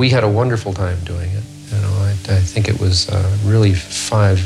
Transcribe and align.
we 0.00 0.08
had 0.08 0.24
a 0.24 0.28
wonderful 0.28 0.72
time 0.72 0.98
doing 1.04 1.30
it. 1.30 1.44
You 1.70 1.78
know, 1.82 1.92
I, 1.98 2.12
I 2.12 2.40
think 2.40 2.70
it 2.70 2.80
was 2.80 3.10
uh, 3.10 3.36
really 3.44 3.74
five 3.74 4.40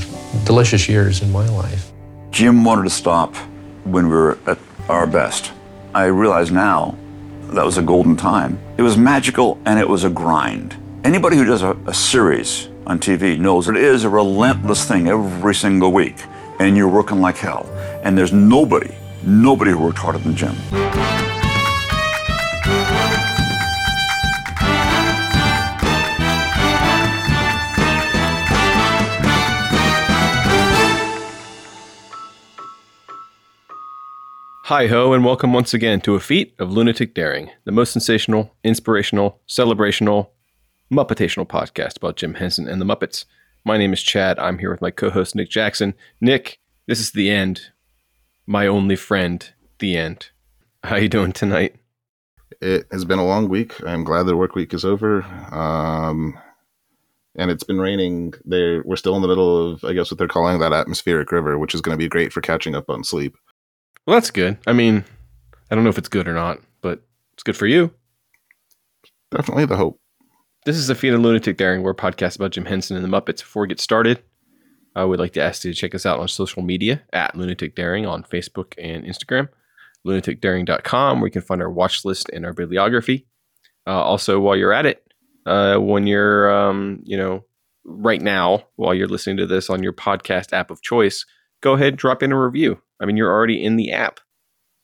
delicious 0.45 0.89
years 0.89 1.23
in 1.23 1.31
my 1.31 1.49
life. 1.49 1.93
Jim 2.33 2.65
wanted 2.65 2.83
to 2.83 2.91
stop 2.91 3.37
when 3.85 4.09
we 4.09 4.17
were 4.17 4.37
at 4.49 4.59
our 4.89 5.07
best. 5.07 5.53
I 5.95 6.07
realize 6.07 6.51
now 6.51 6.99
that 7.53 7.65
was 7.65 7.79
a 7.79 7.83
golden 7.83 8.17
time. 8.17 8.59
It 8.79 8.83
was 8.83 8.99
magical 8.99 9.61
and 9.65 9.79
it 9.79 9.89
was 9.89 10.03
a 10.03 10.11
grind. 10.11 10.77
Anybody 11.05 11.37
who 11.37 11.45
does 11.45 11.63
a, 11.63 11.79
a 11.87 11.95
series 11.95 12.69
on 12.89 12.99
TV 12.99 13.39
knows 13.39 13.69
it 13.69 13.77
is 13.77 14.03
a 14.03 14.09
relentless 14.09 14.85
thing 14.85 15.07
every 15.07 15.55
single 15.55 15.93
week, 15.93 16.17
and 16.59 16.77
you're 16.77 16.89
working 16.89 17.21
like 17.21 17.37
hell. 17.37 17.65
And 18.03 18.19
there's 18.19 18.33
nobody, 18.33 18.93
nobody 19.23 19.71
who 19.71 19.79
worked 19.79 19.99
harder 19.99 20.19
than 20.19 20.35
Jim. 20.35 20.57
Hi 34.69 34.87
ho, 34.87 35.13
and 35.13 35.27
welcome 35.27 35.53
once 35.53 35.75
again 35.75 36.01
to 36.01 36.15
a 36.15 36.21
feat 36.21 36.55
of 36.59 36.73
lunatic 36.73 37.13
daring, 37.13 37.51
the 37.65 37.71
most 37.71 37.93
sensational, 37.93 38.57
inspirational, 38.65 39.43
celebrational, 39.47 40.31
Muppetational 40.91 41.47
podcast 41.47 41.99
about 41.99 42.17
Jim 42.17 42.33
Henson 42.33 42.67
and 42.67 42.81
the 42.81 42.87
Muppets. 42.87 43.27
My 43.67 43.77
name 43.77 43.93
is 43.93 44.03
Chad. 44.03 44.39
I'm 44.39 44.59
here 44.59 44.71
with 44.71 44.81
my 44.81 44.91
co-host 44.91 45.35
Nick 45.35 45.51
Jackson. 45.51 45.93
Nick, 46.23 46.61
this 46.87 46.99
is 46.99 47.11
the 47.11 47.29
end. 47.31 47.73
My 48.47 48.67
only 48.67 48.97
friend, 48.97 49.47
the 49.81 49.99
end. 49.99 50.31
How 50.83 50.97
you 50.97 51.11
doing 51.11 51.33
tonight? 51.33 51.77
It 52.63 52.87
has 52.91 53.05
been 53.05 53.19
a 53.19 53.27
long 53.27 53.51
week. 53.51 53.75
I'm 53.87 54.03
glad 54.03 54.23
the 54.23 54.35
work 54.35 54.55
week 54.55 54.73
is 54.73 54.87
over. 54.87 55.25
Um, 55.53 56.39
and 57.37 57.51
it's 57.51 57.65
been 57.65 57.83
raining. 57.83 58.33
There, 58.47 58.83
we're 58.87 58.97
still 58.97 59.15
in 59.15 59.21
the 59.21 59.29
middle 59.29 59.73
of, 59.73 59.85
I 59.85 59.93
guess, 59.93 60.11
what 60.11 60.17
they're 60.17 60.27
calling 60.27 60.59
that 60.61 60.73
atmospheric 60.73 61.33
river, 61.33 61.59
which 61.59 61.75
is 61.75 61.83
going 61.83 61.99
to 61.99 62.03
be 62.03 62.09
great 62.09 62.33
for 62.33 62.41
catching 62.41 62.75
up 62.75 62.89
on 62.89 63.05
sleep. 63.05 63.37
Well, 64.07 64.17
that's 64.17 64.31
good. 64.31 64.59
I 64.67 64.73
mean, 64.73 65.05
I 65.71 65.75
don't 65.75 65.85
know 65.85 65.91
if 65.91 65.99
it's 65.99 66.09
good 66.09 66.29
or 66.29 66.35
not, 66.35 66.61
but 66.83 67.03
it's 67.33 67.43
good 67.43 67.57
for 67.57 67.67
you. 67.67 67.91
Definitely 69.31 69.65
the 69.65 69.77
hope. 69.77 69.99
This 70.67 70.77
is 70.77 70.91
a 70.91 70.95
feat 70.95 71.15
of 71.15 71.21
lunatic 71.21 71.57
daring. 71.57 71.83
We're 71.83 71.95
podcast 71.95 72.37
about 72.37 72.53
Jim 72.53 72.67
Henson 72.67 72.97
and 72.97 73.05
the 73.05 73.09
Muppets. 73.09 73.41
Before 73.41 73.63
we 73.63 73.69
get 73.69 73.81
started, 73.81 74.23
I 74.95 75.05
would 75.05 75.19
like 75.19 75.33
to 75.33 75.43
ask 75.43 75.65
you 75.65 75.73
to 75.73 75.79
check 75.79 75.95
us 75.95 76.07
out 76.07 76.21
on 76.21 76.29
social 76.29 76.63
media 76.63 77.03
at 77.13 77.35
Lunatic 77.35 77.75
Daring 77.75 78.07
on 78.07 78.23
Facebook 78.25 78.75
and 78.79 79.05
Instagram, 79.05 79.49
lunaticdaring.com, 80.07 81.21
where 81.21 81.27
you 81.27 81.33
can 81.33 81.43
find 81.43 81.61
our 81.61 81.71
watch 81.71 82.05
list 82.05 82.31
and 82.33 82.47
our 82.47 82.53
bibliography. 82.53 83.27
Uh, 83.87 84.03
also, 84.03 84.39
while 84.39 84.57
you're 84.57 84.73
at 84.73 84.87
it, 84.87 85.03
uh, 85.47 85.77
when 85.77 86.07
you're, 86.07 86.51
um, 86.51 87.01
you 87.05 87.17
know, 87.17 87.45
right 87.85 88.23
now, 88.23 88.65
while 88.77 88.95
you're 88.95 89.09
listening 89.09 89.39
to 89.39 89.47
this 89.47 89.69
on 89.69 89.83
your 89.83 89.93
podcast 89.93 90.53
app 90.53 90.71
of 90.71 90.81
choice, 90.81 91.27
go 91.65 91.73
ahead, 91.73 91.97
drop 91.97 92.23
in 92.23 92.31
a 92.31 92.41
review. 92.41 92.81
I 93.01 93.07
mean, 93.07 93.17
you're 93.17 93.33
already 93.33 93.65
in 93.65 93.77
the 93.77 93.91
app. 93.91 94.21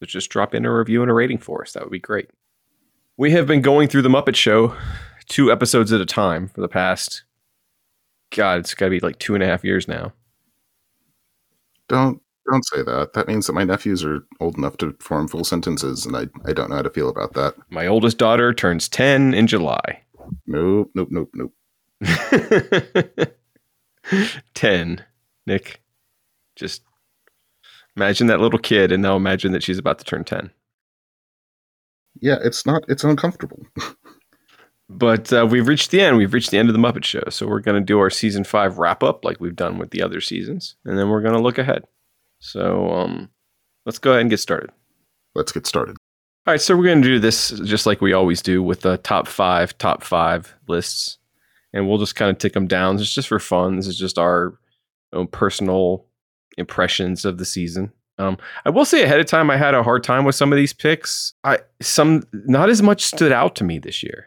So 0.01 0.07
just 0.07 0.31
drop 0.31 0.55
in 0.55 0.65
a 0.65 0.75
review 0.75 1.03
and 1.03 1.11
a 1.11 1.15
rating 1.15 1.39
for 1.39 1.63
us. 1.63 1.73
That 1.73 1.85
would 1.85 1.93
be 1.93 1.99
great. 1.99 2.31
We 3.19 3.31
have 3.33 3.47
been 3.47 3.61
going 3.61 3.87
through 3.87 4.03
The 4.03 4.09
Muppet 4.09 4.35
Show 4.35 4.75
two 5.29 5.53
episodes 5.53 5.93
at 5.93 6.01
a 6.01 6.07
time 6.07 6.49
for 6.49 6.61
the 6.61 6.69
past, 6.69 7.23
God, 8.35 8.61
it's 8.61 8.75
got 8.75 8.87
to 8.87 8.91
be 8.91 9.01
like 9.01 9.19
two 9.19 9.35
and 9.35 9.43
a 9.43 9.47
half 9.47 9.65
years 9.65 9.87
now. 9.87 10.13
Don't 11.89 12.21
don't 12.51 12.67
say 12.67 12.83
that. 12.83 13.13
That 13.13 13.29
means 13.29 13.47
that 13.47 13.53
my 13.53 13.63
nephews 13.63 14.05
are 14.05 14.25
old 14.41 14.59
enough 14.59 14.77
to 14.79 14.97
form 14.99 15.29
full 15.29 15.45
sentences, 15.45 16.05
and 16.05 16.17
I, 16.17 16.27
I 16.47 16.53
don't 16.53 16.71
know 16.71 16.77
how 16.77 16.83
to 16.83 16.91
feel 16.91 17.09
about 17.09 17.35
that. 17.35 17.55
My 17.69 17.87
oldest 17.87 18.19
daughter 18.19 18.53
turns 18.53 18.89
10 18.89 19.35
in 19.35 19.47
July. 19.47 20.03
Nope, 20.47 20.91
nope, 20.95 21.09
nope, 21.11 21.31
nope. 21.35 21.53
10. 24.55 25.05
Nick, 25.47 25.81
just 26.61 26.83
imagine 27.97 28.29
that 28.29 28.41
little 28.41 28.59
kid 28.59 28.93
and 28.93 29.03
now 29.03 29.17
imagine 29.17 29.53
that 29.53 29.63
she's 29.63 29.79
about 29.79 29.99
to 29.99 30.05
turn 30.05 30.25
10. 30.25 30.51
Yeah, 32.21 32.37
it's 32.43 32.67
not, 32.67 32.83
it's 32.89 33.05
uncomfortable. 33.05 33.67
but 34.89 35.33
uh, 35.33 35.47
we've 35.51 35.69
reached 35.69 35.91
the 35.91 36.01
end. 36.01 36.17
We've 36.17 36.33
reached 36.33 36.51
the 36.51 36.59
end 36.59 36.69
of 36.69 36.75
the 36.75 36.81
Muppet 36.81 37.05
Show. 37.05 37.23
So 37.31 37.47
we're 37.47 37.61
going 37.61 37.81
to 37.81 37.85
do 37.85 37.99
our 37.99 38.11
season 38.11 38.45
five 38.45 38.79
wrap 38.79 39.03
up 39.03 39.25
like 39.25 39.41
we've 39.41 39.57
done 39.57 39.79
with 39.79 39.91
the 39.91 40.03
other 40.03 40.21
seasons. 40.21 40.77
And 40.85 40.99
then 40.99 41.09
we're 41.09 41.23
going 41.23 41.35
to 41.35 41.41
look 41.41 41.59
ahead. 41.59 41.85
So 42.41 42.91
um, 42.91 43.31
let's 43.87 43.99
go 43.99 44.13
ahead 44.13 44.23
and 44.23 44.31
get 44.31 44.41
started. 44.41 44.71
Let's 45.35 45.53
get 45.53 45.67
started. 45.67 45.97
All 46.47 46.53
right. 46.55 46.61
So 46.61 46.77
we're 46.77 46.85
going 46.85 47.03
to 47.03 47.09
do 47.09 47.19
this 47.19 47.51
just 47.51 47.87
like 47.87 48.01
we 48.01 48.13
always 48.13 48.43
do 48.43 48.63
with 48.63 48.81
the 48.81 48.97
top 48.99 49.29
five, 49.29 49.77
top 49.79 50.03
five 50.03 50.55
lists. 50.69 51.19
And 51.73 51.89
we'll 51.89 51.99
just 51.99 52.17
kind 52.17 52.31
of 52.31 52.39
tick 52.39 52.53
them 52.53 52.67
down. 52.67 52.99
It's 52.99 53.15
just 53.15 53.29
for 53.29 53.39
fun. 53.39 53.77
This 53.77 53.87
is 53.87 53.99
just 53.99 54.19
our 54.19 54.59
own 55.13 55.29
personal 55.29 56.07
impressions 56.61 57.25
of 57.25 57.39
the 57.39 57.45
season. 57.45 57.93
Um, 58.19 58.37
I 58.65 58.71
will 58.71 58.85
say 58.85 59.03
ahead 59.03 59.19
of 59.19 59.27
time, 59.27 59.51
I 59.51 59.57
had 59.57 59.75
a 59.75 59.83
hard 59.83 60.05
time 60.05 60.25
with 60.25 60.35
some 60.35 60.53
of 60.53 60.57
these 60.57 60.73
picks. 60.73 61.35
I 61.43 61.59
some 61.81 62.23
not 62.33 62.69
as 62.69 62.83
much 62.83 63.05
stood 63.05 63.33
out 63.33 63.57
to 63.57 63.65
me 63.65 63.79
this 63.79 64.03
year. 64.03 64.27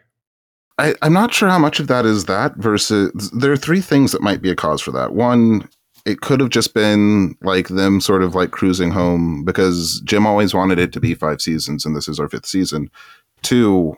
I, 0.78 0.94
I'm 1.02 1.12
not 1.12 1.32
sure 1.32 1.48
how 1.48 1.60
much 1.60 1.78
of 1.78 1.86
that 1.86 2.04
is 2.04 2.24
that 2.24 2.56
versus 2.56 3.30
there 3.30 3.52
are 3.52 3.56
three 3.56 3.80
things 3.80 4.10
that 4.12 4.22
might 4.22 4.42
be 4.42 4.50
a 4.50 4.56
cause 4.56 4.82
for 4.82 4.90
that. 4.90 5.14
One, 5.14 5.68
it 6.04 6.20
could 6.20 6.40
have 6.40 6.50
just 6.50 6.74
been 6.74 7.36
like 7.42 7.68
them 7.68 8.00
sort 8.00 8.24
of 8.24 8.34
like 8.34 8.50
cruising 8.50 8.90
home 8.90 9.44
because 9.44 10.02
Jim 10.04 10.26
always 10.26 10.52
wanted 10.52 10.80
it 10.80 10.92
to 10.92 11.00
be 11.00 11.14
five 11.14 11.40
seasons 11.40 11.86
and 11.86 11.96
this 11.96 12.08
is 12.08 12.18
our 12.18 12.28
fifth 12.28 12.46
season. 12.46 12.90
Two, 13.42 13.94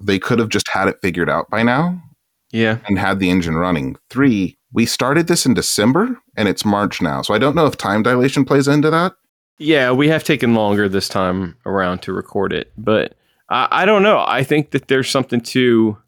they 0.00 0.18
could 0.18 0.40
have 0.40 0.48
just 0.48 0.68
had 0.68 0.88
it 0.88 1.00
figured 1.00 1.30
out 1.30 1.48
by 1.48 1.62
now. 1.62 2.02
Yeah. 2.50 2.78
And 2.86 2.98
had 2.98 3.20
the 3.20 3.30
engine 3.30 3.56
running. 3.56 3.96
Three, 4.10 4.57
we 4.72 4.86
started 4.86 5.26
this 5.26 5.46
in 5.46 5.54
December 5.54 6.18
and 6.36 6.48
it's 6.48 6.64
March 6.64 7.00
now. 7.00 7.22
So 7.22 7.34
I 7.34 7.38
don't 7.38 7.56
know 7.56 7.66
if 7.66 7.76
time 7.76 8.02
dilation 8.02 8.44
plays 8.44 8.68
into 8.68 8.90
that. 8.90 9.14
Yeah, 9.58 9.90
we 9.90 10.08
have 10.08 10.24
taken 10.24 10.54
longer 10.54 10.88
this 10.88 11.08
time 11.08 11.56
around 11.66 12.02
to 12.02 12.12
record 12.12 12.52
it, 12.52 12.72
but 12.78 13.16
I, 13.48 13.68
I 13.70 13.84
don't 13.86 14.02
know. 14.02 14.24
I 14.26 14.44
think 14.44 14.70
that 14.70 14.88
there's 14.88 15.10
something 15.10 15.40
to 15.40 15.98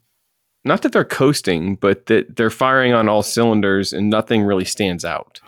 not 0.63 0.83
that 0.83 0.91
they're 0.91 1.03
coasting, 1.03 1.75
but 1.75 2.05
that 2.05 2.35
they're 2.35 2.51
firing 2.51 2.93
on 2.93 3.09
all 3.09 3.23
cylinders 3.23 3.93
and 3.93 4.09
nothing 4.09 4.43
really 4.43 4.65
stands 4.65 5.03
out. 5.03 5.39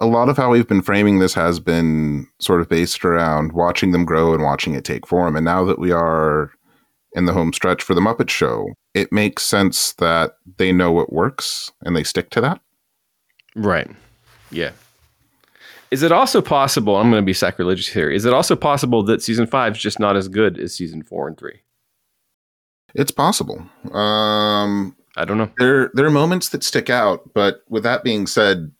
A 0.00 0.06
lot 0.06 0.28
of 0.28 0.36
how 0.36 0.50
we've 0.50 0.68
been 0.68 0.82
framing 0.82 1.18
this 1.18 1.34
has 1.34 1.58
been 1.60 2.26
sort 2.40 2.60
of 2.60 2.68
based 2.68 3.04
around 3.04 3.52
watching 3.52 3.92
them 3.92 4.04
grow 4.04 4.34
and 4.34 4.42
watching 4.42 4.74
it 4.74 4.84
take 4.84 5.06
form. 5.06 5.36
And 5.36 5.44
now 5.44 5.64
that 5.64 5.78
we 5.78 5.90
are 5.90 6.52
in 7.14 7.24
the 7.24 7.32
home 7.32 7.52
stretch 7.52 7.82
for 7.82 7.94
the 7.94 8.00
Muppet 8.00 8.30
Show, 8.30 8.66
it 8.98 9.12
makes 9.12 9.44
sense 9.44 9.92
that 9.94 10.36
they 10.56 10.72
know 10.72 10.90
what 10.90 11.12
works 11.12 11.70
and 11.82 11.94
they 11.94 12.04
stick 12.04 12.30
to 12.30 12.40
that. 12.40 12.60
Right. 13.54 13.88
Yeah. 14.50 14.72
Is 15.90 16.02
it 16.02 16.12
also 16.12 16.42
possible? 16.42 16.96
I'm 16.96 17.10
going 17.10 17.22
to 17.22 17.26
be 17.26 17.32
sacrilegious 17.32 17.88
here. 17.88 18.10
Is 18.10 18.24
it 18.24 18.34
also 18.34 18.56
possible 18.56 19.02
that 19.04 19.22
season 19.22 19.46
five 19.46 19.76
is 19.76 19.82
just 19.82 19.98
not 19.98 20.16
as 20.16 20.28
good 20.28 20.58
as 20.58 20.74
season 20.74 21.02
four 21.02 21.28
and 21.28 21.38
three? 21.38 21.60
It's 22.94 23.10
possible. 23.10 23.66
Um, 23.92 24.96
I 25.16 25.24
don't 25.24 25.38
know. 25.38 25.50
There, 25.58 25.90
there 25.94 26.06
are 26.06 26.10
moments 26.10 26.50
that 26.50 26.64
stick 26.64 26.90
out, 26.90 27.32
but 27.34 27.62
with 27.68 27.84
that 27.84 28.04
being 28.04 28.26
said, 28.26 28.70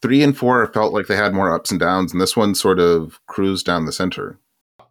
three 0.00 0.22
and 0.22 0.36
four 0.36 0.66
felt 0.72 0.92
like 0.92 1.06
they 1.06 1.16
had 1.16 1.34
more 1.34 1.54
ups 1.54 1.70
and 1.70 1.80
downs, 1.80 2.12
and 2.12 2.20
this 2.20 2.36
one 2.36 2.54
sort 2.54 2.78
of 2.78 3.20
cruised 3.26 3.66
down 3.66 3.86
the 3.86 3.92
center. 3.92 4.38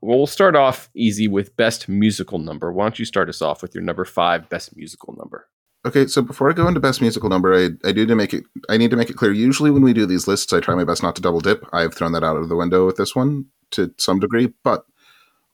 Well, 0.02 0.18
we'll 0.18 0.28
start 0.28 0.56
off 0.56 0.90
easy 0.96 1.28
with 1.28 1.56
best 1.56 1.88
musical 1.88 2.40
number. 2.40 2.72
Why 2.72 2.86
don't 2.86 2.98
you 2.98 3.06
start 3.06 3.30
us 3.30 3.42
off 3.42 3.62
with 3.62 3.76
your 3.76 3.84
number 3.84 4.04
five 4.04 4.50
best 4.50 4.76
musical 4.76 5.16
number? 5.18 5.48
Okay, 5.86 6.06
so 6.08 6.22
before 6.22 6.50
I 6.50 6.54
go 6.54 6.68
into 6.68 6.80
best 6.80 7.02
musical 7.02 7.30
number, 7.30 7.54
I, 7.56 7.70
I 7.88 7.92
do 7.92 8.06
to 8.06 8.16
make 8.16 8.34
it 8.34 8.44
I 8.70 8.78
need 8.78 8.92
to 8.92 8.98
make 8.98 9.10
it 9.10 9.16
clear. 9.16 9.32
Usually 9.32 9.72
when 9.72 9.84
we 9.84 9.94
do 9.94 10.06
these 10.06 10.28
lists, 10.28 10.54
I 10.54 10.60
try 10.60 10.76
my 10.76 10.84
best 10.84 11.04
not 11.04 11.16
to 11.16 11.22
double 11.22 11.40
dip. 11.40 11.64
I've 11.74 11.94
thrown 11.94 12.12
that 12.14 12.24
out 12.24 12.38
of 12.38 12.50
the 12.50 12.56
window 12.56 12.86
with 12.86 12.98
this 12.98 13.16
one 13.16 13.46
to 13.72 13.94
some 13.98 14.20
degree, 14.20 14.54
but 14.64 14.86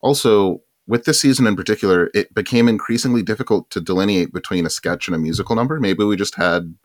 also 0.01 0.61
with 0.85 1.05
this 1.05 1.21
season 1.21 1.45
in 1.45 1.55
particular, 1.55 2.09
it 2.13 2.33
became 2.33 2.67
increasingly 2.67 3.21
difficult 3.21 3.69
to 3.71 3.81
delineate 3.81 4.33
between 4.33 4.65
a 4.65 4.69
sketch 4.69 5.07
and 5.07 5.15
a 5.15 5.19
musical 5.19 5.55
number. 5.55 5.79
Maybe 5.79 6.03
we 6.03 6.15
just 6.15 6.35
had 6.35 6.75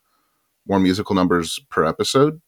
more 0.67 0.81
musical 0.81 1.15
numbers 1.15 1.61
per 1.71 1.85
episode. 1.85 2.41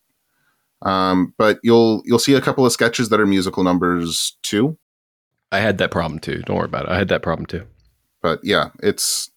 Um, 0.82 1.34
but 1.38 1.60
you'll 1.62 2.02
you'll 2.05 2.19
see 2.19 2.34
a 2.34 2.40
couple 2.40 2.67
of 2.67 2.72
sketches 2.72 3.08
that 3.08 3.20
are 3.20 3.26
musical 3.26 3.64
numbers 3.64 4.37
too. 4.43 4.76
I 5.52 5.61
had 5.61 5.79
that 5.79 5.91
problem 5.91 6.19
too. 6.19 6.43
Don't 6.43 6.56
worry 6.56 6.67
about 6.67 6.87
it. 6.87 6.91
I 6.91 6.99
had 6.99 7.08
that 7.08 7.23
problem 7.23 7.46
too. 7.46 7.67
But 8.23 8.41
yeah, 8.43 8.70
it's 8.82 9.31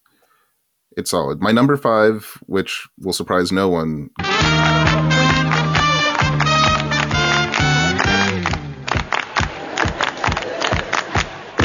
it's 0.96 1.12
solid. 1.12 1.42
My 1.42 1.52
number 1.52 1.78
five, 1.78 2.42
which 2.48 2.88
will 3.00 3.14
surprise 3.14 3.52
no 3.52 3.70
one. 3.70 4.10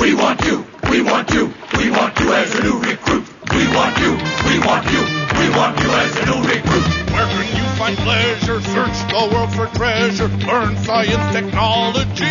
We 0.00 0.14
want 0.14 0.44
you, 0.44 0.66
we 0.90 1.00
want 1.00 1.30
you, 1.30 1.52
we 1.78 1.90
want 1.90 2.18
you 2.18 2.32
as 2.32 2.54
a 2.58 2.62
new 2.62 2.78
recruit. 2.80 3.24
We 3.54 3.68
want 3.68 3.96
you, 3.98 4.12
we 4.48 4.58
want 4.66 4.84
you, 4.90 5.02
we 5.38 5.48
want 5.56 5.78
you 5.80 5.88
as 5.90 6.16
a 6.16 6.26
new 6.26 6.42
recruit. 6.42 7.12
Where 7.12 7.26
can 7.26 7.56
you 7.56 7.64
find 7.78 7.96
pleasure? 7.98 8.60
Search 8.60 8.98
the 9.08 9.30
world 9.32 9.54
for 9.54 9.66
treasure. 9.78 10.28
Learn 10.28 10.76
science, 10.78 11.32
technology. 11.32 12.24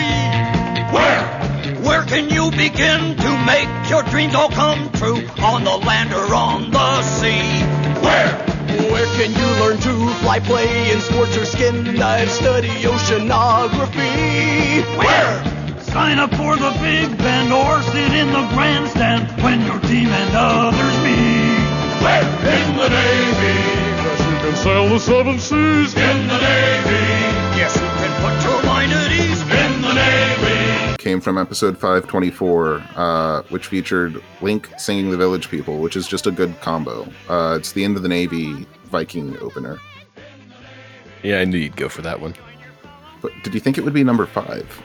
Where? 0.94 1.41
Where 1.82 2.04
can 2.04 2.30
you 2.30 2.52
begin 2.52 3.16
to 3.18 3.46
make 3.46 3.68
your 3.90 4.04
dreams 4.04 4.36
all 4.36 4.50
come 4.50 4.92
true? 4.92 5.26
On 5.42 5.64
the 5.64 5.78
land 5.78 6.14
or 6.14 6.32
on 6.34 6.70
the 6.70 7.02
sea? 7.02 7.42
Where? 8.06 8.38
Where 8.92 9.08
can 9.18 9.34
you 9.34 9.48
learn 9.60 9.78
to 9.80 10.14
fly, 10.22 10.40
play 10.40 10.92
in 10.92 11.02
sports 11.02 11.36
or 11.38 11.46
skin 11.46 11.96
dive, 11.96 12.30
study 12.30 12.70
oceanography? 12.86 14.84
Where? 14.96 15.44
Sign 15.82 16.20
up 16.20 16.30
for 16.36 16.56
the 16.56 16.70
big 16.82 17.18
band 17.18 17.52
or 17.52 17.82
sit 17.82 18.14
in 18.14 18.28
the 18.28 18.48
grandstand 18.54 19.28
when 19.42 19.66
your 19.66 19.80
team 19.80 20.08
and 20.08 20.36
others 20.36 20.98
meet. 21.02 21.58
Where? 22.04 22.24
In 22.24 22.78
the 22.78 22.90
Navy. 22.90 23.58
Yes, 24.06 24.20
you 24.20 24.38
can 24.38 24.56
sail 24.56 24.88
the 24.88 25.00
seven 25.00 25.40
seas. 25.40 25.96
In 25.96 26.28
the 26.28 26.38
Navy. 26.38 27.06
Yes, 27.58 27.76
you 27.76 27.90
can 28.02 28.12
put 28.22 28.44
your 28.46 28.62
Came 31.02 31.20
from 31.20 31.40
episode 31.40 31.80
524, 31.80 32.84
uh, 32.96 33.42
which 33.50 33.66
featured 33.66 34.22
Link 34.40 34.70
singing 34.78 35.10
the 35.10 35.18
Village 35.18 35.50
People, 35.50 35.80
which 35.80 35.96
is 35.96 36.08
just 36.08 36.28
a 36.28 36.32
good 36.32 36.62
combo. 36.62 37.12
Uh, 37.28 37.58
it's 37.60 37.72
the 37.72 37.84
end 37.84 37.98
of 37.98 38.04
the 38.04 38.08
Navy 38.08 38.68
Viking 38.86 39.36
opener. 39.40 39.80
Yeah, 41.24 41.40
I 41.40 41.46
knew 41.46 41.58
you'd 41.58 41.76
go 41.76 41.90
for 41.90 42.04
that 42.04 42.22
one. 42.22 42.36
But 43.20 43.32
did 43.42 43.56
you 43.56 43.60
think 43.60 43.80
it 43.80 43.84
would 43.84 43.96
be 43.96 44.04
number 44.04 44.28
five? 44.28 44.80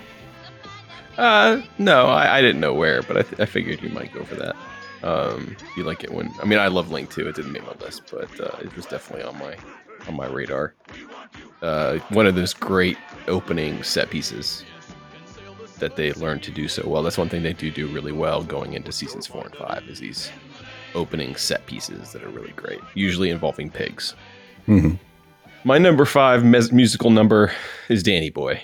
Uh, 1.19 1.61
no, 1.77 2.07
I, 2.07 2.39
I 2.39 2.41
didn't 2.41 2.63
know 2.63 2.73
where, 2.73 3.03
but 3.03 3.19
I, 3.19 3.23
th- 3.23 3.39
I 3.43 3.45
figured 3.45 3.83
you 3.83 3.91
might 3.91 4.11
go 4.15 4.25
for 4.25 4.37
that. 4.37 4.57
Um, 5.03 5.55
you 5.77 5.85
like 5.85 6.03
it 6.03 6.11
when 6.11 6.33
I 6.41 6.47
mean 6.47 6.59
I 6.59 6.69
love 6.69 6.91
Link 6.91 7.11
too. 7.11 7.29
It 7.29 7.37
didn't 7.37 7.53
make 7.53 7.67
my 7.67 7.75
list, 7.85 8.05
but 8.11 8.41
uh, 8.41 8.57
it 8.63 8.75
was 8.75 8.87
definitely 8.87 9.27
on 9.27 9.39
my 9.39 9.55
on 10.09 10.17
my 10.17 10.29
radar. 10.29 10.73
Uh, 11.61 11.99
one 12.09 12.27
of 12.27 12.37
those 12.37 12.55
great 12.55 12.97
opening 13.29 13.83
set 13.83 14.09
pieces 14.09 14.65
that 15.79 15.97
they 15.97 16.13
learned 16.15 16.43
to 16.45 16.51
do 16.51 16.69
so 16.69 16.87
well. 16.89 17.03
That's 17.03 17.19
one 17.19 17.29
thing 17.29 17.43
they 17.43 17.53
do 17.53 17.71
do 17.71 17.87
really 17.89 18.13
well 18.13 18.43
going 18.43 18.73
into 18.75 18.93
seasons 18.93 19.27
four 19.27 19.45
and 19.45 19.55
five 19.55 19.85
is 19.89 20.01
these 20.01 20.31
opening 20.95 21.37
set 21.37 21.67
pieces 21.67 22.13
that 22.13 22.23
are 22.23 22.29
really 22.31 22.53
great, 22.53 22.81
usually 22.95 23.31
involving 23.31 23.71
pigs. 23.71 24.15
Mhm. 24.67 24.99
My 25.65 25.79
number 25.79 26.05
five 26.05 26.45
mes- 26.45 26.73
musical 26.73 27.11
number 27.11 27.53
is 27.89 28.03
Danny 28.03 28.31
Boy. 28.31 28.63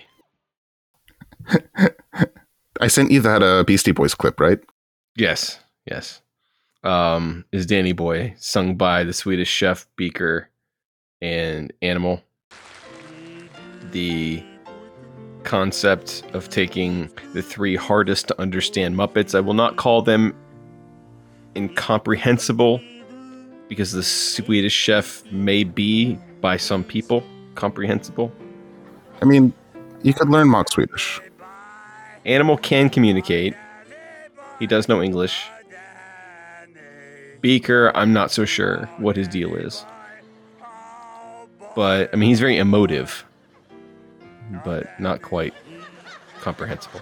I 2.81 2.87
sent 2.88 3.11
you 3.11 3.20
that 3.20 3.43
uh, 3.43 3.64
Beastie 3.64 3.93
Boys 3.93 4.14
clip, 4.14 4.41
right? 4.41 4.59
Yes, 5.17 5.59
yes. 5.87 6.20
Um, 6.85 7.44
is 7.53 7.67
Danny 7.67 7.93
Boy 7.93 8.35
sung 8.38 8.76
by 8.76 9.05
the 9.05 9.12
Swedish 9.12 9.49
chef 9.49 9.87
Beaker 9.97 10.49
and 11.20 11.73
Animal. 11.82 12.23
The 13.93 14.43
concept 15.44 16.22
of 16.32 16.48
taking 16.48 17.10
the 17.34 17.42
three 17.42 17.76
hardest 17.76 18.28
to 18.28 18.40
understand 18.40 18.96
Muppets. 18.96 19.34
I 19.34 19.40
will 19.40 19.54
not 19.54 19.76
call 19.76 20.02
them 20.02 20.34
incomprehensible 21.56 22.80
because 23.68 23.92
the 23.92 24.02
Swedish 24.02 24.72
chef 24.72 25.24
may 25.32 25.64
be 25.64 26.18
by 26.40 26.56
some 26.56 26.84
people 26.84 27.22
comprehensible. 27.54 28.32
I 29.20 29.24
mean, 29.24 29.52
you 30.02 30.12
could 30.12 30.28
learn 30.28 30.48
mock 30.48 30.70
Swedish. 30.70 31.20
Animal 32.24 32.56
can 32.56 32.90
communicate. 32.90 33.54
He 34.58 34.66
does 34.66 34.88
know 34.88 35.02
English. 35.02 35.44
Beaker, 37.40 37.90
I'm 37.96 38.12
not 38.12 38.30
so 38.30 38.44
sure 38.44 38.88
what 38.98 39.16
his 39.16 39.26
deal 39.26 39.54
is. 39.56 39.84
But 41.74 42.10
I 42.12 42.16
mean, 42.16 42.28
he's 42.28 42.40
very 42.40 42.58
emotive, 42.58 43.24
but 44.64 44.98
not 45.00 45.22
quite 45.22 45.54
comprehensible. 46.40 47.00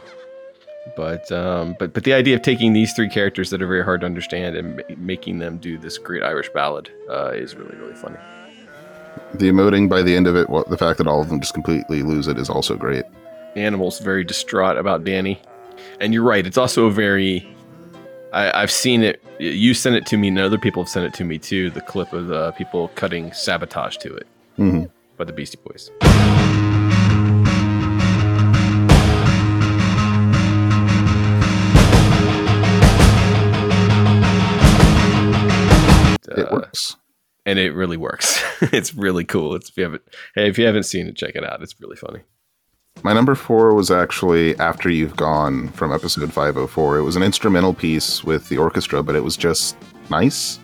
But 0.97 1.31
um, 1.31 1.77
but 1.79 1.93
but 1.93 2.05
the 2.05 2.15
idea 2.15 2.37
of 2.37 2.43
taking 2.43 2.73
these 2.73 2.93
three 2.93 3.09
characters 3.09 3.51
that 3.51 3.61
are 3.61 3.67
very 3.67 3.85
hard 3.85 4.01
to 4.01 4.07
understand 4.07 4.57
and 4.57 4.77
ma- 4.77 4.83
making 4.97 5.39
them 5.39 5.59
do 5.59 5.79
this 5.79 5.99
great 5.99 6.23
Irish 6.23 6.49
ballad 6.51 6.91
uh, 7.09 7.31
is 7.31 7.55
really 7.55 7.77
really 7.77 7.95
funny. 7.95 8.17
The 9.35 9.51
emoting 9.51 9.89
by 9.89 10.03
the 10.03 10.17
end 10.17 10.27
of 10.27 10.37
it, 10.37 10.49
well, 10.49 10.65
the 10.69 10.79
fact 10.79 10.99
that 10.99 11.07
all 11.07 11.21
of 11.21 11.29
them 11.29 11.41
just 11.41 11.55
completely 11.55 12.03
lose 12.03 12.29
it 12.29 12.39
is 12.39 12.49
also 12.49 12.77
great. 12.77 13.05
Animal's 13.57 13.99
very 13.99 14.25
distraught 14.25 14.77
about 14.77 15.05
Danny. 15.05 15.41
And 16.01 16.13
you're 16.15 16.25
right, 16.25 16.47
it's 16.47 16.59
also 16.59 16.87
a 16.87 16.91
very 16.91 17.47
I, 18.33 18.63
I've 18.63 18.71
seen 18.71 19.03
it 19.03 19.23
you 19.39 19.75
sent 19.75 19.97
it 19.97 20.07
to 20.07 20.17
me 20.17 20.29
and 20.29 20.39
other 20.39 20.59
people 20.59 20.83
have 20.83 20.91
sent 20.91 21.07
it 21.07 21.15
to 21.15 21.25
me 21.25 21.39
too, 21.39 21.71
the 21.71 21.81
clip 21.81 22.13
of 22.13 22.33
uh, 22.33 22.53
people 22.53 22.89
cutting 22.95 23.33
sabotage 23.33 23.97
to 23.99 24.15
it 24.15 24.27
hmm 24.57 24.85
by 25.17 25.25
the 25.25 25.33
Beastie 25.35 25.59
Boys. 25.63 25.91
It 36.41 36.53
Uh, 36.53 36.57
works. 36.57 36.97
and 37.47 37.59
it 37.59 37.73
really 37.73 37.97
works. 37.97 38.43
it's 38.73 38.95
really 38.95 39.25
cool. 39.25 39.55
It's 39.55 39.69
if 39.71 39.77
you 39.77 39.85
haven't 39.85 40.03
hey, 40.35 40.49
if 40.49 40.59
you 40.59 40.67
haven't 40.67 40.85
seen 40.85 41.07
it, 41.07 41.17
check 41.17 41.35
it 41.35 41.45
out. 41.45 41.63
It's 41.63 41.75
really 41.81 41.97
funny. 41.97 42.21
My 43.03 43.13
number 43.13 43.35
four 43.35 43.73
was 43.75 43.91
actually 43.91 44.59
After 44.59 44.91
You've 44.91 45.17
Gone 45.17 45.69
from 45.69 45.93
episode 45.93 46.33
504. 46.33 46.99
It 46.99 47.03
was 47.03 47.17
an 47.17 47.23
instrumental 47.23 47.73
piece 47.73 48.25
with 48.25 48.49
the 48.49 48.59
orchestra, 48.59 49.03
but 49.03 49.15
it 49.15 49.23
was 49.25 49.37
just 49.37 49.77
nice. 50.11 50.59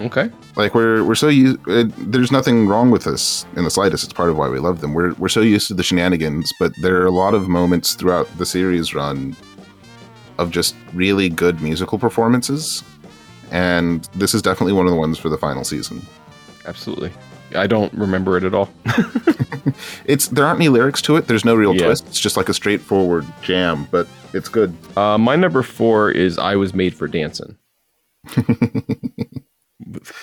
Okay. 0.00 0.28
Like 0.56 0.74
we're 0.74 1.04
we're 1.04 1.14
so 1.14 1.28
used. 1.28 1.58
Uh, 1.68 1.84
there's 1.98 2.32
nothing 2.32 2.66
wrong 2.66 2.90
with 2.90 3.04
this 3.04 3.46
in 3.56 3.62
the 3.64 3.70
slightest. 3.70 4.02
It's 4.04 4.12
part 4.12 4.28
of 4.30 4.36
why 4.36 4.48
we 4.48 4.58
love 4.58 4.80
them. 4.80 4.92
We're 4.92 5.14
we're 5.14 5.28
so 5.28 5.40
used 5.40 5.68
to 5.68 5.74
the 5.74 5.84
shenanigans, 5.84 6.52
but 6.58 6.72
there 6.82 7.00
are 7.00 7.06
a 7.06 7.12
lot 7.12 7.32
of 7.32 7.48
moments 7.48 7.94
throughout 7.94 8.26
the 8.36 8.44
series 8.44 8.92
run 8.94 9.36
of 10.38 10.50
just 10.50 10.74
really 10.92 11.28
good 11.28 11.60
musical 11.62 11.96
performances, 11.98 12.82
and 13.54 14.04
this 14.14 14.34
is 14.34 14.42
definitely 14.42 14.72
one 14.74 14.86
of 14.86 14.90
the 14.92 14.98
ones 14.98 15.16
for 15.16 15.28
the 15.30 15.38
final 15.38 15.64
season. 15.64 16.02
Absolutely. 16.66 17.12
I 17.54 17.66
don't 17.66 17.92
remember 17.94 18.36
it 18.36 18.44
at 18.44 18.52
all. 18.54 18.68
It's 20.04 20.28
there 20.28 20.44
aren't 20.44 20.60
any 20.60 20.68
lyrics 20.68 21.00
to 21.02 21.16
it. 21.16 21.26
There's 21.26 21.44
no 21.44 21.54
real 21.54 21.74
Yeah. 21.74 21.86
twist. 21.86 22.06
It's 22.08 22.20
just 22.20 22.36
like 22.36 22.48
a 22.48 22.54
straightforward 22.54 23.26
jam, 23.42 23.88
but 23.90 24.06
it's 24.32 24.48
good. 24.48 24.76
Uh, 24.96 25.16
my 25.18 25.34
number 25.36 25.62
four 25.62 26.10
is 26.10 26.38
"I 26.38 26.54
Was 26.56 26.74
Made 26.74 26.94
for 26.94 27.08
Dancing" 27.08 27.56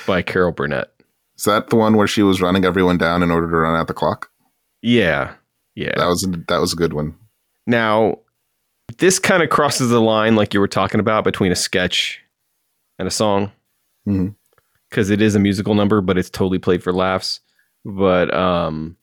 by 0.07 0.21
Carol 0.21 0.51
Burnett. 0.51 0.91
Is 1.37 1.43
that 1.45 1.69
the 1.69 1.75
one 1.75 1.95
where 1.97 2.07
she 2.07 2.21
was 2.23 2.41
running 2.41 2.65
everyone 2.65 2.97
down 2.97 3.23
in 3.23 3.31
order 3.31 3.49
to 3.49 3.55
run 3.55 3.75
out 3.79 3.87
the 3.87 3.93
clock? 3.93 4.29
Yeah, 4.81 5.33
yeah. 5.75 5.93
That 5.97 6.07
was 6.07 6.25
that 6.47 6.61
was 6.61 6.73
a 6.73 6.77
good 6.77 6.93
one. 6.93 7.15
Now, 7.67 8.19
this 8.99 9.19
kind 9.19 9.41
of 9.43 9.49
crosses 9.49 9.89
the 9.89 10.01
line, 10.01 10.35
like 10.35 10.53
you 10.53 10.59
were 10.59 10.67
talking 10.67 10.99
about, 10.99 11.23
between 11.23 11.51
a 11.51 11.55
sketch 11.55 12.21
and 13.01 13.07
a 13.07 13.11
song, 13.11 13.51
because 14.05 15.09
it 15.09 15.21
is 15.21 15.33
a 15.35 15.39
musical 15.39 15.73
number, 15.73 16.01
but 16.01 16.17
it's 16.17 16.29
totally 16.29 16.59
played 16.59 16.83
for 16.83 16.93
laughs. 16.93 17.39
But 17.83 18.31
um, 18.33 18.95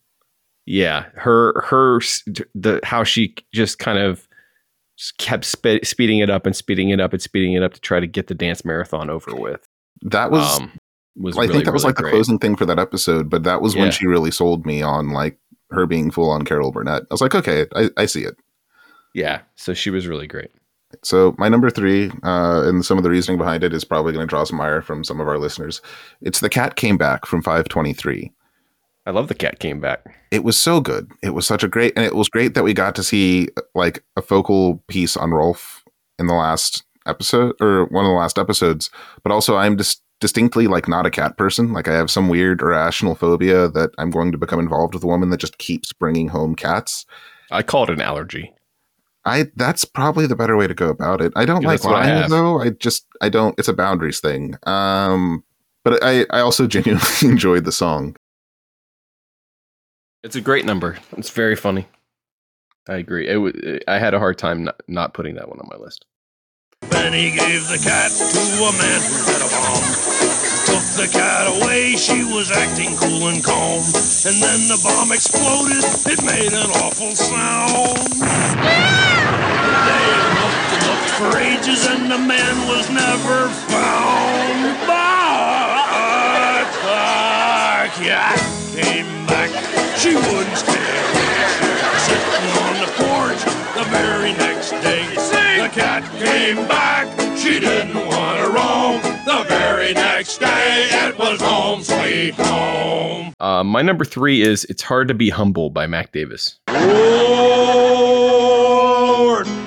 yeah, 0.66 1.06
her 1.14 1.60
her 1.62 2.00
the 2.54 2.80
how 2.84 3.02
she 3.02 3.34
just 3.52 3.78
kind 3.78 3.98
of 3.98 4.26
kept 5.18 5.44
spe- 5.44 5.84
speeding 5.84 6.20
it 6.20 6.30
up 6.30 6.46
and 6.46 6.54
speeding 6.54 6.90
it 6.90 7.00
up 7.00 7.12
and 7.12 7.20
speeding 7.20 7.54
it 7.54 7.62
up 7.62 7.74
to 7.74 7.80
try 7.80 7.98
to 8.00 8.06
get 8.06 8.28
the 8.28 8.34
dance 8.34 8.64
marathon 8.64 9.10
over 9.10 9.34
with. 9.34 9.66
That 10.02 10.30
was 10.30 10.60
um, 10.60 10.72
was 11.16 11.36
I 11.36 11.40
really, 11.42 11.52
think 11.54 11.64
that 11.64 11.72
was 11.72 11.82
really 11.82 11.94
like 11.94 12.04
the 12.04 12.10
closing 12.10 12.38
thing 12.38 12.54
for 12.54 12.66
that 12.66 12.78
episode, 12.78 13.28
but 13.28 13.42
that 13.42 13.60
was 13.60 13.74
when 13.74 13.86
Yeah. 13.86 13.90
she 13.90 14.06
really 14.06 14.30
sold 14.30 14.64
me 14.64 14.80
on 14.80 15.10
like 15.10 15.38
her 15.70 15.86
being 15.86 16.10
full 16.12 16.30
on 16.30 16.44
Carol 16.44 16.70
Burnett. 16.70 17.02
I 17.02 17.06
was 17.14 17.20
like, 17.20 17.34
okay, 17.34 17.66
I, 17.74 17.90
I 17.96 18.06
see 18.06 18.22
it. 18.22 18.36
Yeah, 19.14 19.40
so 19.56 19.74
she 19.74 19.90
was 19.90 20.06
really 20.06 20.28
great. 20.28 20.50
So 21.02 21.34
my 21.38 21.48
number 21.48 21.70
three, 21.70 22.10
uh, 22.22 22.62
and 22.66 22.84
some 22.84 22.98
of 22.98 23.04
the 23.04 23.10
reasoning 23.10 23.38
behind 23.38 23.62
it 23.62 23.74
is 23.74 23.84
probably 23.84 24.12
going 24.12 24.26
to 24.26 24.30
draw 24.30 24.44
some 24.44 24.60
ire 24.60 24.80
from 24.80 25.04
some 25.04 25.20
of 25.20 25.28
our 25.28 25.38
listeners. 25.38 25.82
It's 26.22 26.40
the 26.40 26.48
cat 26.48 26.76
came 26.76 26.96
back 26.96 27.26
from 27.26 27.42
523. 27.42 28.32
I 29.06 29.10
love 29.10 29.28
the 29.28 29.34
cat 29.34 29.58
came 29.58 29.80
back. 29.80 30.04
It 30.30 30.44
was 30.44 30.58
so 30.58 30.80
good. 30.80 31.10
It 31.22 31.30
was 31.30 31.46
such 31.46 31.62
a 31.62 31.68
great, 31.68 31.94
and 31.96 32.04
it 32.04 32.14
was 32.14 32.28
great 32.28 32.54
that 32.54 32.64
we 32.64 32.74
got 32.74 32.94
to 32.96 33.02
see 33.02 33.48
like 33.74 34.04
a 34.16 34.22
focal 34.22 34.82
piece 34.88 35.16
on 35.16 35.30
Rolf 35.30 35.82
in 36.18 36.26
the 36.26 36.34
last 36.34 36.84
episode 37.06 37.54
or 37.60 37.86
one 37.86 38.04
of 38.04 38.10
the 38.10 38.16
last 38.16 38.38
episodes. 38.38 38.90
But 39.22 39.32
also, 39.32 39.56
I'm 39.56 39.78
just 39.78 40.02
distinctly 40.20 40.66
like 40.66 40.88
not 40.88 41.06
a 41.06 41.10
cat 41.10 41.36
person. 41.36 41.72
Like 41.72 41.88
I 41.88 41.94
have 41.94 42.10
some 42.10 42.28
weird 42.28 42.60
irrational 42.60 43.14
phobia 43.14 43.68
that 43.68 43.90
I'm 43.98 44.10
going 44.10 44.32
to 44.32 44.38
become 44.38 44.60
involved 44.60 44.94
with 44.94 45.04
a 45.04 45.06
woman 45.08 45.30
that 45.30 45.40
just 45.40 45.58
keeps 45.58 45.92
bringing 45.92 46.28
home 46.28 46.54
cats. 46.54 47.06
I 47.50 47.62
call 47.62 47.84
it 47.84 47.90
an 47.90 48.00
allergy. 48.00 48.52
I 49.28 49.46
that's 49.56 49.84
probably 49.84 50.26
the 50.26 50.36
better 50.36 50.56
way 50.56 50.66
to 50.66 50.74
go 50.74 50.88
about 50.88 51.20
it. 51.20 51.32
I 51.36 51.44
don't 51.44 51.62
like 51.62 51.80
that's 51.80 51.84
what 51.84 51.94
I 51.96 52.04
lying 52.06 52.16
have. 52.22 52.30
though. 52.30 52.60
I 52.60 52.70
just 52.70 53.06
I 53.20 53.28
don't. 53.28 53.58
It's 53.58 53.68
a 53.68 53.72
boundaries 53.74 54.20
thing. 54.20 54.54
Um, 54.66 55.44
but 55.84 56.02
I 56.02 56.26
I 56.30 56.40
also 56.40 56.66
genuinely 56.76 57.04
enjoyed 57.22 57.64
the 57.64 57.72
song. 57.72 58.16
It's 60.24 60.36
a 60.36 60.40
great 60.40 60.64
number. 60.64 60.98
It's 61.16 61.30
very 61.30 61.54
funny. 61.56 61.86
I 62.88 62.96
agree. 62.96 63.28
It 63.28 63.34
w- 63.34 63.78
I 63.86 63.98
had 63.98 64.14
a 64.14 64.18
hard 64.18 64.38
time 64.38 64.64
not, 64.64 64.80
not 64.88 65.14
putting 65.14 65.34
that 65.36 65.48
one 65.48 65.60
on 65.60 65.68
my 65.70 65.76
list. 65.76 66.06
Then 66.82 67.12
he 67.12 67.30
gave 67.30 67.68
the 67.68 67.78
cat 67.82 68.10
to 68.10 68.24
a 68.64 68.72
man 68.72 69.00
who 69.02 69.16
had 69.30 69.42
a 69.42 69.48
bomb. 69.50 70.07
Took 70.68 70.84
the 71.00 71.08
cat 71.10 71.48
away, 71.48 71.96
she 71.96 72.24
was 72.24 72.50
acting 72.50 72.94
cool 72.98 73.28
and 73.28 73.42
calm. 73.42 73.80
And 74.28 74.36
then 74.36 74.68
the 74.68 74.78
bomb 74.84 75.12
exploded, 75.12 75.82
it 76.04 76.22
made 76.22 76.52
an 76.52 76.70
awful 76.84 77.16
sound. 77.16 77.96
They 79.88 80.08
looked 80.84 81.10
for 81.16 81.38
ages 81.38 81.86
and 81.88 82.10
the 82.10 82.18
man 82.18 82.68
was 82.68 82.90
never 82.90 83.48
found. 83.72 84.76
But 84.84 86.68
uh, 86.84 87.84
the 87.84 88.04
cat 88.04 88.38
came 88.76 89.26
back. 89.26 89.48
She 89.96 90.16
wouldn't 90.16 90.58
stay 90.58 90.84
sitting 92.04 92.46
on 92.60 92.74
the 92.84 92.92
porch 93.00 93.57
the 93.78 93.84
very 93.90 94.32
next 94.32 94.70
day. 94.82 95.06
The 95.14 95.68
cat 95.68 96.02
came 96.18 96.66
back. 96.66 97.06
She 97.38 97.60
didn't 97.60 97.94
want 97.94 98.40
to 98.40 98.48
roam. 98.50 99.00
The 99.24 99.44
very 99.48 99.92
next 99.94 100.38
day, 100.38 100.88
it 100.90 101.16
was 101.16 101.40
home 101.40 101.82
sweet 101.84 102.34
home. 102.34 103.34
Uh, 103.38 103.62
my 103.62 103.82
number 103.82 104.04
three 104.04 104.42
is 104.42 104.64
"It's 104.64 104.82
Hard 104.82 105.06
to 105.08 105.14
Be 105.14 105.30
Humble" 105.30 105.70
by 105.70 105.86
Mac 105.86 106.10
Davis. 106.10 106.58
Lord, 106.68 106.86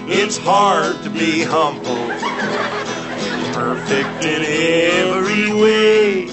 it's 0.09 0.37
hard 0.37 1.01
to 1.03 1.09
be 1.09 1.43
humble. 1.43 2.07
Perfect 3.53 4.25
in 4.25 4.43
every 4.43 5.53
way. 5.53 6.27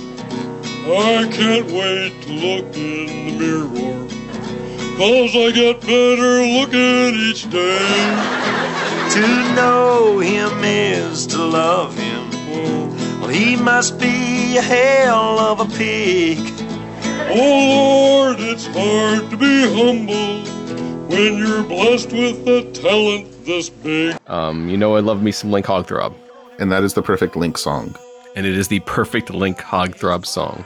I 0.90 1.28
can't 1.30 1.70
wait 1.70 2.22
to 2.22 2.32
look 2.32 2.76
in 2.76 3.38
the 3.38 3.68
mirror. 3.68 3.97
Cause 4.98 5.30
I 5.36 5.52
get 5.52 5.80
better 5.80 6.42
looking 6.42 7.14
each 7.30 7.48
day. 7.50 7.78
To 9.14 9.54
know 9.54 10.18
him 10.18 10.52
is 10.64 11.26
to 11.28 11.38
love 11.38 11.96
him. 11.96 12.28
Well, 13.20 13.28
he 13.28 13.54
must 13.56 13.98
be 14.00 14.56
a 14.56 14.62
hell 14.62 15.38
of 15.38 15.60
a 15.60 15.66
pig. 15.76 16.38
Oh 17.30 18.26
Lord, 18.26 18.40
it's 18.40 18.66
hard 18.66 19.30
to 19.30 19.36
be 19.36 19.62
humble 19.72 20.42
when 21.08 21.38
you're 21.38 21.62
blessed 21.62 22.10
with 22.12 22.46
a 22.48 22.62
talent 22.72 23.44
this 23.44 23.68
big. 23.70 24.16
Um, 24.26 24.68
you 24.68 24.76
know, 24.76 24.96
I 24.96 25.00
love 25.00 25.22
me 25.22 25.30
some 25.30 25.50
Link 25.52 25.66
Hogthrob, 25.66 26.12
And 26.58 26.72
that 26.72 26.82
is 26.82 26.94
the 26.94 27.02
perfect 27.02 27.36
Link 27.36 27.56
song. 27.56 27.94
and 28.34 28.44
it 28.46 28.56
is 28.56 28.68
the 28.68 28.80
perfect 28.80 29.30
Link 29.30 29.58
Hogthrob 29.58 30.26
song. 30.26 30.64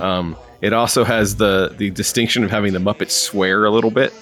Um, 0.00 0.36
it 0.64 0.72
also 0.72 1.04
has 1.04 1.36
the 1.36 1.74
the 1.76 1.90
distinction 1.90 2.42
of 2.42 2.50
having 2.50 2.72
the 2.72 2.78
Muppets 2.78 3.10
swear 3.10 3.66
a 3.66 3.70
little 3.70 3.90
bit 3.90 4.14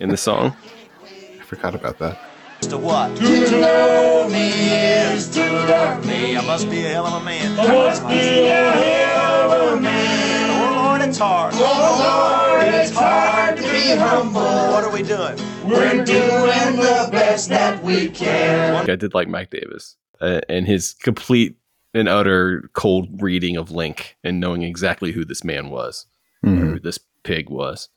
in 0.00 0.08
the 0.08 0.16
song. 0.16 0.56
I 1.04 1.42
forgot 1.44 1.74
about 1.76 1.98
that. 2.00 2.18
To 2.62 2.78
what? 2.78 3.16
To 3.18 3.50
know 3.60 4.28
me 4.28 4.48
is 4.48 5.28
to 5.30 5.52
love 5.52 6.04
me. 6.04 6.36
I 6.36 6.44
must 6.44 6.68
be 6.68 6.84
a 6.84 6.88
hell 6.88 7.06
of 7.06 7.22
a 7.22 7.24
man. 7.24 7.60
I 7.60 7.66
must 7.66 8.02
be 8.08 8.48
a 8.48 8.72
hell 8.72 9.52
of 9.52 9.78
a 9.78 9.80
man. 9.80 10.50
Oh 10.50 10.82
Lord, 10.82 11.00
it's 11.02 11.18
hard. 11.18 11.54
Oh 11.56 12.58
Lord, 12.58 12.74
it's 12.74 12.90
hard 12.90 13.56
to 13.58 13.62
be 13.62 13.94
humble. 13.94 14.40
What 14.40 14.82
are 14.82 14.90
we 14.90 15.04
doing? 15.04 15.38
We're 15.64 16.04
doing 16.04 16.76
the 16.76 17.08
best 17.12 17.50
that 17.50 17.80
we 17.84 18.08
can. 18.08 18.90
I 18.90 18.96
did 18.96 19.14
like 19.14 19.28
Mac 19.28 19.50
Davis 19.50 19.94
uh, 20.20 20.40
and 20.48 20.66
his 20.66 20.94
complete 20.94 21.56
and 21.94 22.08
utter 22.08 22.68
cold 22.74 23.22
reading 23.22 23.56
of 23.56 23.70
Link 23.70 24.16
and 24.24 24.40
knowing 24.40 24.62
exactly 24.62 25.12
who 25.12 25.24
this 25.24 25.44
man 25.44 25.70
was, 25.70 26.06
Mhm. 26.44 26.58
who 26.58 26.80
this 26.80 26.98
pig 27.22 27.48
was, 27.48 27.88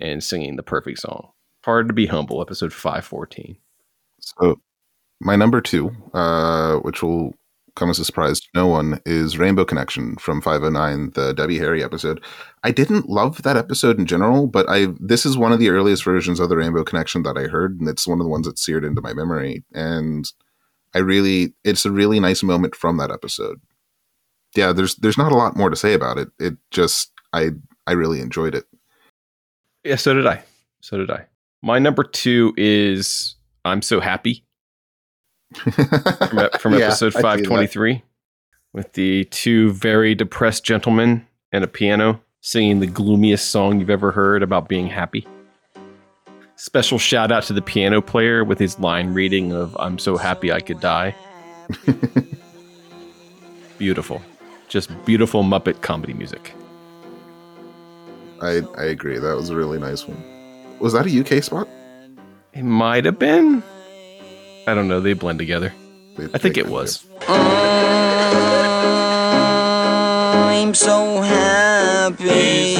and 0.00 0.22
singing 0.22 0.56
the 0.56 0.62
perfect 0.62 0.98
song. 1.00 1.30
Hard 1.64 1.88
to 1.88 1.94
be 1.94 2.06
humble, 2.06 2.40
episode 2.40 2.72
five 2.72 3.04
fourteen. 3.04 3.56
So, 4.20 4.60
my 5.20 5.34
number 5.36 5.60
two, 5.60 5.90
uh, 6.14 6.76
which 6.76 7.02
will 7.02 7.34
come 7.74 7.90
as 7.90 7.98
a 7.98 8.04
surprise 8.04 8.40
to 8.40 8.46
no 8.54 8.66
one, 8.66 9.00
is 9.04 9.36
Rainbow 9.38 9.64
Connection 9.64 10.16
from 10.16 10.40
509, 10.40 11.10
the 11.14 11.34
Debbie 11.34 11.58
Harry 11.58 11.84
episode. 11.84 12.22
I 12.62 12.70
didn't 12.70 13.08
love 13.08 13.42
that 13.42 13.56
episode 13.58 13.98
in 13.98 14.06
general, 14.06 14.46
but 14.46 14.66
I 14.68 14.88
this 15.00 15.26
is 15.26 15.36
one 15.36 15.52
of 15.52 15.58
the 15.58 15.68
earliest 15.70 16.02
versions 16.04 16.40
of 16.40 16.48
the 16.48 16.56
Rainbow 16.56 16.84
Connection 16.84 17.22
that 17.24 17.36
I 17.36 17.44
heard, 17.48 17.78
and 17.80 17.88
it's 17.88 18.06
one 18.06 18.20
of 18.20 18.24
the 18.24 18.30
ones 18.30 18.46
that 18.46 18.58
seared 18.58 18.84
into 18.84 19.02
my 19.02 19.12
memory. 19.12 19.64
And 19.74 20.24
I 20.94 20.98
really, 20.98 21.54
it's 21.64 21.84
a 21.84 21.90
really 21.90 22.20
nice 22.20 22.42
moment 22.42 22.74
from 22.74 22.96
that 22.98 23.10
episode. 23.10 23.60
Yeah, 24.54 24.72
there's 24.72 24.94
there's 24.96 25.18
not 25.18 25.32
a 25.32 25.36
lot 25.36 25.56
more 25.56 25.68
to 25.68 25.76
say 25.76 25.92
about 25.92 26.18
it. 26.18 26.28
It 26.38 26.56
just 26.70 27.12
I 27.32 27.50
I 27.86 27.92
really 27.92 28.20
enjoyed 28.20 28.54
it. 28.54 28.64
Yeah, 29.84 29.96
so 29.96 30.14
did 30.14 30.26
I. 30.26 30.42
So 30.80 30.96
did 30.96 31.10
I. 31.10 31.26
My 31.62 31.78
number 31.78 32.02
two 32.04 32.54
is 32.56 33.34
I'm 33.64 33.82
so 33.82 34.00
happy 34.00 34.44
from, 35.54 36.48
from 36.58 36.72
Yeah, 36.78 36.86
episode 36.86 37.14
I 37.14 37.18
see 37.18 37.22
five 37.22 37.38
that. 37.40 37.44
twenty 37.46 37.66
three, 37.66 38.02
with 38.72 38.92
the 38.94 39.24
two 39.26 39.72
very 39.72 40.14
depressed 40.14 40.64
gentlemen 40.64 41.26
and 41.52 41.62
a 41.62 41.68
piano 41.68 42.20
singing 42.40 42.80
the 42.80 42.86
gloomiest 42.86 43.50
song 43.50 43.80
you've 43.80 43.90
ever 43.90 44.12
heard 44.12 44.42
about 44.42 44.68
being 44.68 44.86
happy. 44.86 45.26
Special 46.58 46.98
shout 46.98 47.30
out 47.30 47.42
to 47.44 47.52
the 47.52 47.60
piano 47.60 48.00
player 48.00 48.42
with 48.42 48.58
his 48.58 48.78
line 48.80 49.12
reading 49.12 49.52
of 49.52 49.76
"I'm 49.78 49.98
so 49.98 50.16
happy 50.16 50.50
I 50.50 50.60
could 50.60 50.80
die." 50.80 51.14
beautiful, 53.78 54.22
just 54.68 54.88
beautiful 55.04 55.42
Muppet 55.42 55.82
comedy 55.82 56.14
music. 56.14 56.54
I 58.40 58.62
I 58.78 58.84
agree. 58.84 59.18
That 59.18 59.36
was 59.36 59.50
a 59.50 59.56
really 59.56 59.78
nice 59.78 60.06
one. 60.08 60.22
Was 60.78 60.94
that 60.94 61.06
a 61.06 61.10
UK 61.20 61.42
spot? 61.44 61.68
It 62.54 62.62
might 62.62 63.04
have 63.04 63.18
been. 63.18 63.62
I 64.66 64.72
don't 64.74 64.88
know. 64.88 65.00
They 65.00 65.12
blend 65.12 65.38
together. 65.38 65.74
They- 66.16 66.24
I 66.32 66.38
think 66.38 66.54
they 66.54 66.62
it 66.62 66.64
kinda 66.64 66.72
was. 66.72 67.04
I'm 70.48 70.72
so 70.74 71.20
happy. 71.20 72.76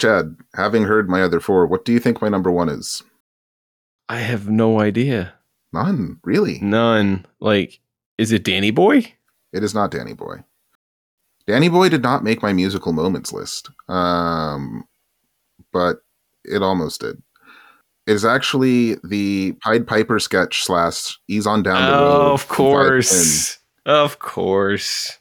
Chad, 0.00 0.36
having 0.54 0.84
heard 0.84 1.08
my 1.08 1.22
other 1.22 1.40
four, 1.40 1.66
what 1.66 1.84
do 1.84 1.92
you 1.92 2.00
think 2.00 2.22
my 2.22 2.28
number 2.28 2.50
one 2.50 2.68
is? 2.68 3.02
I 4.08 4.16
have 4.16 4.48
no 4.48 4.80
idea. 4.80 5.34
None, 5.72 6.18
really. 6.24 6.58
None. 6.60 7.26
Like, 7.38 7.80
is 8.18 8.32
it 8.32 8.42
Danny 8.42 8.70
Boy? 8.70 9.14
It 9.52 9.62
is 9.62 9.74
not 9.74 9.90
Danny 9.90 10.14
Boy. 10.14 10.42
Danny 11.46 11.68
Boy 11.68 11.88
did 11.88 12.02
not 12.02 12.24
make 12.24 12.42
my 12.42 12.52
musical 12.52 12.92
moments 12.92 13.32
list, 13.32 13.70
um, 13.88 14.84
but 15.72 15.98
it 16.44 16.62
almost 16.62 17.00
did. 17.00 17.22
It 18.06 18.12
is 18.12 18.24
actually 18.24 18.96
the 19.04 19.52
Pied 19.62 19.86
Piper 19.86 20.18
sketch 20.18 20.64
slash 20.64 21.18
"Ease 21.28 21.46
on 21.46 21.62
Down 21.62 21.90
the 21.90 21.96
Road." 21.96 22.30
Oh, 22.30 22.32
of 22.32 22.48
course. 22.48 23.58
Of 23.84 24.18
course. 24.18 25.16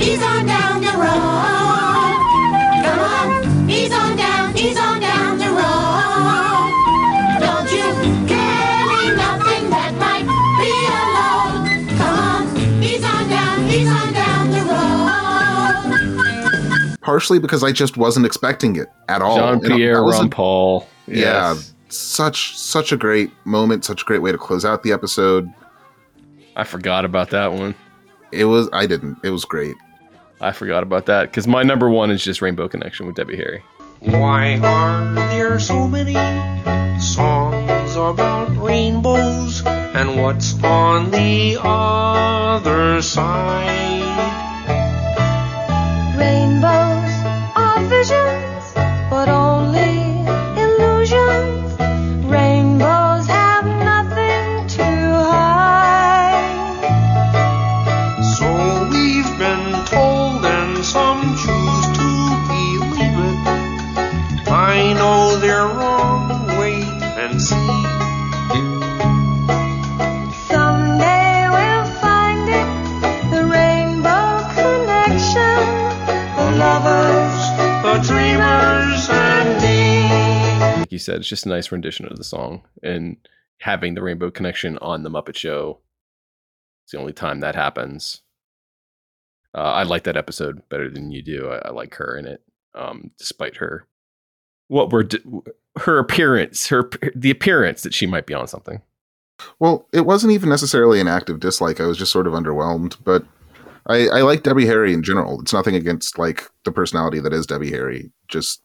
On 0.00 0.04
down, 0.04 0.06
ease 0.06 0.22
on 0.22 0.46
down 0.46 0.80
the 0.80 0.92
road. 0.96 2.14
Come 2.84 3.00
on, 3.00 3.70
ease 3.70 3.92
on 3.92 4.16
down, 4.16 4.56
ease 4.56 4.78
on 4.78 5.00
down 5.00 5.38
the 5.38 5.46
road. 5.48 6.70
Don't 7.40 7.70
you 7.72 7.82
carry 8.28 9.16
nothing 9.16 9.70
that 9.70 9.92
might 9.98 10.24
be 10.60 10.72
alone. 10.94 11.88
Come 11.98 12.18
on, 12.18 12.46
ease 12.82 13.04
on 13.04 13.28
down, 13.28 13.68
ease 13.68 13.88
on 13.88 14.12
down 14.12 14.50
the 14.52 14.62
road. 16.92 16.98
Partially 17.02 17.38
because 17.40 17.64
I 17.64 17.72
just 17.72 17.96
wasn't 17.96 18.24
expecting 18.24 18.76
it 18.76 18.88
at 19.08 19.20
all. 19.20 19.36
Jean 19.36 19.54
And 19.54 19.62
Pierre 19.62 19.96
that 19.96 20.02
was 20.04 20.20
a- 20.20 20.22
Rampal. 20.24 20.86
Yeah, 21.08 21.56
such 21.88 22.56
such 22.56 22.92
a 22.92 22.96
great 22.96 23.32
moment, 23.44 23.84
such 23.84 24.02
a 24.02 24.04
great 24.04 24.22
way 24.22 24.30
to 24.30 24.38
close 24.38 24.64
out 24.64 24.84
the 24.84 24.92
episode. 24.92 25.48
I 26.54 26.62
forgot 26.64 27.04
about 27.04 27.30
that 27.30 27.52
one. 27.52 27.74
It 28.30 28.44
was. 28.44 28.68
I 28.74 28.86
didn't. 28.86 29.16
It 29.24 29.30
was 29.30 29.44
great. 29.46 29.74
I 30.40 30.52
forgot 30.52 30.82
about 30.82 31.06
that 31.06 31.22
because 31.30 31.46
my 31.48 31.62
number 31.62 31.90
one 31.90 32.10
is 32.10 32.22
just 32.22 32.40
Rainbow 32.40 32.68
Connection 32.68 33.06
with 33.06 33.16
Debbie 33.16 33.36
Harry. 33.36 33.62
Why 34.00 34.58
are 34.62 35.14
there 35.30 35.58
so 35.58 35.88
many 35.88 36.14
songs 37.00 37.96
about 37.96 38.56
rainbows? 38.56 39.66
And 39.66 40.22
what's 40.22 40.62
on 40.62 41.10
the 41.10 41.58
other 41.60 43.02
side? 43.02 43.88
Rainbows 46.16 47.12
are 47.56 47.80
visions, 47.88 48.74
but 49.10 49.28
said, 81.08 81.20
it's 81.20 81.28
just 81.28 81.46
a 81.46 81.48
nice 81.48 81.72
rendition 81.72 82.06
of 82.06 82.16
the 82.16 82.24
song 82.24 82.62
and 82.82 83.16
having 83.60 83.94
the 83.94 84.02
Rainbow 84.02 84.30
Connection 84.30 84.76
on 84.78 85.02
the 85.02 85.10
Muppet 85.10 85.36
Show 85.36 85.80
It's 86.84 86.92
the 86.92 86.98
only 86.98 87.12
time 87.12 87.40
that 87.40 87.54
happens. 87.54 88.22
Uh, 89.54 89.72
I 89.72 89.82
like 89.84 90.04
that 90.04 90.16
episode 90.16 90.68
better 90.68 90.90
than 90.90 91.10
you 91.10 91.22
do. 91.22 91.48
I, 91.48 91.68
I 91.68 91.70
like 91.70 91.94
her 91.94 92.16
in 92.16 92.26
it, 92.26 92.42
um, 92.74 93.10
despite 93.18 93.56
her 93.56 93.86
what 94.68 94.90
we're 94.90 95.08
her 95.80 95.98
appearance, 95.98 96.68
her 96.68 96.90
the 97.14 97.30
appearance 97.30 97.82
that 97.82 97.94
she 97.94 98.06
might 98.06 98.26
be 98.26 98.34
on 98.34 98.46
something. 98.46 98.82
Well, 99.58 99.86
it 99.92 100.02
wasn't 100.02 100.32
even 100.32 100.50
necessarily 100.50 101.00
an 101.00 101.08
active 101.08 101.40
dislike. 101.40 101.80
I 101.80 101.86
was 101.86 101.96
just 101.96 102.12
sort 102.12 102.26
of 102.26 102.34
underwhelmed, 102.34 102.96
but 103.02 103.24
I, 103.86 104.08
I 104.08 104.20
like 104.22 104.42
Debbie 104.42 104.66
Harry 104.66 104.92
in 104.92 105.02
general. 105.02 105.40
It's 105.40 105.52
nothing 105.52 105.74
against 105.74 106.18
like 106.18 106.44
the 106.64 106.72
personality 106.72 107.20
that 107.20 107.32
is 107.32 107.46
Debbie 107.46 107.70
Harry. 107.70 108.10
Just, 108.28 108.62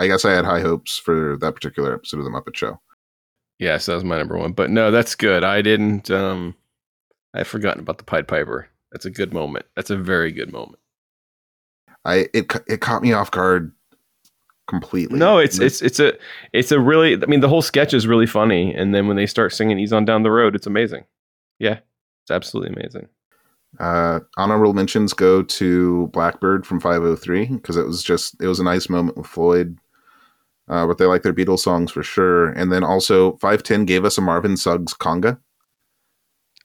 I 0.00 0.06
guess 0.06 0.24
I 0.24 0.32
had 0.32 0.46
high 0.46 0.60
hopes 0.60 0.96
for 0.96 1.36
that 1.40 1.54
particular 1.54 1.94
episode 1.94 2.18
of 2.18 2.24
the 2.24 2.30
Muppet 2.30 2.56
Show. 2.56 2.80
Yes, 3.58 3.84
that 3.86 3.94
was 3.94 4.04
my 4.04 4.16
number 4.16 4.38
one. 4.38 4.52
But 4.52 4.70
no, 4.70 4.90
that's 4.90 5.14
good. 5.14 5.44
I 5.44 5.60
didn't. 5.60 6.10
um 6.10 6.54
I'd 7.34 7.46
forgotten 7.46 7.80
about 7.82 7.98
the 7.98 8.04
Pied 8.04 8.26
Piper. 8.26 8.68
That's 8.90 9.04
a 9.04 9.10
good 9.10 9.32
moment. 9.32 9.66
That's 9.76 9.90
a 9.90 9.96
very 9.96 10.32
good 10.32 10.52
moment. 10.52 10.80
I 12.04 12.28
it 12.32 12.50
it 12.66 12.80
caught 12.80 13.02
me 13.02 13.12
off 13.12 13.30
guard 13.30 13.72
completely. 14.66 15.18
No, 15.18 15.36
it's 15.38 15.58
it's 15.58 15.82
it's 15.82 16.00
a 16.00 16.14
it's 16.54 16.72
a 16.72 16.80
really. 16.80 17.14
I 17.14 17.26
mean, 17.26 17.40
the 17.40 17.48
whole 17.48 17.62
sketch 17.62 17.92
is 17.92 18.06
really 18.06 18.26
funny, 18.26 18.74
and 18.74 18.94
then 18.94 19.06
when 19.06 19.16
they 19.18 19.26
start 19.26 19.52
singing 19.52 19.78
"Ease 19.78 19.92
on 19.92 20.06
Down 20.06 20.22
the 20.22 20.30
Road," 20.30 20.56
it's 20.56 20.66
amazing. 20.66 21.04
Yeah, 21.58 21.80
it's 22.22 22.30
absolutely 22.30 22.74
amazing. 22.74 23.08
Uh, 23.78 24.20
honorable 24.36 24.72
mentions 24.72 25.12
go 25.12 25.42
to 25.42 26.08
Blackbird 26.08 26.66
from 26.66 26.80
503 26.80 27.46
because 27.46 27.76
it 27.76 27.86
was 27.86 28.02
just 28.02 28.40
it 28.40 28.46
was 28.46 28.58
a 28.58 28.64
nice 28.64 28.88
moment 28.88 29.18
with 29.18 29.26
Floyd. 29.26 29.78
Uh, 30.70 30.86
but 30.86 30.96
they 30.98 31.04
like 31.04 31.22
their 31.22 31.34
Beatles 31.34 31.58
songs 31.58 31.90
for 31.90 32.02
sure. 32.02 32.50
And 32.50 32.72
then 32.72 32.82
also 32.84 33.32
510 33.38 33.84
gave 33.84 34.04
us 34.06 34.16
a 34.16 34.20
Marvin 34.22 34.56
Suggs 34.56 34.94
conga, 34.94 35.38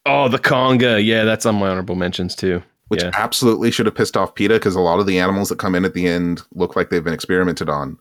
Oh, 0.06 0.28
the 0.30 0.38
conga. 0.38 1.04
Yeah, 1.04 1.24
that's 1.24 1.46
on 1.46 1.56
my 1.56 1.68
honorable 1.70 1.96
mentions 1.96 2.36
too. 2.36 2.62
which 2.90 3.02
yeah. 3.02 3.10
absolutely 3.16 3.72
should 3.72 3.88
have 3.88 3.96
pissed 3.96 4.16
off 4.16 4.36
PETA 4.36 4.54
because 4.54 4.76
a 4.76 4.80
lot 4.80 5.00
of 5.00 5.08
the 5.08 5.18
animals 5.20 5.50
that 5.50 5.58
come 5.58 5.74
in 5.74 5.84
at 5.86 5.96
the 5.96 6.08
end 6.08 6.44
look 6.54 6.76
like 6.76 6.90
they've 6.92 7.04
been 7.04 7.14
experimented 7.14 7.68
on. 7.68 7.98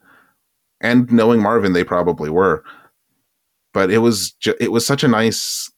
And 0.83 1.11
knowing 1.11 1.41
Marvin, 1.41 1.73
they 1.73 1.85
probably 1.85 2.29
were. 2.29 2.63
But 3.73 3.91
it 3.91 3.99
was 3.99 4.33
ju- 4.33 4.57
it 4.61 4.71
was 4.71 4.87
such 4.87 5.03
a 5.03 5.09
nice 5.09 5.73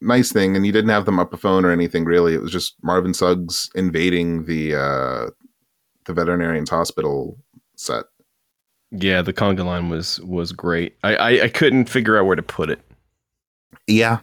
nice 0.00 0.30
thing, 0.30 0.54
and 0.54 0.64
you 0.64 0.70
didn't 0.70 0.90
have 0.90 1.04
them 1.06 1.18
up 1.18 1.32
a 1.32 1.36
phone 1.36 1.64
or 1.64 1.72
anything 1.72 2.04
really. 2.04 2.34
It 2.34 2.40
was 2.40 2.52
just 2.52 2.76
Marvin 2.84 3.12
Suggs 3.12 3.68
invading 3.74 4.44
the 4.44 4.76
uh, 4.76 5.26
the 6.04 6.12
veterinarian's 6.14 6.70
hospital 6.70 7.36
set. 7.74 8.04
Yeah, 8.90 9.22
the 9.22 9.32
conga 9.32 9.64
line 9.64 9.88
was 9.88 10.20
was 10.20 10.52
great. 10.52 10.96
I, 11.02 11.16
I 11.16 11.30
I 11.44 11.48
couldn't 11.48 11.88
figure 11.88 12.18
out 12.18 12.26
where 12.26 12.36
to 12.36 12.42
put 12.42 12.70
it. 12.70 12.80
Yeah, 13.86 14.20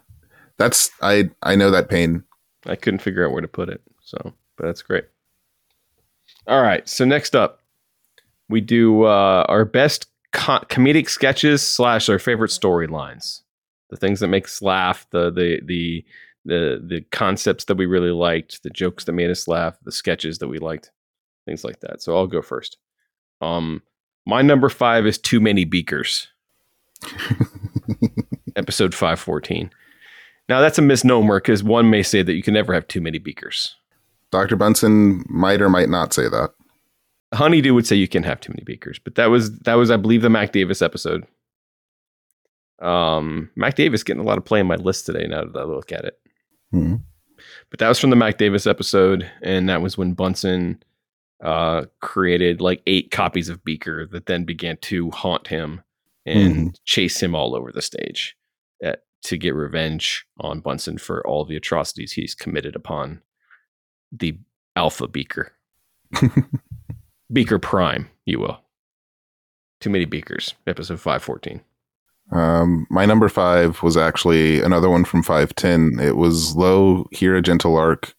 that's 0.57 0.91
I 1.01 1.29
I 1.41 1.55
know 1.55 1.71
that 1.71 1.89
pain. 1.89 2.23
I 2.65 2.75
couldn't 2.75 3.01
figure 3.01 3.25
out 3.25 3.31
where 3.31 3.41
to 3.41 3.47
put 3.47 3.69
it. 3.69 3.81
So, 4.01 4.33
but 4.57 4.65
that's 4.65 4.81
great. 4.81 5.05
All 6.47 6.61
right. 6.61 6.87
So 6.87 7.05
next 7.05 7.35
up, 7.35 7.59
we 8.49 8.61
do 8.61 9.03
uh, 9.03 9.45
our 9.47 9.65
best 9.65 10.07
co- 10.31 10.63
comedic 10.69 11.09
sketches 11.09 11.61
slash 11.65 12.09
our 12.09 12.19
favorite 12.19 12.51
storylines, 12.51 13.41
the 13.89 13.97
things 13.97 14.19
that 14.19 14.27
make 14.27 14.45
us 14.45 14.61
laugh, 14.61 15.05
the 15.11 15.31
the 15.31 15.61
the 15.65 16.05
the 16.45 16.83
the 16.85 17.01
concepts 17.11 17.65
that 17.65 17.77
we 17.77 17.85
really 17.85 18.11
liked, 18.11 18.63
the 18.63 18.69
jokes 18.69 19.05
that 19.05 19.13
made 19.13 19.29
us 19.29 19.47
laugh, 19.47 19.77
the 19.83 19.91
sketches 19.91 20.39
that 20.39 20.47
we 20.47 20.59
liked, 20.59 20.91
things 21.45 21.63
like 21.63 21.79
that. 21.81 22.01
So 22.01 22.15
I'll 22.15 22.27
go 22.27 22.41
first. 22.41 22.77
Um, 23.41 23.81
my 24.25 24.41
number 24.41 24.69
five 24.69 25.05
is 25.05 25.17
too 25.17 25.39
many 25.39 25.65
beakers. 25.65 26.27
Episode 28.55 28.93
five 28.93 29.19
fourteen. 29.19 29.71
Now 30.49 30.61
that's 30.61 30.77
a 30.77 30.81
misnomer 30.81 31.39
because 31.39 31.63
one 31.63 31.89
may 31.89 32.03
say 32.03 32.21
that 32.21 32.33
you 32.33 32.43
can 32.43 32.53
never 32.53 32.73
have 32.73 32.87
too 32.87 33.01
many 33.01 33.17
beakers. 33.17 33.75
Dr. 34.31 34.55
Bunsen 34.55 35.23
might 35.29 35.61
or 35.61 35.69
might 35.69 35.89
not 35.89 36.13
say 36.13 36.27
that. 36.29 36.51
Honeydew 37.33 37.73
would 37.73 37.87
say 37.87 37.95
you 37.95 38.07
can 38.07 38.23
have 38.23 38.39
too 38.39 38.51
many 38.51 38.63
beakers, 38.63 38.99
but 38.99 39.15
that 39.15 39.27
was 39.27 39.57
that 39.59 39.73
was 39.75 39.89
I 39.89 39.97
believe 39.97 40.21
the 40.21 40.29
Mac 40.29 40.51
Davis 40.51 40.81
episode. 40.81 41.25
Um, 42.79 43.49
Mac 43.55 43.75
Davis 43.75 44.03
getting 44.03 44.21
a 44.21 44.25
lot 44.25 44.37
of 44.37 44.45
play 44.45 44.59
in 44.59 44.67
my 44.67 44.75
list 44.75 45.05
today. 45.05 45.25
Now 45.27 45.45
that 45.45 45.59
I 45.59 45.63
look 45.63 45.91
at 45.91 46.05
it, 46.05 46.19
Mhm. 46.73 47.01
but 47.69 47.79
that 47.79 47.87
was 47.87 47.99
from 47.99 48.09
the 48.09 48.15
Mac 48.15 48.37
Davis 48.37 48.67
episode, 48.67 49.29
and 49.41 49.67
that 49.69 49.81
was 49.81 49.97
when 49.97 50.13
Bunsen 50.13 50.83
uh, 51.43 51.85
created 51.99 52.61
like 52.61 52.81
eight 52.87 53.11
copies 53.11 53.49
of 53.49 53.63
Beaker 53.63 54.07
that 54.07 54.25
then 54.25 54.45
began 54.45 54.77
to 54.77 55.11
haunt 55.11 55.47
him 55.47 55.81
and 56.25 56.79
chase 56.85 57.21
him 57.21 57.35
all 57.35 57.53
over 57.53 57.71
the 57.71 57.81
stage 57.81 58.35
uh, 58.83 58.93
to 59.23 59.37
get 59.37 59.53
revenge 59.53 60.25
on 60.39 60.61
Bunsen 60.61 60.97
for 60.97 61.25
all 61.27 61.43
the 61.43 61.57
atrocities 61.57 62.13
he's 62.13 62.33
committed 62.33 62.75
upon 62.75 63.21
the 64.11 64.37
Alpha 64.75 65.07
Beaker. 65.07 65.51
Beaker 67.33 67.59
Prime, 67.59 68.09
you 68.25 68.39
will. 68.39 68.61
Too 69.81 69.89
many 69.89 70.05
beakers. 70.05 70.53
Episode 70.65 71.01
five 71.01 71.21
fourteen. 71.21 71.59
Um, 72.31 72.87
my 72.89 73.05
number 73.05 73.27
five 73.27 73.83
was 73.83 73.97
actually 73.97 74.61
another 74.61 74.89
one 74.89 75.03
from 75.03 75.23
510. 75.23 75.99
It 75.99 76.15
was 76.15 76.55
Lo, 76.55 77.05
Here 77.11 77.35
a 77.35 77.41
Gentle 77.41 77.73
Lark, 77.73 78.15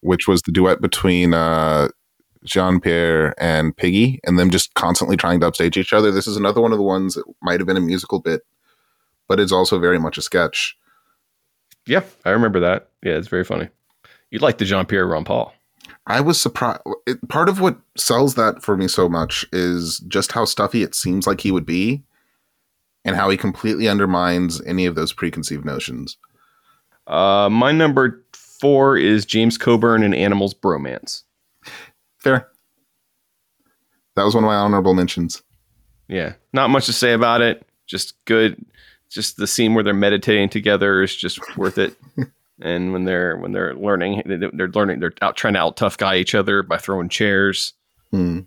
which 0.00 0.26
was 0.26 0.40
the 0.42 0.52
duet 0.52 0.80
between 0.80 1.34
uh, 1.34 1.88
Jean 2.44 2.80
Pierre 2.80 3.34
and 3.42 3.76
Piggy, 3.76 4.20
and 4.24 4.38
them 4.38 4.50
just 4.50 4.74
constantly 4.74 5.16
trying 5.16 5.40
to 5.40 5.46
upstage 5.46 5.76
each 5.76 5.92
other. 5.92 6.10
This 6.10 6.26
is 6.26 6.36
another 6.36 6.60
one 6.60 6.72
of 6.72 6.78
the 6.78 6.84
ones 6.84 7.14
that 7.14 7.24
might 7.42 7.60
have 7.60 7.66
been 7.66 7.76
a 7.76 7.80
musical 7.80 8.18
bit, 8.18 8.42
but 9.28 9.38
it's 9.38 9.52
also 9.52 9.78
very 9.78 9.98
much 9.98 10.18
a 10.18 10.22
sketch. 10.22 10.76
Yeah, 11.86 12.02
I 12.24 12.30
remember 12.30 12.60
that. 12.60 12.88
Yeah, 13.02 13.14
it's 13.14 13.28
very 13.28 13.44
funny. 13.44 13.68
You 14.30 14.38
like 14.38 14.58
the 14.58 14.64
Jean 14.64 14.86
Pierre 14.86 15.06
Rampal. 15.06 15.52
I 16.06 16.20
was 16.20 16.40
surprised. 16.40 16.80
It, 17.06 17.28
part 17.28 17.48
of 17.48 17.60
what 17.60 17.78
sells 17.96 18.34
that 18.34 18.62
for 18.62 18.76
me 18.76 18.88
so 18.88 19.08
much 19.08 19.44
is 19.52 20.00
just 20.08 20.32
how 20.32 20.44
stuffy 20.44 20.82
it 20.82 20.94
seems 20.94 21.26
like 21.26 21.40
he 21.40 21.50
would 21.50 21.66
be, 21.66 22.02
and 23.04 23.16
how 23.16 23.28
he 23.30 23.36
completely 23.36 23.88
undermines 23.88 24.60
any 24.62 24.86
of 24.86 24.94
those 24.94 25.12
preconceived 25.12 25.64
notions. 25.64 26.16
Uh, 27.06 27.48
my 27.50 27.72
number 27.72 28.24
four 28.32 28.96
is 28.96 29.26
James 29.26 29.58
Coburn 29.58 30.02
and 30.02 30.14
Animals 30.14 30.54
Bromance. 30.54 31.24
Fair. 32.22 32.48
That 34.16 34.24
was 34.24 34.34
one 34.34 34.44
of 34.44 34.48
my 34.48 34.56
honorable 34.56 34.94
mentions. 34.94 35.42
Yeah, 36.08 36.34
not 36.52 36.70
much 36.70 36.86
to 36.86 36.92
say 36.92 37.12
about 37.12 37.40
it. 37.40 37.66
Just 37.86 38.14
good. 38.24 38.64
Just 39.08 39.36
the 39.36 39.46
scene 39.46 39.74
where 39.74 39.82
they're 39.84 39.94
meditating 39.94 40.48
together 40.50 41.02
is 41.02 41.14
just 41.16 41.40
worth 41.56 41.78
it. 41.78 41.96
and 42.60 42.92
when 42.92 43.04
they're 43.04 43.36
when 43.36 43.52
they're 43.52 43.74
learning, 43.74 44.22
they- 44.26 44.36
they're 44.52 44.68
learning. 44.68 45.00
They're 45.00 45.12
out 45.22 45.36
trying 45.36 45.54
to 45.54 45.60
out 45.60 45.76
tough 45.76 45.96
guy 45.96 46.16
each 46.16 46.34
other 46.34 46.62
by 46.62 46.76
throwing 46.78 47.08
chairs. 47.08 47.72
Hmm. 48.10 48.40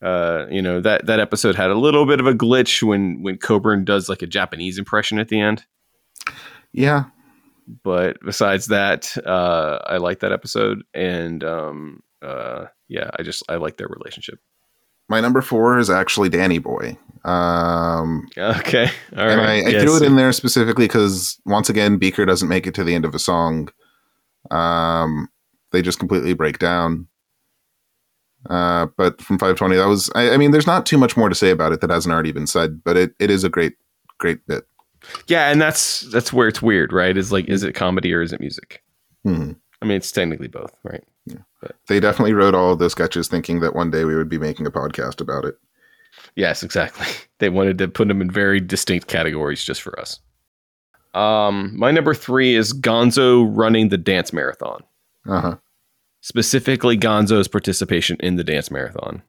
Uh, 0.00 0.46
you 0.48 0.62
know 0.62 0.80
that 0.80 1.06
that 1.06 1.18
episode 1.18 1.56
had 1.56 1.70
a 1.70 1.74
little 1.74 2.06
bit 2.06 2.20
of 2.20 2.26
a 2.26 2.32
glitch 2.34 2.82
when 2.84 3.20
when 3.22 3.36
Coburn 3.36 3.84
does 3.84 4.08
like 4.08 4.22
a 4.22 4.26
Japanese 4.28 4.78
impression 4.78 5.18
at 5.18 5.28
the 5.28 5.40
end. 5.40 5.64
Yeah, 6.72 7.04
But 7.84 8.16
besides 8.24 8.66
that, 8.66 9.14
uh, 9.26 9.78
I 9.86 9.98
like 9.98 10.20
that 10.20 10.32
episode, 10.32 10.84
and 10.94 11.44
um, 11.44 12.02
uh, 12.22 12.66
yeah, 12.88 13.10
I 13.18 13.22
just 13.22 13.42
I 13.48 13.56
like 13.56 13.76
their 13.76 13.88
relationship. 13.88 14.38
my 15.10 15.20
number 15.20 15.42
four 15.42 15.78
is 15.78 15.90
actually 15.90 16.28
Danny 16.30 16.58
Boy. 16.58 16.96
Um, 17.24 18.26
Okay, 18.38 18.90
all 19.16 19.26
right. 19.26 19.32
and 19.32 19.40
I, 19.40 19.52
I 19.54 19.68
Yes. 19.70 19.82
threw 19.82 19.96
it 19.96 20.02
in 20.02 20.16
there 20.16 20.32
specifically 20.32 20.86
because 20.86 21.38
once 21.44 21.68
again, 21.68 21.98
Beaker 21.98 22.24
doesn't 22.24 22.48
make 22.48 22.66
it 22.66 22.74
to 22.76 22.84
the 22.84 22.94
end 22.94 23.04
of 23.04 23.14
a 23.14 23.18
song. 23.18 23.68
Um, 24.50 25.28
they 25.72 25.82
just 25.82 25.98
completely 25.98 26.32
break 26.34 26.58
down. 26.58 27.06
Uh, 28.48 28.86
but 28.96 29.20
from 29.20 29.36
520, 29.38 29.76
that 29.76 29.86
was, 29.88 30.10
I, 30.14 30.30
I 30.30 30.36
mean, 30.38 30.52
there's 30.52 30.66
not 30.66 30.86
too 30.86 30.96
much 30.96 31.16
more 31.16 31.28
to 31.28 31.34
say 31.34 31.50
about 31.50 31.72
it 31.72 31.80
that 31.82 31.90
hasn't 31.90 32.12
already 32.12 32.32
been 32.32 32.46
said, 32.46 32.82
but 32.84 32.96
it, 32.96 33.12
it 33.18 33.30
is 33.30 33.44
a 33.44 33.48
great, 33.50 33.74
great 34.18 34.46
bit. 34.46 34.64
Yeah, 35.26 35.50
and 35.50 35.60
that's 35.60 36.02
that's 36.12 36.32
where 36.32 36.48
it's 36.48 36.62
weird, 36.62 36.92
right? 36.92 37.16
Is 37.16 37.32
like, 37.32 37.46
is 37.46 37.62
it 37.62 37.74
comedy 37.74 38.12
or 38.12 38.22
is 38.22 38.32
it 38.32 38.40
music? 38.40 38.82
Hmm. 39.24 39.52
I 39.80 39.86
mean, 39.86 39.96
it's 39.98 40.12
technically 40.12 40.48
both, 40.48 40.76
right? 40.84 41.04
They 41.88 41.98
definitely 42.00 42.32
wrote 42.34 42.54
all 42.54 42.72
of 42.72 42.78
those 42.78 42.92
sketches 42.92 43.26
thinking 43.28 43.60
that 43.60 43.74
one 43.74 43.90
day 43.90 44.04
we 44.04 44.14
would 44.14 44.28
be 44.28 44.38
making 44.38 44.66
a 44.66 44.70
podcast 44.70 45.20
about 45.20 45.44
it. 45.44 45.58
Yes, 46.36 46.62
exactly. 46.62 47.06
They 47.38 47.48
wanted 47.50 47.78
to 47.78 47.86
put 47.88 48.08
them 48.08 48.20
in 48.20 48.30
very 48.30 48.58
distinct 48.60 49.06
categories 49.06 49.62
just 49.62 49.80
for 49.80 49.98
us. 50.00 50.18
Um, 51.14 51.72
my 51.78 51.92
number 51.92 52.12
three 52.14 52.56
is 52.56 52.72
Gonzo 52.72 53.48
running 53.48 53.90
the 53.90 53.96
dance 53.98 54.32
marathon. 54.32 54.82
Uh 55.28 55.40
huh. 55.40 55.56
specifically 56.20 56.96
Gonzo's 56.98 57.46
participation 57.48 58.16
in 58.20 58.34
the 58.36 58.42
dance 58.44 58.70
marathon 58.72 59.22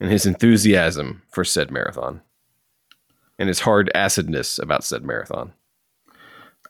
and 0.00 0.10
his 0.10 0.26
enthusiasm 0.26 1.22
for 1.30 1.44
said 1.44 1.70
marathon 1.70 2.20
and 3.38 3.48
his 3.48 3.60
hard 3.60 3.90
acidness 3.94 4.60
about 4.62 4.84
said 4.84 5.04
marathon. 5.04 5.52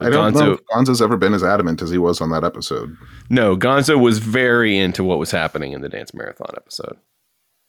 I 0.01 0.11
don't 0.11 0.35
know 0.35 0.53
if 0.53 0.61
Gonzo's 0.67 1.01
ever 1.01 1.17
been 1.17 1.33
as 1.33 1.43
adamant 1.43 1.81
as 1.81 1.91
he 1.91 1.97
was 1.97 2.21
on 2.21 2.31
that 2.31 2.45
episode. 2.45 2.95
No, 3.31 3.57
Gonzo 3.57 3.99
was 3.99 4.19
very 4.19 4.77
into 4.77 5.03
what 5.03 5.19
was 5.19 5.31
happening 5.31 5.73
in 5.73 5.81
the 5.81 5.89
dance 5.89 6.13
marathon 6.13 6.53
episode, 6.55 6.99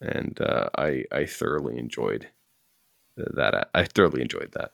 and 0.02 0.40
uh, 0.42 0.70
I 0.78 1.06
I 1.12 1.26
thoroughly 1.26 1.78
enjoyed 1.78 2.28
that. 3.16 3.70
I 3.74 3.86
thoroughly 3.86 4.22
enjoyed 4.22 4.52
that. 4.54 4.72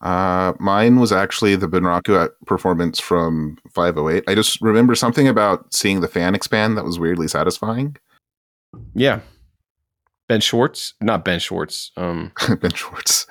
Uh, 0.00 0.52
mine 0.58 0.98
was 0.98 1.12
actually 1.12 1.54
the 1.54 1.68
Bunraku 1.68 2.28
performance 2.46 2.98
from 2.98 3.56
508. 3.72 4.24
I 4.26 4.34
just 4.34 4.60
remember 4.60 4.94
something 4.94 5.28
about 5.28 5.72
seeing 5.72 6.00
the 6.00 6.08
fan 6.08 6.34
expand 6.34 6.76
that 6.76 6.84
was 6.84 6.98
weirdly 6.98 7.28
satisfying. 7.28 7.96
Yeah. 8.94 9.20
Ben 10.32 10.40
Schwartz, 10.40 10.94
not 11.02 11.26
Ben 11.26 11.38
Schwartz. 11.38 11.90
Um, 11.94 12.32
ben 12.62 12.72
Schwartz. 12.72 13.26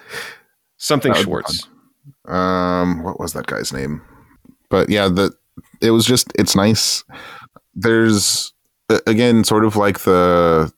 Something 0.77 1.15
Schwartz. 1.15 1.67
Um, 2.27 3.01
what 3.01 3.19
was 3.19 3.33
that 3.33 3.47
guy's 3.47 3.73
name? 3.73 4.03
But 4.69 4.87
yeah, 4.87 5.07
the 5.07 5.33
it 5.81 5.89
was 5.89 6.05
just 6.05 6.31
it's 6.37 6.55
nice. 6.55 7.03
There's 7.73 8.53
again 9.07 9.43
sort 9.43 9.65
of 9.65 9.75
like 9.75 10.01
the 10.01 10.71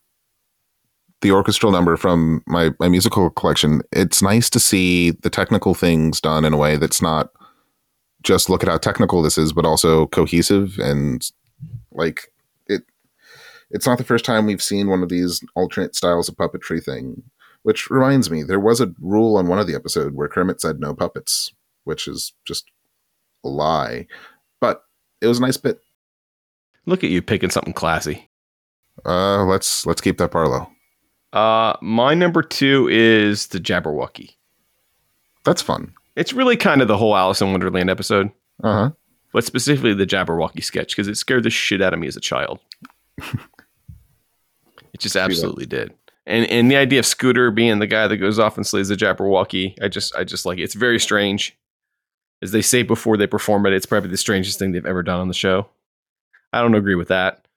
the 1.20 1.32
orchestral 1.32 1.74
number 1.74 1.98
from 1.98 2.42
my 2.48 2.72
my 2.80 2.88
musical 2.88 3.30
collection. 3.30 3.82
It's 3.92 4.22
nice 4.22 4.50
to 4.52 4.62
see 4.62 5.12
the 5.12 5.30
technical 5.30 5.74
things 5.74 6.22
done 6.22 6.46
in 6.46 6.54
a 6.54 6.58
way 6.58 6.78
that's 6.78 7.02
not 7.02 7.32
just 8.22 8.50
look 8.50 8.64
at 8.64 8.70
how 8.70 8.78
technical 8.78 9.22
this 9.22 9.38
is, 9.38 9.52
but 9.52 9.66
also 9.66 10.08
cohesive 10.08 10.80
and 10.80 11.30
like. 11.92 12.30
It's 13.74 13.86
not 13.86 13.98
the 13.98 14.04
first 14.06 14.24
time 14.24 14.46
we've 14.46 14.62
seen 14.64 14.88
one 14.88 15.04
of 15.04 15.10
these 15.10 15.44
alternate 15.56 15.96
styles 15.96 16.30
of 16.30 16.36
puppetry 16.38 16.82
thing 16.84 17.24
which 17.64 17.90
reminds 17.90 18.30
me, 18.30 18.44
there 18.44 18.60
was 18.60 18.82
a 18.82 18.94
rule 19.00 19.38
on 19.38 19.48
one 19.48 19.58
of 19.58 19.68
the 19.68 19.74
episode 19.76 20.14
where 20.16 20.28
Kermit 20.28 20.60
said 20.60 20.82
no 20.82 20.94
puppets, 20.94 21.54
which 21.86 22.10
is 22.10 22.34
just 22.46 22.66
a 23.46 23.48
lie. 23.48 24.06
But 24.60 24.84
it 25.22 25.28
was 25.28 25.40
a 25.40 25.42
nice 25.42 25.56
bit. 25.56 25.80
Look 26.86 27.06
at 27.06 27.10
you 27.10 27.22
picking 27.22 27.50
something 27.50 27.72
classy. 27.74 28.30
Uh, 29.06 29.46
let's 29.46 29.86
let's 29.86 30.02
keep 30.02 30.18
that 30.18 30.32
Barlow. 30.32 30.70
Uh, 31.32 31.74
my 31.82 32.14
number 32.14 32.42
two 32.44 32.90
is 32.90 33.48
the 33.48 33.60
Jabberwocky. 33.62 34.32
That's 35.46 35.62
fun. 35.62 35.94
It's 36.18 36.34
really 36.34 36.58
kind 36.58 36.82
of 36.82 36.90
the 36.90 36.98
whole 36.98 37.16
Alice 37.16 37.42
in 37.42 37.50
Wonderland 37.52 37.90
episode, 37.90 38.30
Uh 38.62 38.74
huh. 38.74 38.92
but 39.32 39.46
specifically 39.46 39.94
the 39.94 40.06
Jabberwocky 40.06 40.64
sketch 40.64 40.94
because 40.96 41.08
it 41.08 41.16
scared 41.16 41.44
the 41.44 41.50
shit 41.50 41.82
out 41.82 41.94
of 41.94 42.00
me 42.00 42.08
as 42.08 42.18
a 42.18 42.22
child. 42.22 42.60
just 45.04 45.16
absolutely 45.16 45.66
did. 45.66 45.94
And 46.26 46.50
and 46.50 46.72
the 46.72 46.78
idea 46.78 47.00
of 47.00 47.06
Scooter 47.06 47.52
being 47.52 47.80
the 47.80 47.88
guy 47.88 48.08
that 48.08 48.18
goes 48.18 48.40
off 48.40 48.58
and 48.58 48.66
slays 48.66 48.88
the 48.88 48.96
Jabberwocky, 48.96 49.76
I 49.82 49.90
just 49.90 50.16
I 50.16 50.24
just 50.24 50.46
like 50.46 50.58
it. 50.58 50.64
it's 50.64 50.74
very 50.74 51.00
strange. 51.00 51.58
As 52.42 52.52
they 52.52 52.62
say 52.62 52.84
before 52.84 53.16
they 53.18 53.28
perform 53.28 53.66
it, 53.66 53.74
it's 53.74 53.86
probably 53.86 54.10
the 54.10 54.18
strangest 54.18 54.60
thing 54.60 54.72
they've 54.72 54.86
ever 54.86 55.04
done 55.04 55.20
on 55.20 55.28
the 55.28 55.34
show. 55.34 55.68
I 56.52 56.62
don't 56.62 56.76
agree 56.76 56.96
with 56.96 57.08
that, 57.10 57.48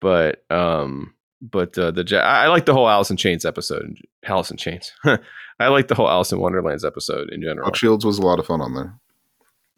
but 0.00 0.44
um, 0.50 1.14
but 1.40 1.76
uh, 1.78 1.90
the 1.90 2.04
ja- 2.04 2.18
I 2.18 2.44
I 2.44 2.48
like 2.48 2.66
the 2.66 2.74
whole 2.74 2.88
Alice 2.88 3.10
in 3.10 3.16
Chains 3.16 3.44
episode. 3.44 3.98
Alice 4.24 4.50
in 4.50 4.56
Chains. 4.56 4.92
I 5.04 5.68
like 5.68 5.88
the 5.88 5.94
whole 5.94 6.08
Alice 6.08 6.32
in 6.32 6.40
Wonderlands 6.40 6.84
episode 6.84 7.30
in 7.30 7.42
general. 7.42 7.66
Brooke 7.66 7.76
Shields 7.76 8.04
was 8.04 8.18
a 8.18 8.22
lot 8.22 8.38
of 8.38 8.46
fun 8.46 8.60
on 8.60 8.74
there. 8.74 8.94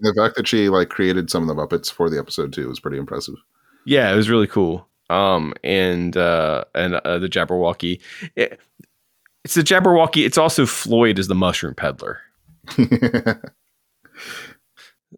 The 0.00 0.14
fact 0.16 0.36
that 0.36 0.48
she 0.48 0.68
like 0.68 0.88
created 0.88 1.30
some 1.30 1.48
of 1.48 1.54
the 1.54 1.60
Muppets 1.60 1.90
for 1.90 2.08
the 2.08 2.18
episode 2.18 2.52
too 2.52 2.68
was 2.68 2.80
pretty 2.80 2.98
impressive. 2.98 3.34
Yeah, 3.84 4.12
it 4.12 4.16
was 4.16 4.30
really 4.30 4.46
cool. 4.46 4.86
Um, 5.12 5.54
and 5.62 6.16
uh, 6.16 6.64
and 6.74 6.94
uh, 6.94 7.18
the 7.18 7.28
Jabberwocky, 7.28 8.00
it, 8.36 8.58
it's 9.44 9.54
the 9.54 9.62
Jabberwocky. 9.62 10.24
It's 10.24 10.38
also 10.38 10.66
Floyd 10.66 11.18
as 11.18 11.28
the 11.28 11.34
mushroom 11.34 11.74
peddler. 11.74 12.20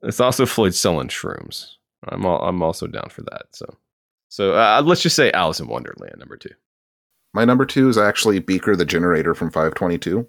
It's 0.03 0.21
also 0.21 0.47
Floyd 0.47 0.75
selling 0.75 1.09
shrooms. 1.09 1.77
I'm 2.09 2.27
all, 2.27 2.43
I'm 2.47 2.63
also 2.63 2.87
down 2.87 3.09
for 3.11 3.23
that. 3.23 3.47
So 3.53 3.67
so 4.29 4.55
uh, 4.55 4.83
let's 4.85 5.03
just 5.03 5.17
say 5.17 5.31
Alice 5.33 5.61
in 5.61 5.69
Wonderland 5.69 6.17
number 6.19 6.37
two. 6.37 6.51
My 7.33 7.45
number 7.45 7.65
two 7.65 7.89
is 7.89 7.99
actually 7.99 8.39
Beaker 8.39 8.77
the 8.77 8.85
generator 8.85 9.35
from 9.35 9.51
522. 9.51 10.27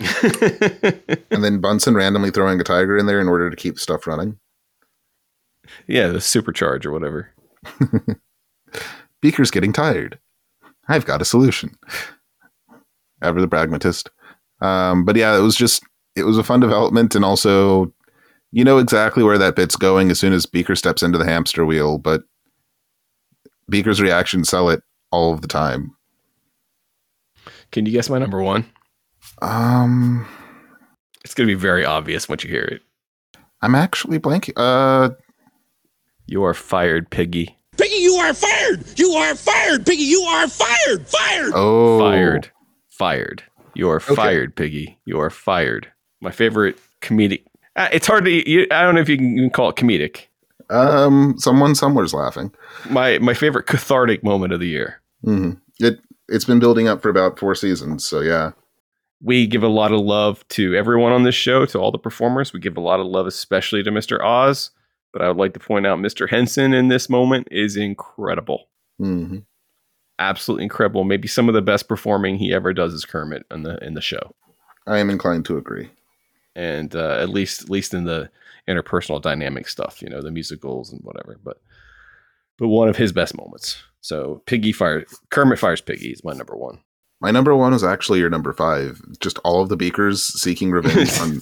and 1.30 1.44
then 1.44 1.60
Bunsen 1.60 1.94
randomly 1.94 2.30
throwing 2.30 2.60
a 2.60 2.64
tiger 2.64 2.98
in 2.98 3.06
there 3.06 3.20
in 3.20 3.28
order 3.28 3.48
to 3.48 3.56
keep 3.56 3.78
stuff 3.78 4.06
running. 4.06 4.38
Yeah, 5.86 6.08
the 6.08 6.18
supercharge 6.18 6.84
or 6.84 6.92
whatever. 6.92 7.30
Beaker's 9.20 9.50
getting 9.50 9.72
tired. 9.72 10.18
I've 10.88 11.06
got 11.06 11.22
a 11.22 11.24
solution. 11.24 11.76
Ever 13.22 13.40
the 13.40 13.48
pragmatist. 13.48 14.10
Um, 14.60 15.04
but 15.04 15.16
yeah, 15.16 15.36
it 15.36 15.40
was 15.40 15.56
just 15.56 15.82
it 16.14 16.24
was 16.24 16.38
a 16.38 16.44
fun 16.44 16.60
development 16.60 17.14
and 17.14 17.24
also 17.24 17.92
you 18.52 18.64
know 18.64 18.78
exactly 18.78 19.22
where 19.22 19.38
that 19.38 19.56
bit's 19.56 19.76
going 19.76 20.10
as 20.10 20.18
soon 20.18 20.32
as 20.32 20.46
Beaker 20.46 20.76
steps 20.76 21.02
into 21.02 21.18
the 21.18 21.24
hamster 21.24 21.64
wheel, 21.66 21.98
but 21.98 22.22
Beaker's 23.68 24.00
reactions 24.00 24.48
sell 24.48 24.68
it 24.68 24.82
all 25.10 25.32
of 25.32 25.40
the 25.40 25.48
time. 25.48 25.96
Can 27.72 27.86
you 27.86 27.92
guess 27.92 28.10
my 28.10 28.18
number 28.18 28.42
one? 28.42 28.64
Um 29.42 30.26
It's 31.24 31.34
gonna 31.34 31.46
be 31.46 31.54
very 31.54 31.84
obvious 31.84 32.28
once 32.28 32.44
you 32.44 32.50
hear 32.50 32.64
it. 32.64 32.82
I'm 33.62 33.74
actually 33.74 34.18
blanking. 34.18 34.52
Uh 34.56 35.14
You 36.26 36.44
are 36.44 36.54
fired, 36.54 37.10
Piggy. 37.10 37.56
Piggy, 37.76 37.96
you 37.96 38.14
are 38.14 38.34
fired! 38.34 38.98
You 38.98 39.10
are 39.12 39.34
fired! 39.34 39.86
Piggy, 39.86 40.02
you 40.02 40.20
are 40.22 40.48
fired! 40.48 41.06
Fired! 41.06 41.52
oh 41.54 41.98
Fired. 41.98 42.50
Fired. 42.90 43.42
You 43.74 43.88
are 43.90 43.98
fired, 44.00 44.54
Piggy. 44.54 44.98
You 45.04 45.18
are 45.20 45.30
fired. 45.30 45.90
My 46.20 46.30
favorite 46.30 46.78
comedic. 47.02 47.44
Uh, 47.76 47.88
it's 47.92 48.06
hard 48.06 48.24
to. 48.24 48.30
You, 48.50 48.66
I 48.70 48.82
don't 48.82 48.94
know 48.94 49.00
if 49.00 49.08
you 49.08 49.16
can 49.16 49.36
even 49.36 49.50
call 49.50 49.68
it 49.70 49.76
comedic. 49.76 50.26
Um 50.70 51.34
someone 51.38 51.74
somewhere's 51.74 52.14
laughing. 52.14 52.54
My 52.88 53.18
my 53.18 53.34
favorite 53.34 53.66
cathartic 53.66 54.22
moment 54.22 54.52
of 54.52 54.60
the 54.60 54.68
year. 54.68 55.00
hmm 55.22 55.52
It 55.80 55.98
it's 56.28 56.44
been 56.44 56.60
building 56.60 56.88
up 56.88 57.02
for 57.02 57.08
about 57.10 57.38
four 57.38 57.54
seasons, 57.54 58.04
so 58.06 58.20
yeah. 58.20 58.52
We 59.20 59.46
give 59.46 59.62
a 59.62 59.68
lot 59.68 59.92
of 59.92 60.00
love 60.00 60.46
to 60.50 60.74
everyone 60.74 61.12
on 61.12 61.22
this 61.24 61.34
show, 61.34 61.66
to 61.66 61.78
all 61.78 61.90
the 61.90 61.98
performers. 61.98 62.52
We 62.52 62.60
give 62.60 62.76
a 62.76 62.80
lot 62.80 63.00
of 63.00 63.06
love, 63.06 63.26
especially 63.26 63.82
to 63.82 63.90
Mr. 63.90 64.22
Oz. 64.22 64.70
But 65.14 65.22
I 65.22 65.28
would 65.28 65.38
like 65.38 65.54
to 65.54 65.60
point 65.60 65.86
out 65.86 65.98
Mr. 66.00 66.28
Henson 66.28 66.74
in 66.74 66.88
this 66.88 67.08
moment 67.08 67.48
is 67.50 67.76
incredible. 67.76 68.68
hmm 68.98 69.38
Absolutely 70.18 70.64
incredible. 70.64 71.02
Maybe 71.04 71.26
some 71.26 71.48
of 71.48 71.54
the 71.54 71.62
best 71.62 71.88
performing 71.88 72.36
he 72.36 72.52
ever 72.52 72.72
does 72.74 72.92
is 72.94 73.04
Kermit 73.06 73.46
in 73.50 73.62
the 73.62 73.78
in 73.82 73.94
the 73.94 74.00
show. 74.02 74.34
I 74.86 74.98
am 74.98 75.08
inclined 75.10 75.44
to 75.46 75.56
agree. 75.56 75.88
and 76.54 76.94
uh, 76.94 77.16
at 77.20 77.30
least 77.30 77.62
at 77.62 77.70
least 77.70 77.94
in 77.94 78.04
the 78.04 78.30
interpersonal 78.68 79.20
dynamic 79.22 79.66
stuff, 79.68 80.00
you 80.02 80.08
know, 80.08 80.20
the 80.20 80.30
musicals 80.30 80.92
and 80.92 81.00
whatever. 81.02 81.38
But 81.42 81.60
but 82.58 82.68
one 82.68 82.88
of 82.88 82.96
his 82.96 83.12
best 83.12 83.36
moments. 83.36 83.82
So 84.02 84.42
Piggy 84.46 84.70
fires 84.72 85.12
Kermit 85.30 85.58
fires 85.58 85.80
Piggy 85.80 86.10
is 86.10 86.22
my 86.22 86.32
number 86.32 86.56
one. 86.56 86.78
My 87.24 87.30
number 87.30 87.56
one 87.56 87.72
was 87.72 87.82
actually 87.82 88.18
your 88.18 88.28
number 88.28 88.52
five. 88.52 89.00
Just 89.18 89.38
all 89.44 89.62
of 89.62 89.70
the 89.70 89.78
Beakers 89.78 90.22
seeking 90.22 90.70
revenge. 90.70 91.18
on, 91.20 91.40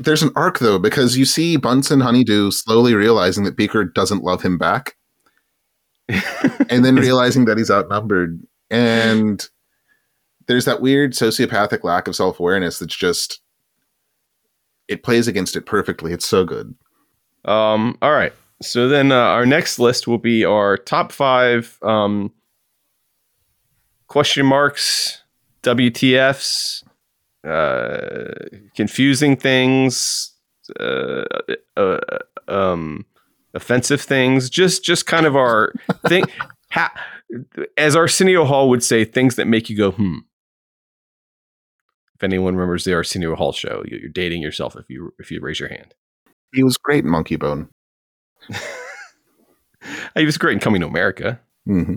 there's 0.00 0.24
an 0.24 0.32
arc 0.34 0.58
though 0.58 0.80
because 0.80 1.16
you 1.16 1.24
see 1.24 1.56
Bunsen 1.56 2.00
Honeydew 2.00 2.50
slowly 2.50 2.92
realizing 2.92 3.44
that 3.44 3.56
Beaker 3.56 3.84
doesn't 3.84 4.24
love 4.24 4.42
him 4.42 4.58
back, 4.58 4.96
and 6.08 6.84
then 6.84 6.96
realizing 6.96 7.44
that 7.44 7.56
he's 7.56 7.70
outnumbered. 7.70 8.44
And 8.68 9.48
there's 10.48 10.64
that 10.64 10.80
weird 10.80 11.12
sociopathic 11.12 11.84
lack 11.84 12.08
of 12.08 12.16
self 12.16 12.40
awareness 12.40 12.80
that's 12.80 12.96
just 12.96 13.40
it 14.88 15.04
plays 15.04 15.28
against 15.28 15.54
it 15.54 15.66
perfectly. 15.66 16.14
It's 16.14 16.26
so 16.26 16.44
good. 16.44 16.74
Um, 17.44 17.96
all 18.02 18.10
right. 18.12 18.32
So 18.60 18.88
then 18.88 19.12
uh, 19.12 19.14
our 19.14 19.46
next 19.46 19.78
list 19.78 20.08
will 20.08 20.18
be 20.18 20.44
our 20.44 20.76
top 20.76 21.12
five 21.12 21.78
um, 21.84 22.32
question 24.08 24.46
marks, 24.46 25.22
WTFs, 25.62 26.82
uh, 27.46 28.32
confusing 28.74 29.36
things, 29.36 30.32
uh, 30.80 31.24
uh, 31.76 31.98
um, 32.48 33.04
offensive 33.54 34.00
things. 34.00 34.50
Just 34.50 34.84
just 34.84 35.06
kind 35.06 35.26
of 35.26 35.36
our 35.36 35.72
thing. 36.08 36.24
Ha- 36.72 36.92
as 37.76 37.96
Arsenio 37.96 38.44
Hall 38.44 38.68
would 38.68 38.82
say, 38.84 39.04
things 39.04 39.34
that 39.36 39.46
make 39.46 39.68
you 39.70 39.76
go 39.76 39.90
hmm. 39.92 40.18
If 42.14 42.22
anyone 42.24 42.54
remembers 42.56 42.84
the 42.84 42.94
Arsenio 42.94 43.34
Hall 43.36 43.52
show, 43.52 43.82
you- 43.86 43.98
you're 43.98 44.08
dating 44.08 44.40
yourself 44.42 44.76
if 44.76 44.88
you 44.88 45.12
if 45.18 45.30
you 45.30 45.40
raise 45.40 45.60
your 45.60 45.68
hand. 45.68 45.94
He 46.54 46.62
was 46.62 46.76
great 46.76 47.04
in 47.04 47.10
Monkeybone. 47.10 47.68
He 50.16 50.24
was 50.24 50.36
great 50.38 50.54
in 50.54 50.60
Coming 50.60 50.80
to 50.80 50.86
America. 50.86 51.38
hmm 51.64 51.96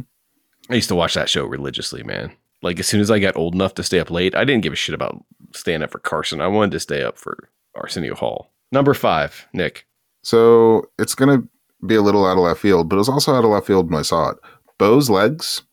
I 0.70 0.76
used 0.76 0.90
to 0.90 0.96
watch 0.96 1.16
that 1.16 1.30
show 1.30 1.46
religiously, 1.46 2.04
man. 2.04 2.32
Like 2.62 2.80
as 2.80 2.88
soon 2.88 3.02
as 3.02 3.10
I 3.10 3.20
got 3.20 3.38
old 3.38 3.56
enough 3.56 3.74
to 3.76 3.84
stay 3.84 4.00
up 4.00 4.12
late, 4.12 4.36
I 4.36 4.44
didn't 4.44 4.64
give 4.64 4.74
a 4.74 4.76
shit 4.76 4.96
about 4.96 5.24
staying 5.54 5.82
up 5.82 5.92
for 5.92 6.00
Carson. 6.00 6.42
I 6.42 6.48
wanted 6.48 6.72
to 6.72 6.80
stay 6.80 7.04
up 7.04 7.18
for 7.18 7.50
Arsenio 7.76 8.16
Hall. 8.16 8.52
Number 8.72 8.94
five, 8.94 9.48
Nick. 9.54 9.88
So 10.22 10.90
it's 11.00 11.16
gonna 11.16 11.44
be 11.86 11.96
a 11.96 12.02
little 12.02 12.26
out 12.26 12.38
of 12.38 12.44
left 12.44 12.60
field, 12.60 12.90
but 12.90 12.98
it 12.98 13.00
was 13.00 13.10
also 13.10 13.34
out 13.34 13.44
of 13.44 13.50
left 13.50 13.68
field 13.68 13.90
when 13.90 14.00
I 14.00 14.04
saw 14.04 14.30
it. 14.30 14.38
Bo's 14.78 15.10
legs, 15.10 15.64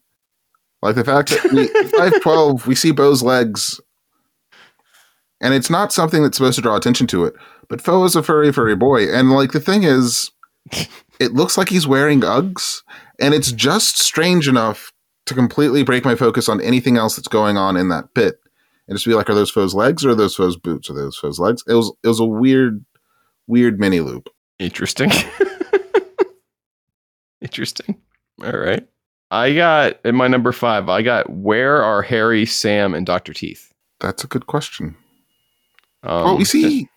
like 0.83 0.95
the 0.95 1.05
fact 1.05 1.31
that 1.31 1.53
we, 1.53 1.67
five 1.99 2.21
twelve, 2.23 2.67
we 2.67 2.75
see 2.75 2.93
Bo's 2.93 3.23
legs, 3.23 3.81
and 5.41 5.53
it's 5.53 5.71
not 5.71 5.93
something 5.93 6.23
that's 6.23 6.39
supposed 6.39 6.57
to 6.57 6.63
draw 6.63 6.77
attention 6.77 7.07
to 7.09 7.25
it. 7.25 7.35
But 7.69 7.81
Fo 7.81 8.05
is 8.05 8.15
a 8.17 8.23
furry, 8.23 8.53
furry 8.53 8.77
boy, 8.77 9.13
and 9.13 9.31
like 9.31 9.53
the 9.53 9.61
thing 9.61 9.83
is, 9.83 10.31
it 11.21 11.33
looks 11.33 11.59
like 11.59 11.69
he's 11.69 11.87
wearing 11.87 12.21
Uggs, 12.21 12.83
and 13.21 13.35
it's 13.35 13.53
just 13.53 13.99
strange 13.99 14.49
enough 14.49 14.93
to 15.27 15.35
completely 15.35 15.83
break 15.83 16.05
my 16.05 16.15
focus 16.15 16.49
on 16.49 16.61
anything 16.61 16.97
else 16.97 17.17
that's 17.17 17.29
going 17.29 17.57
on 17.57 17.77
in 17.77 17.89
that 17.89 18.15
bit. 18.15 18.39
and 18.89 18.97
just 18.97 19.07
be 19.07 19.15
like, 19.15 19.29
are 19.29 19.35
those 19.35 19.51
foes 19.51 19.75
legs 19.75 20.05
or 20.05 20.11
are 20.11 20.15
those 20.15 20.37
foes 20.37 20.57
boots? 20.57 20.89
Are 20.89 20.95
those 20.95 21.17
foes 21.17 21.41
legs? 21.41 21.63
It 21.67 21.75
was 21.75 21.93
it 22.05 22.09
was 22.09 22.21
a 22.21 22.25
weird, 22.25 22.85
weird 23.47 23.81
mini 23.81 24.01
loop. 24.01 24.29
Interesting. 24.59 25.11
Interesting. 27.41 28.01
All 28.45 28.53
right. 28.53 28.87
I 29.31 29.55
got 29.55 30.01
in 30.05 30.15
my 30.15 30.29
number 30.29 30.53
five. 30.53 30.89
I 30.89 31.03
got 31.03 31.29
where 31.31 31.83
are 31.83 32.03
Harry, 32.03 32.47
Sam, 32.47 32.95
and 32.95 33.05
Doctor 33.05 33.33
Teeth? 33.33 33.73
That's 34.01 34.25
a 34.25 34.27
good 34.27 34.47
question. 34.47 34.97
Um, 36.03 36.25
well, 36.25 36.39
we 36.39 36.45
see 36.45 36.89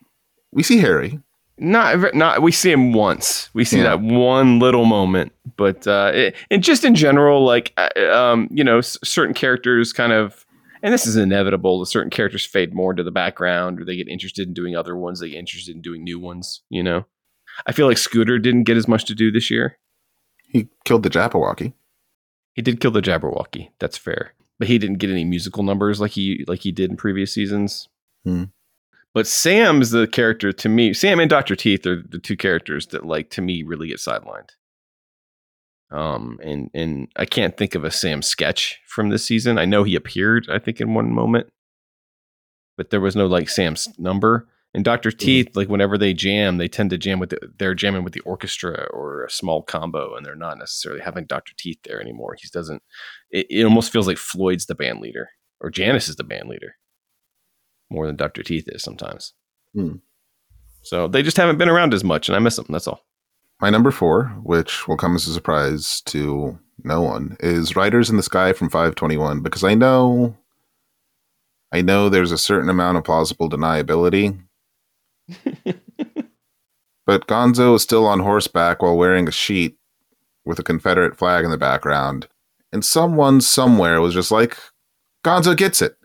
we 0.51 0.63
see 0.63 0.77
Harry. 0.77 1.19
Not, 1.61 2.15
not. 2.15 2.41
We 2.41 2.51
see 2.51 2.71
him 2.71 2.93
once. 2.93 3.49
We 3.53 3.65
see 3.65 3.77
Yeah. 3.77 3.83
that 3.97 4.01
one 4.01 4.59
little 4.59 4.85
moment, 4.85 5.33
but 5.57 5.85
uh, 5.87 6.11
it, 6.13 6.35
and 6.49 6.63
just 6.63 6.85
in 6.85 6.95
general, 6.95 7.43
like, 7.43 7.73
uh, 7.77 7.89
um, 8.15 8.47
you 8.51 8.63
know, 8.63 8.77
s- 8.77 8.97
certain 9.03 9.33
characters 9.33 9.91
kind 9.91 10.13
of, 10.13 10.45
and 10.81 10.93
this 10.93 11.05
is 11.05 11.17
inevitable. 11.17 11.79
The 11.79 11.85
certain 11.85 12.09
characters 12.09 12.45
fade 12.45 12.73
more 12.73 12.91
into 12.91 13.03
the 13.03 13.11
background, 13.11 13.81
or 13.81 13.85
they 13.85 13.97
get 13.97 14.07
interested 14.07 14.47
in 14.47 14.53
doing 14.53 14.75
other 14.75 14.95
ones. 14.95 15.19
They 15.19 15.31
get 15.31 15.37
interested 15.39 15.75
in 15.75 15.81
doing 15.81 16.03
new 16.03 16.17
ones. 16.19 16.61
You 16.69 16.81
know, 16.81 17.05
I 17.67 17.73
feel 17.73 17.87
like 17.87 17.97
Scooter 17.97 18.39
didn't 18.39 18.63
get 18.63 18.77
as 18.77 18.87
much 18.87 19.03
to 19.05 19.15
do 19.15 19.29
this 19.29 19.51
year. 19.51 19.77
He 20.47 20.69
killed 20.85 21.03
the 21.03 21.09
Jabberwocky. 21.09 21.73
He 22.53 22.61
did 22.61 22.79
kill 22.79 22.91
the 22.91 23.01
Jabberwocky. 23.01 23.69
That's 23.79 23.97
fair, 23.97 24.33
but 24.57 24.69
he 24.69 24.77
didn't 24.77 24.99
get 24.99 25.09
any 25.09 25.25
musical 25.25 25.63
numbers 25.63 25.99
like 25.99 26.11
he 26.11 26.45
like 26.47 26.61
he 26.61 26.71
did 26.71 26.89
in 26.89 26.95
previous 26.95 27.33
seasons. 27.33 27.89
Hmm. 28.23 28.45
But 29.13 29.27
Sam's 29.27 29.89
the 29.89 30.07
character 30.07 30.51
to 30.51 30.69
me. 30.69 30.93
Sam 30.93 31.19
and 31.19 31.29
Doctor 31.29 31.55
Teeth 31.55 31.85
are 31.85 32.03
the 32.07 32.19
two 32.19 32.37
characters 32.37 32.87
that, 32.87 33.05
like, 33.05 33.29
to 33.31 33.41
me, 33.41 33.63
really 33.63 33.87
get 33.87 33.97
sidelined. 33.97 34.49
Um, 35.91 36.39
and 36.43 36.69
and 36.73 37.07
I 37.15 37.25
can't 37.25 37.57
think 37.57 37.73
of 37.73 37.83
a 37.83 37.91
Sam 37.91 38.21
sketch 38.21 38.79
from 38.87 39.09
this 39.09 39.25
season. 39.25 39.57
I 39.57 39.65
know 39.65 39.83
he 39.83 39.95
appeared, 39.95 40.47
I 40.49 40.59
think, 40.59 40.79
in 40.79 40.93
one 40.93 41.11
moment, 41.11 41.47
but 42.77 42.91
there 42.91 43.01
was 43.01 43.15
no 43.15 43.25
like 43.25 43.49
Sam's 43.49 43.89
number. 43.97 44.47
And 44.75 44.85
Doctor 44.85 45.09
Teeth, 45.09 45.55
like 45.55 45.67
whenever 45.67 45.97
they 45.97 46.13
jam, 46.13 46.57
they 46.57 46.67
tend 46.67 46.91
to 46.91 46.97
jam 46.99 47.17
with 47.17 47.31
the, 47.31 47.39
they're 47.57 47.73
jamming 47.73 48.03
with 48.03 48.13
the 48.13 48.19
orchestra 48.19 48.87
or 48.93 49.25
a 49.25 49.31
small 49.31 49.63
combo, 49.63 50.15
and 50.15 50.23
they're 50.23 50.35
not 50.35 50.59
necessarily 50.59 51.01
having 51.01 51.25
Doctor 51.25 51.53
Teeth 51.57 51.79
there 51.85 51.99
anymore. 51.99 52.35
He 52.39 52.47
doesn't. 52.53 52.83
It, 53.31 53.47
it 53.49 53.63
almost 53.63 53.91
feels 53.91 54.05
like 54.05 54.19
Floyd's 54.19 54.67
the 54.67 54.75
band 54.75 54.99
leader 54.99 55.31
or 55.59 55.71
Janice 55.71 56.07
is 56.07 56.17
the 56.17 56.23
band 56.23 56.49
leader 56.49 56.75
more 57.89 58.08
than 58.08 58.15
Doctor 58.15 58.43
Teeth 58.43 58.65
is 58.67 58.84
sometimes. 58.84 59.34
Hmm. 59.73 59.95
So 60.84 61.08
they 61.08 61.21
just 61.21 61.38
haven't 61.38 61.58
been 61.58 61.69
around 61.69 61.93
as 61.93 62.04
much, 62.04 62.30
and 62.30 62.36
I 62.36 62.39
miss 62.39 62.56
them. 62.56 62.67
That's 62.69 62.88
all. 62.88 63.06
My 63.62 63.69
number 63.69 63.91
four, 63.91 64.28
which 64.43 64.88
will 64.88 64.97
come 64.97 65.15
as 65.15 65.28
a 65.28 65.34
surprise 65.34 66.02
to 66.06 66.58
no 66.84 67.02
one, 67.02 67.36
is 67.41 67.75
Riders 67.75 68.10
in 68.10 68.15
the 68.17 68.23
Sky 68.23 68.54
from 68.54 68.69
521 68.69 69.41
because 69.41 69.63
I 69.63 69.73
know 69.75 70.38
I 71.71 71.82
know 71.82 72.10
there's 72.10 72.32
a 72.32 72.38
certain 72.38 72.69
amount 72.69 72.97
of 72.97 73.04
plausible 73.04 73.49
deniability. 73.49 74.39
but 77.06 77.28
Gonzo 77.28 77.75
is 77.75 77.84
still 77.84 78.08
on 78.08 78.21
horseback 78.21 78.82
while 78.82 78.97
wearing 78.97 79.28
a 79.28 79.32
sheet 79.32 79.78
with 80.45 80.58
a 80.58 80.63
Confederate 80.63 81.15
flag 81.15 81.45
in 81.45 81.52
the 81.52 81.58
background. 81.58 82.28
And 82.71 82.84
someone 82.84 83.41
somewhere 83.41 84.02
was 84.02 84.13
just 84.13 84.32
like, 84.32 84.58
Gonzo 85.23 85.56
gets 85.56 85.82
it. 85.82 85.97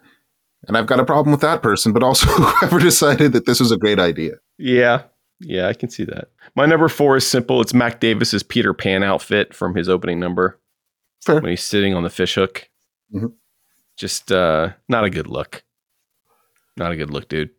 And 0.68 0.77
I've 0.77 0.87
got 0.87 1.00
a 1.00 1.05
problem 1.05 1.33
with 1.33 1.40
that 1.42 1.62
person, 1.62 1.92
but 1.92 2.03
also 2.03 2.27
whoever 2.29 2.79
decided 2.79 3.33
that 3.33 3.46
this 3.46 3.61
was 3.61 3.70
a 3.72 3.77
great 3.77 3.98
idea. 3.98 4.33
Yeah, 4.59 5.03
yeah, 5.40 5.68
I 5.68 5.72
can 5.74 5.90
see 5.90 6.05
that. 6.05 6.29
My 6.57 6.66
number 6.66 6.88
four 6.88 7.16
is 7.16 7.27
simple. 7.27 7.61
It's 7.61 7.74
Mac 7.74 8.00
Davis's 8.00 8.42
Peter 8.42 8.72
Pan 8.72 9.03
outfit 9.03 9.53
from 9.55 9.74
his 9.74 9.88
opening 9.88 10.20
number 10.20 10.61
Fair. 11.24 11.40
when 11.40 11.50
he's 11.50 11.62
sitting 11.62 11.94
on 11.94 12.03
the 12.03 12.11
fish 12.11 12.35
hook. 12.35 12.68
Mhm. 13.14 13.33
Just 13.96 14.33
uh, 14.33 14.70
not 14.88 15.05
a 15.05 15.11
good 15.11 15.27
look. 15.29 15.62
Not 16.77 16.92
a 16.92 16.96
good 16.96 17.11
look, 17.11 17.29
dude. 17.29 17.50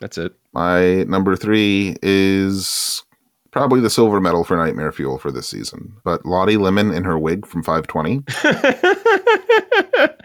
That's 0.00 0.18
it. 0.18 0.34
My 0.52 1.02
number 1.04 1.36
three 1.36 1.96
is 2.02 3.02
probably 3.50 3.80
the 3.80 3.90
silver 3.90 4.20
medal 4.20 4.44
for 4.44 4.56
Nightmare 4.56 4.92
Fuel 4.92 5.18
for 5.18 5.30
this 5.32 5.48
season. 5.48 5.96
But 6.04 6.24
Lottie 6.26 6.56
Lemon 6.58 6.92
in 6.92 7.04
her 7.04 7.18
wig 7.18 7.46
from 7.46 7.62
520. 7.62 8.22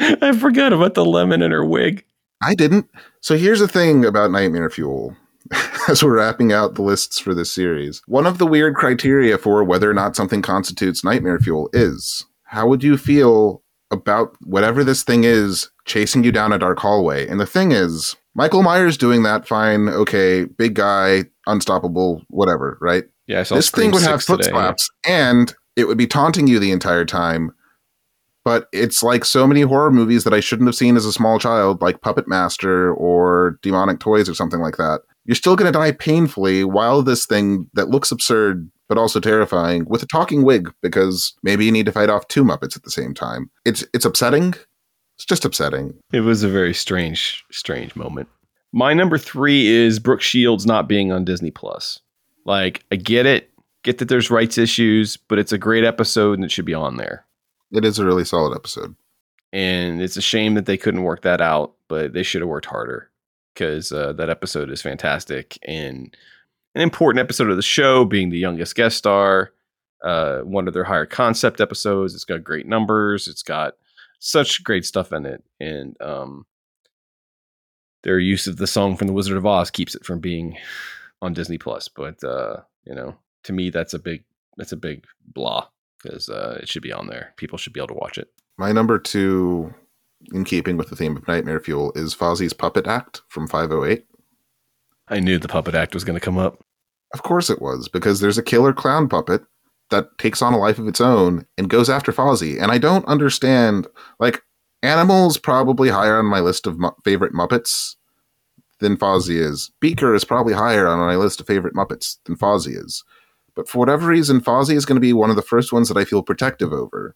I 0.21 0.35
forgot 0.37 0.73
about 0.73 0.95
the 0.95 1.05
lemon 1.05 1.41
in 1.41 1.51
her 1.51 1.63
wig. 1.65 2.03
I 2.41 2.55
didn't. 2.55 2.89
So 3.21 3.37
here's 3.37 3.59
the 3.59 3.67
thing 3.67 4.03
about 4.03 4.31
Nightmare 4.31 4.69
Fuel. 4.69 5.15
As 5.87 6.03
we're 6.03 6.17
wrapping 6.17 6.51
out 6.51 6.75
the 6.75 6.81
lists 6.81 7.19
for 7.19 7.33
this 7.33 7.51
series, 7.51 8.01
one 8.07 8.25
of 8.25 8.37
the 8.37 8.47
weird 8.47 8.75
criteria 8.75 9.37
for 9.37 9.63
whether 9.63 9.89
or 9.89 9.93
not 9.93 10.15
something 10.15 10.41
constitutes 10.41 11.03
Nightmare 11.03 11.39
Fuel 11.39 11.69
is 11.73 12.25
how 12.43 12.67
would 12.67 12.83
you 12.83 12.97
feel 12.97 13.61
about 13.91 14.35
whatever 14.41 14.83
this 14.83 15.03
thing 15.03 15.23
is 15.23 15.69
chasing 15.85 16.23
you 16.23 16.31
down 16.31 16.53
a 16.53 16.59
dark 16.59 16.79
hallway? 16.79 17.27
And 17.27 17.39
the 17.39 17.45
thing 17.45 17.71
is, 17.71 18.15
Michael 18.33 18.63
Myers 18.63 18.97
doing 18.97 19.23
that, 19.23 19.47
fine, 19.47 19.89
okay, 19.89 20.45
big 20.45 20.73
guy, 20.73 21.25
unstoppable, 21.45 22.23
whatever, 22.29 22.77
right? 22.81 23.03
Yeah, 23.27 23.43
this 23.43 23.69
thing 23.69 23.91
would 23.91 24.03
have 24.03 24.23
foot 24.23 24.41
today. 24.41 24.51
slaps 24.51 24.89
and 25.05 25.53
it 25.75 25.87
would 25.87 25.97
be 25.97 26.07
taunting 26.07 26.47
you 26.47 26.59
the 26.59 26.71
entire 26.71 27.05
time. 27.05 27.51
But 28.43 28.67
it's 28.71 29.03
like 29.03 29.23
so 29.23 29.45
many 29.45 29.61
horror 29.61 29.91
movies 29.91 30.23
that 30.23 30.33
I 30.33 30.39
shouldn't 30.39 30.67
have 30.67 30.75
seen 30.75 30.97
as 30.97 31.05
a 31.05 31.13
small 31.13 31.37
child, 31.37 31.81
like 31.81 32.01
Puppet 32.01 32.27
Master 32.27 32.93
or 32.93 33.59
Demonic 33.61 33.99
Toys 33.99 34.27
or 34.27 34.33
something 34.33 34.59
like 34.59 34.77
that. 34.77 35.01
You're 35.25 35.35
still 35.35 35.55
going 35.55 35.71
to 35.71 35.77
die 35.77 35.91
painfully 35.91 36.63
while 36.63 37.03
this 37.03 37.25
thing 37.25 37.69
that 37.73 37.89
looks 37.89 38.11
absurd 38.11 38.69
but 38.91 38.97
also 38.97 39.21
terrifying 39.21 39.85
with 39.87 40.03
a 40.03 40.05
talking 40.05 40.43
wig 40.43 40.69
because 40.81 41.33
maybe 41.43 41.63
you 41.63 41.71
need 41.71 41.85
to 41.85 41.93
fight 41.93 42.09
off 42.09 42.27
two 42.27 42.43
Muppets 42.43 42.75
at 42.75 42.83
the 42.83 42.91
same 42.91 43.13
time. 43.13 43.49
It's 43.63 43.85
it's 43.93 44.03
upsetting. 44.03 44.53
It's 45.15 45.23
just 45.25 45.45
upsetting. 45.45 45.93
It 46.11 46.19
was 46.19 46.43
a 46.43 46.49
very 46.49 46.73
strange, 46.73 47.45
strange 47.51 47.95
moment. 47.95 48.27
My 48.73 48.93
number 48.93 49.17
three 49.17 49.67
is 49.67 49.97
Brooke 49.97 50.19
Shields 50.19 50.65
not 50.65 50.89
being 50.89 51.09
on 51.09 51.23
Disney 51.23 51.51
Plus. 51.51 52.01
Like, 52.43 52.83
I 52.91 52.97
get 52.97 53.25
it, 53.25 53.49
get 53.83 53.99
that 53.99 54.09
there's 54.09 54.29
rights 54.29 54.57
issues, 54.57 55.15
but 55.15 55.39
it's 55.39 55.53
a 55.53 55.57
great 55.57 55.85
episode 55.85 56.33
and 56.33 56.43
it 56.43 56.51
should 56.51 56.65
be 56.65 56.73
on 56.73 56.97
there. 56.97 57.25
It 57.71 57.85
is 57.85 57.99
a 57.99 58.05
really 58.05 58.25
solid 58.25 58.55
episode. 58.55 58.95
And 59.53 60.01
it's 60.01 60.17
a 60.17 60.21
shame 60.21 60.53
that 60.55 60.65
they 60.65 60.77
couldn't 60.77 61.03
work 61.03 61.21
that 61.23 61.41
out, 61.41 61.73
but 61.87 62.13
they 62.13 62.23
should 62.23 62.41
have 62.41 62.49
worked 62.49 62.67
harder 62.67 63.09
because 63.53 63.91
uh, 63.91 64.13
that 64.13 64.29
episode 64.29 64.69
is 64.69 64.81
fantastic 64.81 65.57
and 65.63 66.15
an 66.73 66.81
important 66.81 67.19
episode 67.19 67.49
of 67.49 67.57
the 67.57 67.61
show, 67.61 68.05
being 68.05 68.29
the 68.29 68.37
youngest 68.37 68.75
guest 68.75 68.97
star. 68.97 69.51
Uh, 70.03 70.39
one 70.41 70.67
of 70.67 70.73
their 70.73 70.83
higher 70.83 71.05
concept 71.05 71.61
episodes. 71.61 72.15
It's 72.15 72.25
got 72.25 72.43
great 72.43 72.65
numbers. 72.65 73.27
It's 73.27 73.43
got 73.43 73.75
such 74.19 74.63
great 74.63 74.85
stuff 74.85 75.11
in 75.11 75.25
it, 75.27 75.43
and 75.59 75.95
um, 76.01 76.45
their 78.01 78.17
use 78.17 78.47
of 78.47 78.57
the 78.57 78.65
song 78.65 78.97
from 78.97 79.05
The 79.07 79.13
Wizard 79.13 79.37
of 79.37 79.45
Oz 79.45 79.69
keeps 79.69 79.93
it 79.93 80.03
from 80.03 80.19
being 80.19 80.57
on 81.21 81.33
Disney 81.33 81.59
Plus. 81.59 81.87
But 81.87 82.23
uh, 82.23 82.61
you 82.83 82.95
know, 82.95 83.15
to 83.43 83.53
me, 83.53 83.69
that's 83.69 83.93
a 83.93 83.99
big 83.99 84.23
that's 84.57 84.71
a 84.71 84.77
big 84.77 85.05
blah 85.23 85.67
because 86.01 86.29
uh, 86.29 86.59
it 86.61 86.69
should 86.69 86.81
be 86.81 86.93
on 86.93 87.07
there. 87.07 87.33
People 87.37 87.57
should 87.57 87.73
be 87.73 87.79
able 87.79 87.89
to 87.89 87.93
watch 87.93 88.17
it. 88.17 88.29
My 88.57 88.71
number 88.71 88.99
two, 88.99 89.73
in 90.33 90.43
keeping 90.43 90.77
with 90.77 90.89
the 90.89 90.95
theme 90.95 91.17
of 91.17 91.27
Nightmare 91.27 91.59
Fuel, 91.59 91.91
is 91.95 92.15
Fozzie's 92.15 92.53
Puppet 92.53 92.87
Act 92.87 93.21
from 93.27 93.47
508. 93.47 94.05
I 95.07 95.19
knew 95.19 95.37
the 95.37 95.47
puppet 95.47 95.75
act 95.75 95.93
was 95.93 96.03
going 96.03 96.17
to 96.17 96.23
come 96.23 96.37
up. 96.37 96.63
Of 97.13 97.23
course 97.23 97.49
it 97.49 97.61
was, 97.61 97.89
because 97.89 98.21
there's 98.21 98.37
a 98.37 98.43
killer 98.43 98.71
clown 98.71 99.09
puppet 99.09 99.43
that 99.89 100.17
takes 100.17 100.41
on 100.41 100.53
a 100.53 100.57
life 100.57 100.79
of 100.79 100.87
its 100.87 101.01
own 101.01 101.45
and 101.57 101.69
goes 101.69 101.89
after 101.89 102.13
Fozzie. 102.13 102.61
And 102.61 102.71
I 102.71 102.77
don't 102.77 103.05
understand, 103.05 103.87
like, 104.19 104.41
Animal's 104.83 105.37
probably 105.37 105.89
higher 105.89 106.17
on 106.17 106.25
my 106.25 106.39
list 106.39 106.65
of 106.65 106.79
mu- 106.79 106.91
favorite 107.03 107.33
Muppets 107.33 107.95
than 108.79 108.97
Fozzie 108.97 109.39
is. 109.39 109.71
Beaker 109.79 110.15
is 110.15 110.23
probably 110.23 110.53
higher 110.53 110.87
on 110.87 110.99
my 110.99 111.15
list 111.15 111.39
of 111.39 111.47
favorite 111.47 111.75
Muppets 111.75 112.17
than 112.25 112.35
Fozzie 112.35 112.77
is. 112.77 113.03
But 113.55 113.67
for 113.67 113.79
whatever 113.79 114.07
reason, 114.07 114.41
Fozzie 114.41 114.75
is 114.75 114.85
going 114.85 114.95
to 114.95 115.01
be 115.01 115.13
one 115.13 115.29
of 115.29 115.35
the 115.35 115.41
first 115.41 115.73
ones 115.73 115.89
that 115.89 115.97
I 115.97 116.05
feel 116.05 116.23
protective 116.23 116.71
over. 116.71 117.15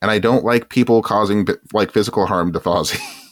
And 0.00 0.10
I 0.10 0.18
don't 0.18 0.44
like 0.44 0.68
people 0.68 1.00
causing 1.00 1.46
like 1.72 1.92
physical 1.92 2.26
harm 2.26 2.52
to 2.52 2.60
Fozzie. 2.60 3.00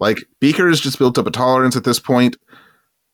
like 0.00 0.24
Beaker 0.40 0.68
has 0.68 0.80
just 0.80 0.98
built 0.98 1.16
up 1.16 1.26
a 1.26 1.30
tolerance 1.30 1.76
at 1.76 1.84
this 1.84 2.00
point. 2.00 2.36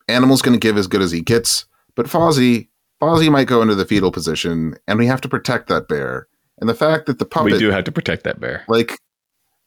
Animal's 0.08 0.42
going 0.42 0.58
to 0.58 0.66
give 0.66 0.78
as 0.78 0.86
good 0.86 1.02
as 1.02 1.12
he 1.12 1.20
gets, 1.20 1.66
but 1.94 2.06
Fozzie, 2.06 2.68
Fozzie 3.00 3.30
might 3.30 3.46
go 3.46 3.62
into 3.62 3.74
the 3.74 3.84
fetal 3.84 4.10
position, 4.10 4.74
and 4.88 4.98
we 4.98 5.06
have 5.06 5.20
to 5.20 5.28
protect 5.28 5.68
that 5.68 5.86
bear. 5.86 6.26
And 6.58 6.68
the 6.68 6.74
fact 6.74 7.06
that 7.06 7.18
the 7.18 7.24
puppet, 7.24 7.52
we 7.52 7.58
do 7.58 7.70
have 7.70 7.84
to 7.84 7.92
protect 7.92 8.24
that 8.24 8.40
bear. 8.40 8.64
like 8.68 8.98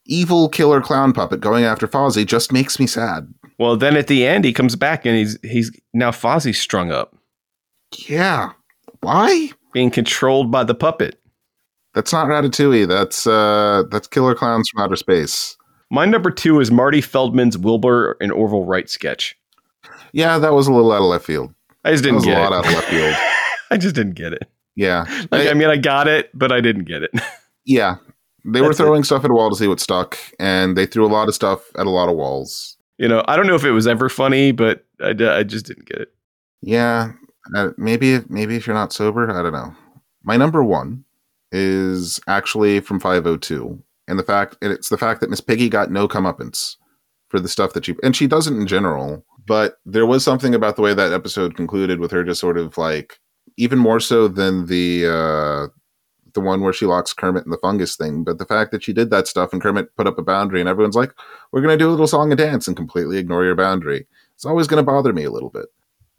evil 0.06 0.50
killer 0.50 0.82
clown 0.82 1.14
puppet 1.14 1.40
going 1.42 1.64
after 1.64 1.88
Fozzie, 1.88 2.26
just 2.26 2.52
makes 2.52 2.80
me 2.80 2.88
sad. 2.88 3.34
Well, 3.58 3.78
then 3.78 3.96
at 3.96 4.08
the 4.08 4.26
end, 4.26 4.44
he 4.46 4.54
comes 4.54 4.76
back 4.76 5.06
and 5.06 5.16
he's 5.16 5.38
he's 5.44 5.72
now 5.94 6.12
Fozzie's 6.12 6.60
strung 6.60 6.92
up, 6.92 7.16
Yeah, 8.08 8.52
why? 9.02 9.52
being 9.74 9.92
controlled 9.92 10.52
by 10.52 10.64
the 10.64 10.76
puppet. 10.76 11.20
That's 11.94 12.12
not 12.12 12.28
Ratatouille. 12.28 12.88
That's 12.88 13.26
uh, 13.26 13.84
that's 13.90 14.08
Killer 14.08 14.36
Klowns 14.36 14.64
from 14.72 14.84
Outer 14.84 14.96
Space. 14.98 15.56
My 15.92 16.06
number 16.06 16.32
two 16.32 16.60
is 16.60 16.72
Marty 16.72 17.00
Feldman's 17.02 17.58
Wilbur 17.58 18.18
and 18.20 18.32
Orville 18.32 18.66
Wright 18.66 18.90
sketch. 18.90 19.38
Yeah, 20.12 20.38
that 20.40 20.54
was 20.54 20.68
a 20.68 20.74
little 20.74 20.92
out 20.92 20.98
of 21.02 21.08
left 21.08 21.26
field. 21.26 21.54
I 21.84 21.92
just 21.92 22.04
didn't 22.04 22.16
was 22.16 22.24
a 22.26 22.30
get 22.32 22.40
lot 22.40 22.52
it. 22.52 22.56
out 22.56 22.66
of 22.66 22.74
left 22.74 22.88
field. 22.90 23.16
I 23.72 23.78
just 23.78 23.96
didn't 23.96 24.14
get 24.16 24.34
it. 24.34 24.50
Yeah, 24.76 25.06
Like, 25.32 25.48
I- 25.48 25.52
I 25.52 25.54
mean, 25.54 25.70
I 25.70 25.78
got 25.78 26.08
it, 26.10 26.30
but 26.34 26.52
I 26.52 26.60
didn't 26.60 26.84
get 26.86 27.04
it. 27.04 27.12
yeah. 27.66 27.96
They 28.46 28.62
were 28.62 28.68
That's 28.68 28.80
it. 28.80 28.84
throwing 28.84 29.04
stuff 29.04 29.26
at 29.26 29.32
a 29.32 29.34
wall 29.34 29.50
to 29.50 29.56
see 29.56 29.68
what 29.68 29.80
stuck, 29.80 30.18
and 30.40 30.78
they 30.78 30.86
threw 30.86 31.06
a 31.06 31.10
lot 31.10 31.28
of 31.28 31.34
stuff 31.34 31.72
at 31.78 31.88
a 31.88 31.90
lot 31.90 32.10
of 32.10 32.16
walls. 32.16 32.78
You 32.98 33.08
know, 33.08 33.24
I 33.28 33.36
don't 33.36 33.48
know 33.48 33.56
if 33.56 33.64
it 33.64 33.72
was 33.72 33.88
ever 33.88 34.08
funny, 34.08 34.52
but 34.52 34.86
I, 35.02 35.10
I 35.10 35.44
just 35.44 35.66
didn't 35.66 35.88
get 35.88 36.00
it. 36.00 36.14
Yeah, 36.62 37.12
uh, 37.56 37.70
maybe 37.78 38.20
maybe 38.30 38.56
if 38.56 38.68
you're 38.68 38.76
not 38.76 38.94
sober, 38.94 39.30
I 39.30 39.42
don't 39.42 39.54
know. 39.54 39.76
My 40.24 40.38
number 40.38 40.64
one 40.64 41.04
is 41.52 42.20
actually 42.28 42.80
from 42.80 43.00
502, 43.00 43.82
and 44.08 44.20
the 44.20 44.24
fact 44.24 44.58
and 44.62 44.72
it's 44.72 44.90
the 44.90 44.98
fact 44.98 45.22
that 45.22 45.30
Miss 45.30 45.42
Piggy 45.42 45.68
got 45.68 45.92
no 45.92 46.08
comeuppance 46.08 46.76
for 47.30 47.40
the 47.40 47.50
stuff 47.50 47.74
that 47.74 47.86
she 47.86 47.96
and 48.04 48.16
she 48.16 48.28
doesn't 48.28 48.60
in 48.60 48.68
general, 48.68 49.26
but 49.48 49.80
there 49.86 50.06
was 50.06 50.24
something 50.24 50.54
about 50.54 50.76
the 50.76 50.82
way 50.84 50.94
that 50.94 51.14
episode 51.14 51.56
concluded 51.56 52.00
with 52.00 52.12
her 52.12 52.24
just 52.24 52.42
sort 52.42 52.58
of 52.58 52.78
like 52.78 53.20
even 53.58 53.80
more 53.80 54.00
so 54.00 54.28
than 54.28 54.68
the 54.68 55.08
uh 55.08 55.68
the 56.36 56.42
one 56.42 56.62
where 56.62 56.72
she 56.74 56.86
locks 56.86 57.12
Kermit 57.14 57.46
in 57.46 57.50
the 57.52 57.58
fungus 57.58 57.96
thing, 57.96 58.24
but 58.24 58.38
the 58.38 58.46
fact 58.46 58.72
that 58.72 58.84
she 58.84 58.94
did 58.94 59.10
that 59.10 59.28
stuff 59.28 59.52
and 59.52 59.62
Kermit 59.62 59.96
put 59.96 60.06
up 60.06 60.20
a 60.20 60.22
boundary 60.24 60.60
and 60.60 60.70
everyone's 60.70 60.96
like, 60.96 61.12
"We're 61.52 61.62
gonna 61.62 61.78
do 61.78 61.90
a 61.90 61.92
little 61.92 62.08
song 62.08 62.32
and 62.32 62.38
dance," 62.38 62.68
and 62.68 62.78
completely 62.78 63.18
ignore 63.18 63.44
your 63.44 63.56
boundary. 63.56 64.06
It's 64.36 64.46
always 64.46 64.68
gonna 64.68 64.84
bother 64.84 65.12
me 65.14 65.24
a 65.24 65.32
little 65.32 65.50
bit. 65.50 65.66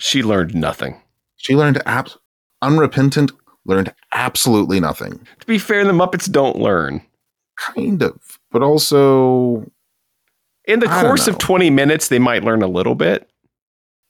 She 0.01 0.23
learned 0.23 0.55
nothing. 0.55 1.01
She 1.37 1.55
learned 1.55 1.81
abs- 1.87 2.19
unrepentant, 2.63 3.31
learned 3.65 3.95
absolutely 4.13 4.81
nothing. 4.81 5.25
To 5.41 5.47
be 5.47 5.59
fair, 5.59 5.85
the 5.85 5.93
Muppets 5.93 6.31
don't 6.31 6.57
learn. 6.59 7.03
Kind 7.57 8.03
of, 8.03 8.39
but 8.51 8.63
also, 8.63 9.65
In 10.65 10.81
the 10.81 10.91
I 10.91 11.03
course 11.03 11.29
of 11.29 11.39
20 11.39 11.71
minutes, 11.71 12.09
they 12.09 12.19
might 12.19 12.43
learn 12.43 12.61
a 12.63 12.67
little 12.67 12.95
bit. 12.97 13.31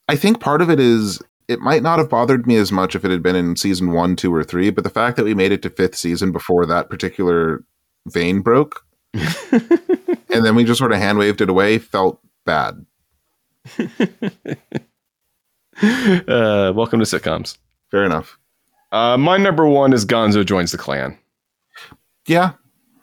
I 0.09 0.17
think 0.17 0.41
part 0.41 0.63
of 0.63 0.71
it 0.71 0.81
is 0.81 1.21
it 1.49 1.61
might 1.61 1.83
not 1.83 1.99
have 1.99 2.11
bothered 2.11 2.47
me 2.47 2.57
as 2.57 2.73
much 2.73 2.95
if 2.95 3.05
it 3.05 3.11
had 3.11 3.23
been 3.23 3.37
in 3.37 3.57
season 3.57 3.93
one, 3.93 4.17
two, 4.17 4.35
or 4.35 4.43
three, 4.45 4.71
but 4.71 4.85
the 4.85 4.91
fact 4.91 5.17
that 5.17 5.25
we 5.25 5.35
made 5.35 5.53
it 5.53 5.63
to 5.63 5.71
fifth 5.71 5.97
season 5.97 6.33
before 6.33 6.67
that 6.67 6.91
particular 6.91 7.65
vein 8.09 8.41
broke, 8.41 8.85
and 9.15 10.45
then 10.45 10.55
we 10.55 10.65
just 10.65 10.79
sort 10.79 10.93
of 10.93 10.99
hand 10.99 11.19
waved 11.19 11.41
it 11.41 11.49
away, 11.49 11.79
felt 11.79 12.21
bad. 12.45 12.85
Uh, 15.83 16.73
welcome 16.75 16.99
to 17.01 17.05
sitcoms. 17.05 17.59
Fair 17.91 18.05
enough. 18.05 18.39
Uh, 18.93 19.17
my 19.19 19.37
number 19.37 19.67
one 19.67 19.93
is 19.93 20.07
Gonzo 20.07 20.45
joins 20.45 20.73
the 20.73 20.79
clan. 20.79 21.19
Yeah, 22.27 22.53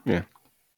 Yeah. 0.05 0.23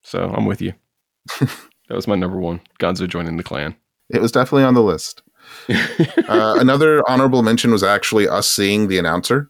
So 0.01 0.29
I'm 0.35 0.45
with 0.45 0.61
you. 0.61 0.73
that 1.39 1.95
was 1.95 2.05
my 2.07 2.15
number 2.15 2.37
one. 2.37 2.59
Gonzo 2.79 3.07
joining 3.07 3.37
the 3.37 3.43
clan. 3.43 3.75
it 4.09 4.21
was 4.21 4.31
definitely 4.33 4.65
on 4.65 4.73
the 4.73 4.83
list. 4.83 5.23
uh, 6.29 6.57
another 6.59 7.01
honorable 7.09 7.43
mention 7.43 7.71
was 7.71 7.83
actually 7.83 8.27
us 8.27 8.47
seeing 8.47 8.87
the 8.87 8.97
announcer 8.97 9.49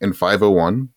in 0.00 0.12
501. 0.12 0.88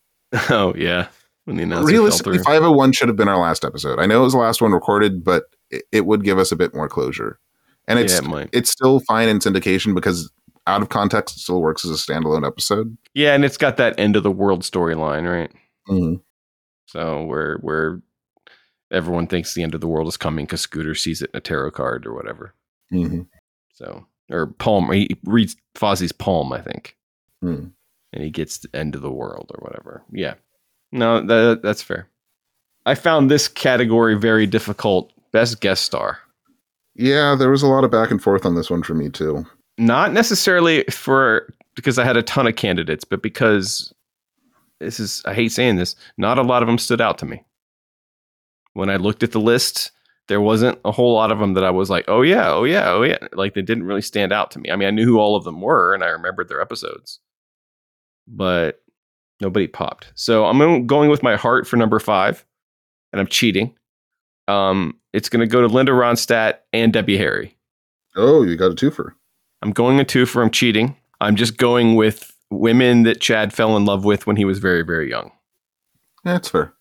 Oh 0.50 0.74
yeah, 0.76 1.08
when 1.46 1.58
the 1.58 1.64
announcer 1.64 1.88
Realistically, 1.88 2.38
through. 2.38 2.44
501 2.44 2.94
should 2.94 3.08
have 3.10 3.18
been 3.18 3.28
our 3.28 3.40
last 3.40 3.66
episode. 3.66 4.00
I 4.00 4.06
know 4.06 4.22
it 4.22 4.26
was 4.26 4.34
the 4.34 4.40
last 4.40 4.62
one 4.62 4.72
recorded, 4.72 5.24
but 5.24 5.44
it, 5.70 5.84
it 5.92 6.06
would 6.06 6.24
give 6.24 6.40
us 6.40 6.52
a 6.52 6.56
bit 6.56 6.74
more 6.74 6.88
closure. 6.88 7.40
And 7.88 8.00
it's 8.00 8.22
Yeah, 8.22 8.40
it 8.40 8.50
it's 8.54 8.72
still 8.72 9.00
fine 9.02 9.28
in 9.28 9.40
syndication 9.40 9.94
because 9.94 10.32
out 10.68 10.82
of 10.82 10.90
context, 10.90 11.36
it 11.36 11.40
still 11.42 11.62
works 11.62 11.84
as 11.84 11.92
a 11.92 11.96
standalone 11.96 12.46
episode. 12.46 12.96
Yeah, 13.14 13.34
and 13.34 13.44
it's 13.44 13.58
got 13.58 13.78
that 13.78 14.00
end 14.00 14.16
of 14.16 14.24
the 14.24 14.32
world 14.32 14.62
storyline, 14.62 15.30
right? 15.30 15.52
Mhm. 15.90 16.22
So 16.86 17.24
where 17.26 17.58
where 17.58 18.02
everyone 18.92 19.28
thinks 19.28 19.54
the 19.54 19.64
end 19.64 19.74
of 19.74 19.82
the 19.82 19.88
world 19.88 20.08
is 20.08 20.18
coming 20.18 20.46
because 20.46 20.62
Scooter 20.62 20.96
sees 20.96 21.22
it 21.22 21.32
in 21.34 21.38
a 21.38 21.42
tarot 21.42 21.72
card 21.72 22.06
or 22.06 22.14
whatever. 22.14 22.54
Mhm. 22.94 23.28
So 23.74 24.06
or 24.32 24.48
palm, 24.48 24.92
he 24.92 25.10
reads 25.26 25.56
Fozzie's 25.76 26.12
palm, 26.12 26.52
I 26.54 26.62
think, 26.62 26.96
Hmm. 27.42 27.66
and 28.14 28.24
he 28.24 28.30
gets 28.30 28.58
the 28.60 28.70
end 28.76 28.96
of 28.96 29.02
the 29.02 29.12
world 29.12 29.52
or 29.54 29.64
whatever. 29.64 30.04
Yeah, 30.12 30.36
no, 30.92 31.22
that 31.26 31.62
that's 31.62 31.82
fair. 31.84 32.08
I 32.86 32.96
found 32.96 33.30
this 33.30 33.48
category 33.48 34.18
very 34.18 34.48
difficult. 34.48 35.12
Best 35.32 35.62
guest 35.62 35.84
star. 35.84 36.20
Yeah, 36.96 37.36
there 37.36 37.50
was 37.52 37.64
a 37.64 37.68
lot 37.68 37.84
of 37.84 37.92
back 37.92 38.12
and 38.12 38.22
forth 38.22 38.46
on 38.46 38.56
this 38.56 38.70
one 38.70 38.84
for 38.84 38.94
me 38.94 39.10
too. 39.10 39.46
not 39.78 40.12
necessarily 40.14 40.84
for 40.92 41.54
because 41.76 41.98
I 41.98 42.04
had 42.04 42.18
a 42.18 42.22
ton 42.24 42.48
of 42.48 42.56
candidates, 42.56 43.04
but 43.06 43.22
because 43.22 43.94
this 44.80 45.00
is 45.00 45.22
I 45.26 45.34
hate 45.34 45.52
saying 45.52 45.78
this, 45.78 45.96
not 46.18 46.38
a 46.38 46.44
lot 46.44 46.62
of 46.64 46.68
them 46.68 46.78
stood 46.78 47.00
out 47.02 47.18
to 47.20 47.26
me. 47.26 47.44
When 48.74 48.90
I 48.90 48.98
looked 48.98 49.24
at 49.24 49.32
the 49.32 49.40
list, 49.40 49.92
there 50.28 50.42
wasn't 50.42 50.80
a 50.86 50.92
whole 50.92 51.14
lot 51.14 51.32
of 51.32 51.40
them 51.40 51.54
that 51.56 51.64
I 51.64 51.72
was 51.72 51.90
like, 51.90 52.06
"Oh 52.08 52.22
yeah, 52.22 52.52
oh 52.52 52.64
yeah, 52.64 52.92
oh 52.92 53.04
yeah." 53.04 53.18
Like 53.34 53.54
they 53.54 53.62
didn't 53.62 53.84
really 53.86 54.02
stand 54.02 54.32
out 54.32 54.52
to 54.52 54.60
me. 54.60 54.72
I 54.72 54.76
mean, 54.76 54.88
I 54.88 54.92
knew 54.92 55.06
who 55.06 55.20
all 55.20 55.36
of 55.36 55.44
them 55.44 55.62
were 55.62 55.94
and 55.94 56.04
I 56.04 56.08
remembered 56.08 56.48
their 56.50 56.62
episodes. 56.62 57.20
But 58.28 58.82
nobody 59.42 59.68
popped. 59.68 60.12
So 60.16 60.46
I'm 60.46 60.86
going 60.86 61.10
with 61.10 61.24
my 61.24 61.36
heart 61.36 61.68
for 61.68 61.76
number 61.76 62.00
5 62.00 62.46
and 63.12 63.20
I'm 63.20 63.28
cheating. 63.28 63.76
Um 64.48 64.98
it's 65.14 65.28
going 65.28 65.42
to 65.42 65.48
go 65.48 65.60
to 65.60 65.68
Linda 65.68 65.92
Ronstadt 65.92 66.60
and 66.72 66.94
Debbie 66.94 67.18
Harry. 67.18 67.58
Oh, 68.16 68.44
you 68.44 68.56
got 68.56 68.72
a 68.72 68.76
twofer. 68.76 69.14
I'm 69.62 69.72
going 69.72 70.00
a 70.00 70.06
two 70.06 70.26
for 70.26 70.42
I'm 70.42 70.52
cheating. 70.52 70.96
I'm 71.20 71.36
just 71.36 71.58
going 71.58 71.96
with 71.96 72.32
women 72.50 73.04
that 73.04 73.20
Chad 73.20 73.54
fell 73.54 73.76
in 73.76 73.84
love 73.86 74.06
with 74.06 74.26
when 74.26 74.38
he 74.38 74.46
was 74.46 74.60
very, 74.60 74.84
very 74.84 75.10
young 75.10 75.32
that's 76.24 76.50
fair. 76.50 76.74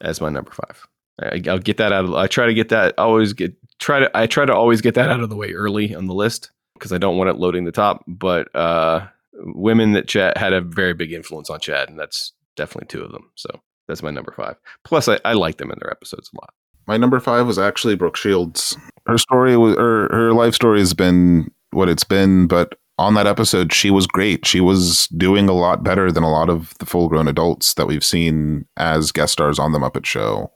as 0.00 0.20
my 0.20 0.30
number 0.30 0.52
five. 0.52 0.86
I, 1.22 1.42
I'll 1.48 1.58
get 1.58 1.76
that 1.78 1.92
out 1.92 2.04
of. 2.04 2.14
I 2.14 2.26
try 2.26 2.46
to 2.46 2.54
get 2.54 2.68
that. 2.70 2.98
Always 2.98 3.32
get 3.32 3.54
try 3.78 4.00
to. 4.00 4.10
I 4.16 4.26
try 4.26 4.44
to 4.44 4.54
always 4.54 4.80
get 4.80 4.94
that 4.94 5.10
out 5.10 5.20
of 5.20 5.30
the 5.30 5.36
way 5.36 5.52
early 5.52 5.94
on 5.94 6.06
the 6.06 6.14
list 6.14 6.50
because 6.74 6.92
I 6.92 6.98
don't 6.98 7.16
want 7.16 7.30
it 7.30 7.36
loading 7.36 7.64
the 7.64 7.72
top. 7.72 8.04
But 8.06 8.54
uh, 8.54 9.06
women 9.32 9.92
that 9.92 10.08
Chad 10.08 10.36
had 10.36 10.52
a 10.52 10.60
very 10.60 10.94
big 10.94 11.12
influence 11.12 11.50
on 11.50 11.60
Chad, 11.60 11.88
and 11.88 11.98
that's 11.98 12.32
definitely 12.56 12.88
two 12.88 13.02
of 13.02 13.12
them. 13.12 13.30
So 13.34 13.48
that's 13.88 14.02
my 14.02 14.10
number 14.10 14.32
five. 14.36 14.56
Plus, 14.84 15.08
I, 15.08 15.18
I 15.24 15.32
like 15.34 15.58
them 15.58 15.70
in 15.70 15.78
their 15.80 15.90
episodes 15.90 16.30
a 16.34 16.40
lot. 16.40 16.54
My 16.86 16.96
number 16.96 17.20
five 17.20 17.46
was 17.46 17.58
actually 17.58 17.94
Brooke 17.94 18.16
Shields. 18.16 18.76
Her 19.06 19.18
story 19.18 19.56
was, 19.56 19.76
her 19.76 20.08
her 20.12 20.32
life 20.32 20.54
story 20.54 20.80
has 20.80 20.94
been 20.94 21.50
what 21.70 21.88
it's 21.88 22.04
been, 22.04 22.46
but 22.46 22.74
on 22.98 23.14
that 23.14 23.26
episode, 23.26 23.72
she 23.72 23.90
was 23.90 24.06
great. 24.06 24.46
She 24.46 24.60
was 24.60 25.08
doing 25.08 25.48
a 25.48 25.54
lot 25.54 25.82
better 25.82 26.12
than 26.12 26.22
a 26.22 26.30
lot 26.30 26.50
of 26.50 26.74
the 26.78 26.86
full 26.86 27.08
grown 27.08 27.26
adults 27.26 27.74
that 27.74 27.86
we've 27.86 28.04
seen 28.04 28.66
as 28.76 29.12
guest 29.12 29.32
stars 29.32 29.58
on 29.58 29.72
the 29.72 29.78
Muppet 29.78 30.04
Show. 30.04 30.52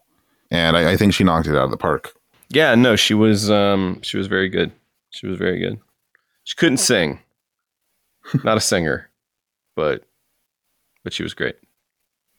And 0.51 0.77
I, 0.77 0.93
I 0.93 0.97
think 0.97 1.13
she 1.15 1.25
knocked 1.25 1.47
it 1.49 1.57
out 1.57 1.65
of 1.65 1.71
the 1.71 1.77
park. 1.77 2.15
Yeah, 2.49 2.75
no, 2.75 2.95
she 2.97 3.15
was. 3.15 3.51
Um, 3.51 4.01
she 4.03 4.17
was 4.17 4.27
very 4.29 4.49
good. 4.49 4.71
She 5.11 5.27
was 5.27 5.37
very 5.39 5.59
good. 5.59 5.81
She 6.45 6.55
couldn't 6.57 6.79
sing. 6.79 7.21
Not 8.45 8.57
a 8.57 8.61
singer, 8.61 9.11
but 9.75 10.05
but 11.05 11.13
she 11.13 11.23
was 11.23 11.35
great. 11.35 11.57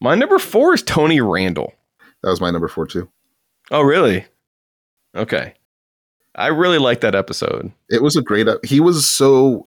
My 0.01 0.15
number 0.15 0.37
four 0.39 0.73
is 0.73 0.83
Tony 0.83 1.19
Randall. 1.21 1.73
That 2.23 2.29
was 2.29 2.41
my 2.41 2.51
number 2.51 2.67
four, 2.67 2.85
too. 2.87 3.09
Oh, 3.71 3.81
really? 3.81 4.25
Okay. 5.15 5.53
I 6.35 6.47
really 6.47 6.77
like 6.77 7.01
that 7.01 7.15
episode. 7.15 7.71
It 7.89 8.03
was 8.03 8.15
a 8.15 8.21
great, 8.21 8.47
ep- 8.47 8.63
he 8.65 8.79
was 8.79 9.07
so, 9.09 9.67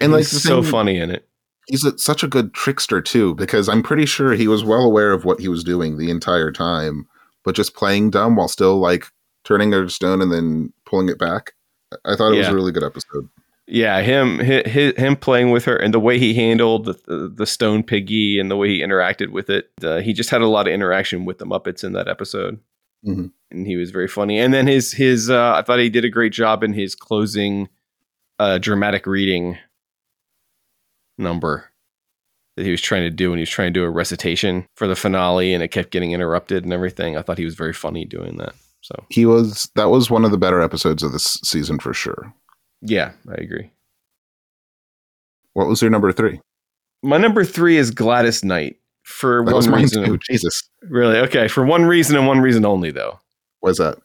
and 0.00 0.12
like, 0.12 0.20
He's 0.20 0.30
the 0.32 0.40
so 0.40 0.62
thing- 0.62 0.70
funny 0.70 0.98
in 0.98 1.10
it. 1.10 1.26
he's 1.68 1.84
a, 1.84 1.98
such 1.98 2.22
a 2.22 2.28
good 2.28 2.54
trickster 2.54 3.00
too 3.00 3.34
because 3.34 3.68
i'm 3.68 3.82
pretty 3.82 4.06
sure 4.06 4.34
he 4.34 4.46
was 4.46 4.62
well 4.62 4.82
aware 4.82 5.10
of 5.12 5.24
what 5.24 5.40
he 5.40 5.48
was 5.48 5.64
doing 5.64 5.96
the 5.98 6.10
entire 6.10 6.52
time 6.52 7.08
but 7.46 7.54
just 7.54 7.74
playing 7.74 8.10
dumb 8.10 8.36
while 8.36 8.48
still 8.48 8.76
like 8.78 9.06
turning 9.44 9.72
a 9.72 9.88
stone 9.88 10.20
and 10.20 10.30
then 10.30 10.70
pulling 10.84 11.08
it 11.08 11.18
back 11.18 11.52
i 12.04 12.14
thought 12.14 12.32
it 12.34 12.36
was 12.38 12.48
a 12.48 12.54
really 12.54 12.72
good 12.72 12.84
episode 12.84 13.26
Yeah, 13.68 14.00
him 14.02 14.38
hi 14.40 14.62
hi 14.66 14.92
him 14.96 15.16
playing 15.16 15.50
with 15.50 15.64
her 15.64 15.76
and 15.76 15.92
the 15.94 15.98
way 16.00 16.18
he 16.18 16.34
handled 16.34 16.84
the, 16.84 17.32
the, 17.34 17.46
stone 17.46 17.82
piggy 17.82 18.38
and 18.38 18.48
the 18.50 18.56
way 18.56 18.68
he 18.68 18.80
interacted 18.80 19.30
with 19.30 19.50
it. 19.50 19.70
Uh, 19.82 19.98
he 19.98 20.12
just 20.12 20.30
had 20.30 20.40
a 20.40 20.46
lot 20.46 20.68
of 20.68 20.72
interaction 20.72 21.24
with 21.24 21.38
the 21.38 21.46
Muppets 21.46 21.82
in 21.82 21.92
that 21.94 22.06
episode, 22.06 22.60
Mhm. 23.04 23.32
and 23.50 23.66
he 23.66 23.74
was 23.76 23.90
very 23.90 24.06
funny. 24.06 24.38
And 24.38 24.54
then 24.54 24.68
his 24.68 24.92
his 24.92 25.30
uh, 25.30 25.54
I 25.58 25.62
thought 25.62 25.80
he 25.80 25.90
did 25.90 26.04
a 26.04 26.08
great 26.10 26.32
job 26.32 26.62
in 26.62 26.74
his 26.74 26.94
closing 26.94 27.68
uh, 28.38 28.58
dramatic 28.58 29.04
reading 29.06 29.58
number 31.18 31.70
that 32.56 32.64
he 32.64 32.70
was 32.70 32.80
trying 32.80 33.02
to 33.02 33.10
do, 33.10 33.30
and 33.32 33.38
he 33.38 33.42
was 33.42 33.50
trying 33.50 33.72
to 33.72 33.80
do 33.80 33.84
a 33.84 33.90
recitation 33.90 34.66
for 34.76 34.86
the 34.86 34.96
finale, 34.96 35.52
and 35.54 35.62
it 35.62 35.68
kept 35.68 35.90
getting 35.90 36.12
interrupted 36.12 36.64
and 36.64 36.72
everything. 36.72 37.16
I 37.16 37.22
thought 37.22 37.38
he 37.38 37.44
was 37.44 37.54
very 37.54 37.72
funny 37.72 38.04
doing 38.04 38.36
that. 38.38 38.54
So 38.82 39.04
he 39.10 39.26
was 39.26 39.68
that 39.74 39.90
was 39.90 40.10
one 40.10 40.24
of 40.24 40.30
the 40.30 40.38
better 40.38 40.60
episodes 40.60 41.02
of 41.02 41.12
this 41.12 41.40
season 41.44 41.78
for 41.80 41.92
sure 41.92 42.32
yeah, 42.82 43.12
I 43.28 43.34
agree. 43.34 43.70
what 45.54 45.66
was 45.66 45.80
your 45.82 45.90
number 45.90 46.12
three 46.12 46.40
My 47.02 47.16
number 47.16 47.44
three 47.44 47.78
is 47.78 47.90
Gladys 47.90 48.44
Knight 48.44 48.76
for 49.02 49.44
that 49.44 49.54
one 49.54 49.72
reason. 49.72 50.04
too 50.04 50.18
jesus 50.18 50.62
Really? 50.82 51.18
Okay, 51.18 51.48
for 51.48 51.64
one 51.64 51.84
reason 51.86 52.16
and 52.16 52.26
one 52.28 52.40
reason 52.40 52.64
only, 52.64 52.90
though. 52.92 53.18
was 53.62 53.78
that 53.78 53.98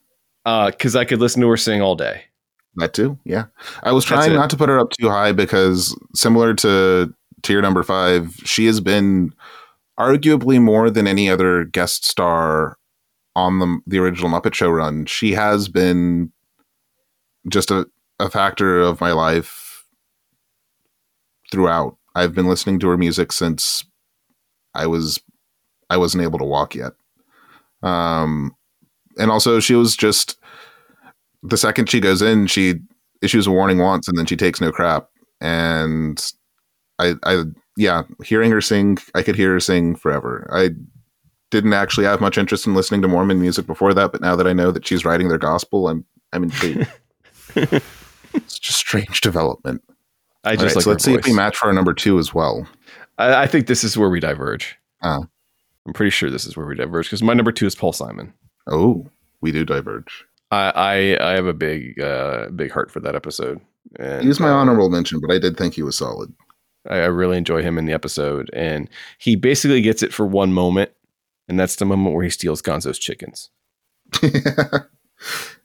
Uh, 0.46 0.72
Because 0.72 0.96
I 0.96 1.06
could 1.06 1.20
listen 1.20 1.42
to 1.42 1.50
her 1.50 1.58
sing 1.58 1.82
all 1.82 1.96
day. 1.96 2.24
that 2.78 2.94
too 2.94 3.20
yeah 3.26 3.46
i 3.84 3.92
was 3.92 4.04
trying 4.06 4.34
not 4.34 4.50
to 4.50 4.58
put 4.58 4.70
her 4.70 4.80
up 4.80 4.90
too 5.00 5.10
high 5.10 5.32
because 5.34 5.96
similar 6.16 6.54
to 6.56 7.14
tier 7.44 7.62
number 7.62 7.84
five 7.84 8.36
she 8.46 8.66
has 8.66 8.80
been 8.80 9.34
arguably 10.00 10.62
more 10.62 10.90
than 10.90 11.08
any 11.08 11.30
other 11.30 11.64
guest 11.64 12.06
star 12.06 12.78
on 13.36 13.60
the 13.60 13.80
the 13.88 14.00
original 14.00 14.30
Muppet 14.30 14.54
Show 14.54 14.70
run. 14.70 15.06
She 15.06 15.34
has 15.34 15.68
been 15.68 16.32
just 17.50 17.72
a, 17.72 17.88
a 18.20 18.30
factor 18.30 18.82
of 18.82 19.00
my 19.02 19.12
life 19.12 19.86
throughout. 21.52 21.98
I've 22.16 22.34
been 22.34 22.48
listening 22.48 22.80
to 22.80 22.88
her 22.90 22.98
music 22.98 23.32
since 23.32 23.86
I 24.74 24.88
was 24.88 25.20
I 25.90 25.98
wasn't 25.98 26.24
able 26.24 26.40
to 26.40 26.46
walk 26.46 26.76
yet. 26.76 26.94
Um, 27.84 28.56
and 29.18 29.32
also 29.32 29.60
she 29.60 29.76
was 29.76 29.96
just 29.96 30.38
the 31.44 31.58
second 31.58 31.90
she 31.90 32.00
goes 32.00 32.22
in, 32.22 32.48
she 32.48 32.76
issues 33.22 33.48
a 33.48 33.52
warning 33.52 33.80
once, 33.80 34.08
and 34.08 34.18
then 34.18 34.26
she 34.26 34.36
takes 34.36 34.62
no 34.62 34.72
crap. 34.72 35.10
And 35.40 36.24
I, 37.02 37.16
I, 37.24 37.44
yeah, 37.78 38.04
hearing 38.24 38.52
her 38.52 38.62
sing, 38.62 38.98
I 39.16 39.24
could 39.24 39.36
hear 39.36 39.54
her 39.54 39.60
sing 39.60 39.96
forever. 39.96 40.50
I 40.54 40.70
didn't 41.50 41.74
actually 41.74 42.06
have 42.06 42.22
much 42.22 42.38
interest 42.38 42.66
in 42.68 42.76
listening 42.76 43.02
to 43.02 43.08
Mormon 43.08 43.40
music 43.40 43.66
before 43.68 43.94
that, 43.94 44.12
but 44.12 44.22
now 44.22 44.36
that 44.36 44.48
I 44.48 44.54
know 44.54 44.72
that 44.72 44.86
she's 44.86 45.06
writing 45.06 45.30
their 45.30 45.38
gospel, 45.38 45.88
I'm, 45.88 46.06
I'm 46.34 46.44
intrigued. 46.44 46.88
it's 47.56 48.60
just 48.60 48.80
strange 48.80 49.22
development. 49.22 49.84
I 50.44 50.56
just 50.56 50.68
right, 50.68 50.76
like 50.76 50.84
so 50.84 50.90
let's 50.90 51.04
see 51.04 51.14
if 51.14 51.26
we 51.26 51.34
match 51.34 51.58
for 51.58 51.68
our 51.68 51.74
number 51.74 51.94
two 51.94 52.18
as 52.18 52.34
well. 52.34 52.68
I, 53.18 53.44
I 53.44 53.48
think 53.48 53.68
this 53.68 53.84
is 53.84 53.98
where 53.98 54.10
we 54.10 54.20
diverge. 54.20 54.78
Ah. 55.04 55.20
I'm 55.86 55.94
pretty 55.94 56.12
sure 56.12 56.30
this 56.30 56.46
is 56.46 56.56
where 56.56 56.66
we 56.66 56.76
diverge 56.76 57.08
because 57.08 57.24
my 57.24 57.34
number 57.34 57.52
two 57.52 57.66
is 57.66 57.76
Paul 57.76 57.94
Simon. 57.94 58.34
Oh, 58.68 59.10
we 59.42 59.52
do 59.52 59.66
diverge. 59.66 60.26
I 60.52 61.18
I, 61.20 61.30
I 61.32 61.32
have 61.34 61.48
a 61.48 61.54
big 61.54 62.00
uh, 62.00 62.50
big 62.50 62.72
heart 62.72 62.92
for 62.92 63.00
that 63.02 63.16
episode. 63.16 63.60
And, 64.00 64.22
He 64.22 64.28
was 64.28 64.40
my 64.40 64.50
uh, 64.50 64.54
honorable 64.54 64.90
mention, 64.90 65.20
but 65.20 65.34
I 65.34 65.40
did 65.40 65.58
think 65.58 65.74
he 65.74 65.84
was 65.84 65.98
solid. 65.98 66.34
I, 66.90 66.96
I 66.98 67.06
really 67.06 67.38
enjoy 67.38 67.62
him 67.62 67.78
in 67.78 67.86
the 67.86 67.94
episode, 67.94 68.50
and 68.54 68.90
he 69.18 69.36
basically 69.36 69.82
gets 69.82 70.04
it 70.04 70.14
for 70.14 70.26
one 70.26 70.54
moment, 70.54 70.92
and 71.48 71.60
that's 71.60 71.76
the 71.76 71.86
moment 71.86 72.16
where 72.16 72.24
he 72.24 72.30
steals 72.30 72.62
Gonzo's 72.62 73.00
chickens. 73.00 73.50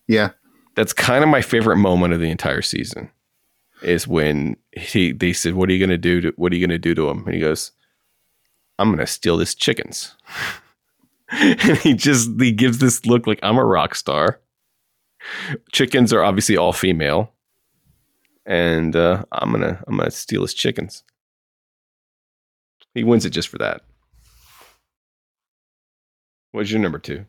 yeah, 0.07 0.31
That's 0.75 0.93
kind 0.93 1.25
of 1.25 1.31
my 1.31 1.43
favorite 1.43 1.77
moment 1.77 2.15
of 2.15 2.21
the 2.21 2.31
entire 2.31 2.63
season. 2.63 3.11
Is 3.83 4.09
when 4.09 4.57
he 4.73 5.13
they 5.13 5.33
said, 5.35 5.55
"What 5.55 5.69
are 5.69 5.73
you 5.73 5.85
gonna 5.85 5.99
do? 5.99 6.21
To, 6.23 6.33
what 6.37 6.51
are 6.53 6.57
you 6.57 6.67
gonna 6.67 6.79
do 6.79 6.95
to 6.95 7.11
him?" 7.11 7.25
And 7.27 7.35
he 7.35 7.41
goes, 7.41 7.73
"I'm 8.79 8.91
gonna 8.91 9.07
steal 9.07 9.39
his 9.39 9.55
chickens." 9.55 10.15
and 11.31 11.79
he 11.79 11.93
just 11.93 12.31
he 12.41 12.53
gives 12.53 12.79
this 12.79 13.05
look 13.05 13.27
like 13.27 13.39
I'm 13.43 13.59
a 13.59 13.65
rock 13.65 13.95
star. 13.95 14.41
Chickens 15.73 16.13
are 16.13 16.23
obviously 16.23 16.57
all 16.57 16.73
female, 16.73 17.33
and 18.47 18.97
uh, 18.97 19.25
I'm 19.33 19.53
gonna 19.53 19.83
I'm 19.87 19.97
gonna 19.99 20.11
steal 20.11 20.43
his 20.43 20.55
chickens. 20.55 21.05
He 22.95 23.05
wins 23.05 23.27
it 23.27 23.31
just 23.31 23.49
for 23.49 23.59
that. 23.59 23.83
What's 26.53 26.71
your 26.71 26.81
number 26.81 26.99
two? 26.99 27.27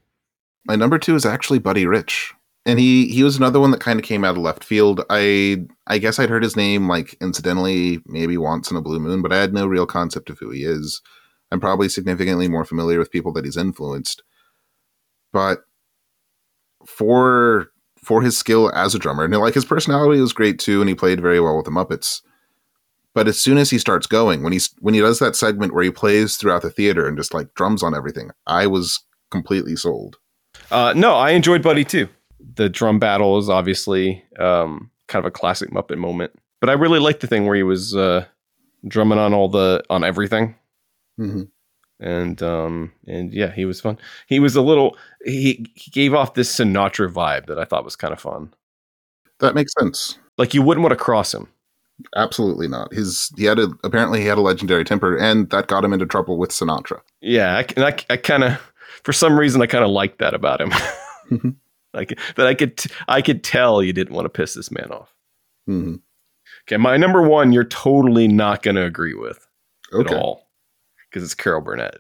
my 0.68 0.76
number 0.76 1.00
two 1.00 1.16
is 1.16 1.26
actually 1.26 1.60
Buddy 1.60 1.86
Rich, 1.86 2.34
and 2.66 2.78
he 2.78 3.08
he 3.08 3.24
was 3.24 3.38
another 3.38 3.60
one 3.60 3.72
that 3.72 3.80
kind 3.80 4.00
of 4.00 4.06
came 4.06 4.24
out 4.24 4.36
of 4.36 4.44
left 4.44 4.64
field. 4.64 5.02
I 5.10 5.66
I 5.88 5.98
guess 5.98 6.20
I'd 6.20 6.30
heard 6.30 6.44
his 6.44 6.58
name 6.58 6.88
like 6.88 7.16
incidentally, 7.22 8.00
maybe 8.06 8.38
once 8.38 8.70
in 8.70 8.78
a 8.78 8.82
blue 8.82 9.00
moon, 9.00 9.22
but 9.22 9.32
I 9.32 9.38
had 9.38 9.54
no 9.54 9.66
real 9.66 9.86
concept 9.86 10.30
of 10.30 10.38
who 10.40 10.52
he 10.52 10.64
is. 10.64 11.02
I'm 11.52 11.62
probably 11.62 11.88
significantly 11.88 12.50
more 12.50 12.66
familiar 12.66 13.00
with 13.00 13.12
people 13.12 13.32
that 13.34 13.46
he's 13.46 13.56
influenced, 13.56 14.22
but 15.32 15.60
for 16.86 17.72
for 18.08 18.22
his 18.22 18.38
skill 18.38 18.72
as 18.74 18.96
a 18.96 19.00
drummer, 19.00 19.26
and 19.26 19.36
like 19.36 19.54
his 19.54 19.66
personality 19.66 20.22
was 20.22 20.32
great 20.32 20.60
too, 20.60 20.80
and 20.80 20.88
he 20.88 20.96
played 20.96 21.20
very 21.20 21.42
well 21.42 21.58
with 21.58 21.66
the 21.66 21.72
Muppets. 21.72 22.22
But 23.14 23.28
as 23.28 23.38
soon 23.38 23.58
as 23.58 23.70
he 23.70 23.78
starts 23.78 24.08
going, 24.08 24.44
when 24.44 24.54
he's 24.54 24.74
when 24.80 24.94
he 24.94 25.02
does 25.02 25.20
that 25.20 25.36
segment 25.36 25.74
where 25.74 25.84
he 25.84 25.92
plays 25.92 26.38
throughout 26.38 26.62
the 26.62 26.70
theater 26.70 27.06
and 27.06 27.18
just 27.18 27.34
like 27.34 27.54
drums 27.54 27.84
on 27.84 27.94
everything, 27.94 28.32
I 28.46 28.66
was 28.66 29.04
completely 29.30 29.76
sold. 29.76 30.16
Uh, 30.72 30.94
no, 30.96 31.16
I 31.16 31.32
enjoyed 31.32 31.62
Buddy 31.62 31.84
too. 31.84 32.08
The 32.56 32.70
drum 32.70 32.98
battle 32.98 33.38
is 33.40 33.50
obviously 33.50 34.24
um, 34.40 34.90
kind 35.08 35.26
of 35.26 35.28
a 35.28 35.32
classic 35.32 35.72
Muppet 35.72 35.98
moment, 35.98 36.32
but 36.62 36.70
I 36.70 36.74
really 36.74 37.00
liked 37.00 37.20
the 37.20 37.28
thing 37.28 37.46
where 37.46 37.58
he 37.58 37.64
was 37.64 37.94
uh, 37.94 38.26
drumming 38.88 39.20
on 39.20 39.34
all 39.34 39.50
the 39.50 39.84
on 39.90 40.06
everything, 40.06 40.56
Mm-hmm. 41.20 41.42
And 42.00 42.42
um, 42.44 42.92
and 43.08 43.34
yeah, 43.34 43.52
he 43.52 43.66
was 43.66 43.82
fun. 43.82 43.98
He 44.28 44.40
was 44.40 44.56
a 44.56 44.62
little 44.62 44.98
he 45.26 45.66
he 45.76 45.92
gave 45.92 46.14
off 46.14 46.34
this 46.34 46.54
Sinatra 46.54 47.12
vibe 47.12 47.48
that 47.48 47.60
I 47.60 47.66
thought 47.66 47.84
was 47.86 47.96
kind 47.96 48.14
of 48.14 48.20
fun. 48.20 48.54
That 49.40 49.56
makes 49.56 49.74
sense. 49.80 50.18
Like 50.38 50.54
you 50.54 50.62
wouldn't 50.62 50.84
want 50.84 50.92
to 50.98 51.04
cross 51.04 51.34
him. 51.34 51.48
Absolutely 52.16 52.68
not. 52.68 52.94
His 52.94 53.32
he 53.38 53.46
had 53.46 53.58
a 53.58 53.70
apparently 53.84 54.22
he 54.22 54.28
had 54.28 54.38
a 54.38 54.42
legendary 54.42 54.84
temper, 54.84 55.18
and 55.18 55.50
that 55.50 55.68
got 55.68 55.84
him 55.84 55.94
into 55.94 56.06
trouble 56.06 56.38
with 56.38 56.52
Sinatra. 56.52 57.02
Yeah, 57.22 57.58
I, 57.58 57.66
and 57.76 57.86
I, 57.86 57.96
I 58.10 58.18
kind 58.18 58.44
of 58.44 58.74
for 59.04 59.14
some 59.14 59.38
reason 59.38 59.62
I 59.62 59.68
kind 59.68 59.84
of 59.84 59.90
liked 59.90 60.20
that 60.20 60.36
about 60.36 60.62
him. 60.62 60.72
like 61.94 62.20
that 62.36 62.46
I 62.46 62.54
could 62.54 62.78
t- 62.78 62.92
I 63.08 63.24
could 63.24 63.44
tell 63.44 63.82
you 63.82 63.94
didn't 63.94 64.16
want 64.16 64.26
to 64.26 64.30
piss 64.30 64.54
this 64.54 64.72
man 64.72 64.92
off. 64.92 65.14
hmm 65.66 65.96
Okay, 66.68 66.78
my 66.78 66.98
number 66.98 67.22
one, 67.22 67.52
you're 67.54 67.64
totally 67.64 68.28
not 68.28 68.62
going 68.62 68.76
to 68.76 68.84
agree 68.84 69.14
with 69.14 69.48
Okay, 69.94 70.14
at 70.14 70.22
all 70.22 70.47
because 71.18 71.32
it's 71.32 71.36
Carol 71.36 71.62
Burnett. 71.62 71.98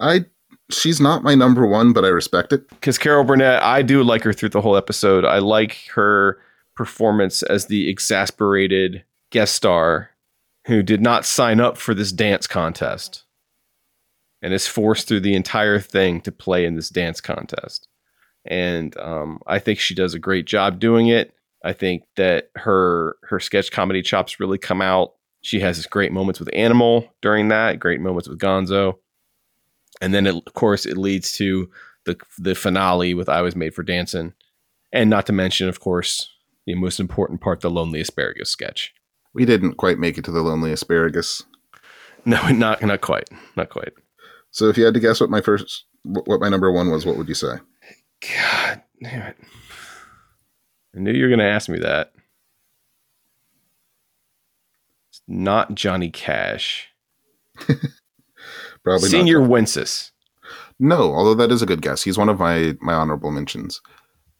I 0.00 0.24
she's 0.70 1.00
not 1.00 1.22
my 1.22 1.34
number 1.34 1.66
one, 1.66 1.92
but 1.92 2.04
I 2.04 2.08
respect 2.08 2.52
it. 2.52 2.68
Because 2.70 2.98
Carol 2.98 3.24
Burnett, 3.24 3.62
I 3.62 3.82
do 3.82 4.02
like 4.02 4.22
her 4.22 4.32
through 4.32 4.50
the 4.50 4.60
whole 4.60 4.76
episode. 4.76 5.24
I 5.24 5.38
like 5.38 5.86
her 5.94 6.38
performance 6.74 7.42
as 7.42 7.66
the 7.66 7.88
exasperated 7.88 9.04
guest 9.30 9.54
star 9.54 10.10
who 10.66 10.82
did 10.82 11.02
not 11.02 11.26
sign 11.26 11.60
up 11.60 11.76
for 11.76 11.94
this 11.94 12.12
dance 12.12 12.46
contest 12.46 13.24
and 14.40 14.54
is 14.54 14.66
forced 14.66 15.08
through 15.08 15.20
the 15.20 15.34
entire 15.34 15.80
thing 15.80 16.20
to 16.22 16.32
play 16.32 16.64
in 16.64 16.76
this 16.76 16.88
dance 16.88 17.20
contest. 17.20 17.88
And 18.46 18.96
um, 18.98 19.40
I 19.46 19.58
think 19.58 19.80
she 19.80 19.94
does 19.94 20.14
a 20.14 20.18
great 20.18 20.46
job 20.46 20.78
doing 20.78 21.08
it. 21.08 21.34
I 21.64 21.72
think 21.72 22.04
that 22.16 22.50
her 22.54 23.16
her 23.24 23.40
sketch 23.40 23.70
comedy 23.70 24.00
chops 24.00 24.38
really 24.38 24.58
come 24.58 24.80
out. 24.80 25.14
She 25.40 25.60
has 25.60 25.86
great 25.86 26.12
moments 26.12 26.40
with 26.40 26.50
Animal 26.52 27.14
during 27.22 27.48
that, 27.48 27.78
great 27.78 28.00
moments 28.00 28.28
with 28.28 28.38
Gonzo, 28.38 28.98
and 30.00 30.12
then 30.12 30.26
it, 30.26 30.34
of 30.34 30.54
course 30.54 30.84
it 30.86 30.96
leads 30.96 31.32
to 31.32 31.70
the 32.04 32.16
the 32.38 32.54
finale 32.54 33.14
with 33.14 33.28
"I 33.28 33.42
Was 33.42 33.56
Made 33.56 33.74
for 33.74 33.82
Dancing," 33.82 34.34
and 34.92 35.08
not 35.08 35.26
to 35.26 35.32
mention, 35.32 35.68
of 35.68 35.80
course, 35.80 36.28
the 36.66 36.74
most 36.74 37.00
important 37.00 37.40
part, 37.40 37.60
the 37.60 37.70
Lonely 37.70 38.00
Asparagus 38.00 38.50
sketch. 38.50 38.94
We 39.34 39.44
didn't 39.44 39.74
quite 39.74 39.98
make 39.98 40.18
it 40.18 40.24
to 40.24 40.32
the 40.32 40.42
lonely 40.42 40.72
asparagus. 40.72 41.42
No, 42.24 42.48
not 42.48 42.82
not 42.82 43.00
quite, 43.00 43.30
not 43.56 43.70
quite. 43.70 43.92
So 44.50 44.68
if 44.68 44.76
you 44.76 44.84
had 44.84 44.92
to 44.94 45.00
guess 45.00 45.20
what 45.20 45.30
my 45.30 45.40
first 45.40 45.84
what 46.02 46.40
my 46.40 46.48
number 46.48 46.70
one 46.70 46.90
was, 46.90 47.06
what 47.06 47.16
would 47.16 47.28
you 47.28 47.34
say? 47.34 47.54
God 48.20 48.82
damn 49.00 49.22
it! 49.22 49.36
I 50.94 50.98
knew 50.98 51.12
you 51.12 51.22
were 51.22 51.28
going 51.28 51.38
to 51.38 51.46
ask 51.46 51.68
me 51.68 51.78
that. 51.78 52.12
It's 55.08 55.17
not 55.28 55.74
Johnny 55.74 56.10
Cash. 56.10 56.88
Probably 58.84 59.08
Señor 59.08 59.42
not. 59.42 59.50
Wences. 59.50 60.10
No, 60.80 61.14
although 61.14 61.34
that 61.34 61.52
is 61.52 61.62
a 61.62 61.66
good 61.66 61.82
guess. 61.82 62.02
He's 62.02 62.18
one 62.18 62.28
of 62.28 62.38
my 62.38 62.74
my 62.80 62.94
honorable 62.94 63.30
mentions. 63.30 63.80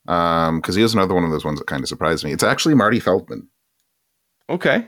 Um, 0.06 0.60
because 0.60 0.74
he 0.74 0.82
is 0.82 0.94
another 0.94 1.14
one 1.14 1.24
of 1.24 1.30
those 1.30 1.44
ones 1.44 1.58
that 1.58 1.66
kind 1.66 1.82
of 1.82 1.88
surprised 1.88 2.24
me. 2.24 2.32
It's 2.32 2.42
actually 2.42 2.74
Marty 2.74 2.98
Feldman. 2.98 3.46
Okay. 4.48 4.86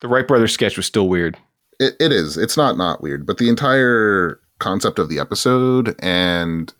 The 0.00 0.06
Wright 0.06 0.28
Brothers 0.28 0.52
sketch 0.52 0.76
was 0.76 0.86
still 0.86 1.08
weird. 1.08 1.36
It, 1.80 1.94
it 1.98 2.12
is. 2.12 2.36
It's 2.36 2.56
not 2.56 2.76
not 2.76 3.02
weird, 3.02 3.26
but 3.26 3.38
the 3.38 3.48
entire 3.48 4.40
concept 4.60 4.98
of 4.98 5.08
the 5.08 5.18
episode 5.18 5.96
and 6.00 6.72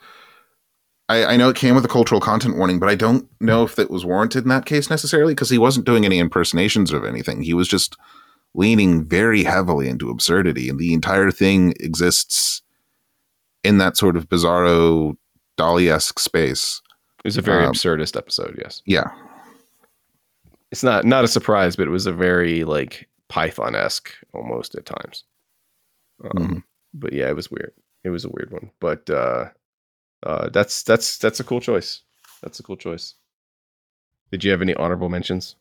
I, 1.08 1.24
I 1.24 1.36
know 1.36 1.48
it 1.48 1.56
came 1.56 1.74
with 1.74 1.84
a 1.84 1.88
cultural 1.88 2.20
content 2.20 2.56
warning, 2.56 2.78
but 2.78 2.88
I 2.88 2.94
don't 2.94 3.28
know 3.40 3.64
if 3.64 3.74
that 3.74 3.90
was 3.90 4.04
warranted 4.04 4.44
in 4.44 4.48
that 4.50 4.66
case 4.66 4.88
necessarily 4.88 5.34
because 5.34 5.50
he 5.50 5.58
wasn't 5.58 5.86
doing 5.86 6.04
any 6.04 6.20
impersonations 6.20 6.92
of 6.92 7.04
anything. 7.04 7.42
He 7.42 7.52
was 7.52 7.66
just 7.66 7.96
leaning 8.54 9.04
very 9.04 9.44
heavily 9.44 9.88
into 9.88 10.10
absurdity, 10.10 10.68
and 10.68 10.78
the 10.78 10.92
entire 10.94 11.30
thing 11.30 11.72
exists 11.80 12.62
in 13.62 13.78
that 13.78 13.96
sort 13.96 14.16
of 14.16 14.28
bizarro 14.28 15.16
Dalí 15.58 15.90
esque 15.90 16.18
space. 16.18 16.80
It 17.18 17.28
was 17.28 17.36
a 17.36 17.42
very 17.42 17.64
Um, 17.64 17.72
absurdist 17.72 18.16
episode, 18.16 18.56
yes. 18.58 18.82
Yeah, 18.86 19.10
It's 20.70 20.82
not 20.82 21.04
not 21.04 21.24
a 21.24 21.28
surprise, 21.28 21.74
but 21.76 21.86
it 21.88 21.90
was 21.90 22.06
a 22.06 22.12
very 22.12 22.64
like 22.64 23.08
Python 23.28 23.74
esque 23.74 24.12
almost 24.32 24.74
at 24.74 24.86
times. 24.86 25.24
Um, 26.24 26.30
Mhm. 26.48 26.62
But 26.94 27.12
yeah, 27.12 27.28
it 27.28 27.36
was 27.36 27.50
weird. 27.50 27.72
It 28.04 28.10
was 28.10 28.24
a 28.24 28.28
weird 28.30 28.50
one, 28.50 28.70
but 28.80 29.08
uh, 29.10 29.50
uh, 30.22 30.48
that's 30.50 30.82
that's 30.82 31.18
that's 31.18 31.40
a 31.40 31.44
cool 31.44 31.60
choice. 31.60 32.02
That's 32.42 32.58
a 32.60 32.62
cool 32.62 32.76
choice. 32.76 33.14
Did 34.30 34.44
you 34.44 34.50
have 34.52 34.62
any 34.62 34.74
honorable 34.74 35.08
mentions? 35.08 35.56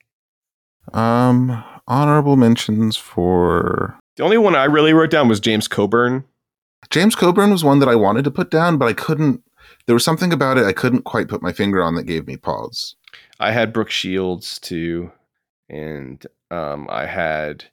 Um, 0.94 1.64
honorable 1.88 2.36
mentions 2.38 2.96
for 2.98 3.98
The 4.18 4.24
only 4.24 4.38
one 4.38 4.56
I 4.56 4.66
really 4.66 4.94
wrote 4.94 5.12
down 5.12 5.28
was 5.28 5.40
James 5.40 5.68
Coburn. 5.68 6.24
James 6.90 7.16
Coburn 7.16 7.52
was 7.52 7.64
one 7.64 7.80
that 7.80 7.90
I 7.90 7.96
wanted 7.96 8.24
to 8.26 8.32
put 8.32 8.50
down, 8.50 8.78
but 8.78 8.88
I 8.88 8.94
couldn't. 8.94 9.44
There 9.86 9.96
was 9.96 10.04
something 10.06 10.32
about 10.34 10.58
it 10.58 10.66
I 10.66 10.74
couldn't 10.74 11.04
quite 11.04 11.28
put 11.28 11.42
my 11.42 11.52
finger 11.52 11.82
on 11.84 11.96
that 11.96 12.04
gave 12.04 12.28
me 12.28 12.38
pause. 12.38 12.96
I 13.40 13.52
had 13.52 13.74
Brooke 13.74 13.90
Shields 13.90 14.60
too, 14.60 15.12
and 15.70 16.26
um, 16.52 16.88
I 16.90 17.06
had 17.06 17.66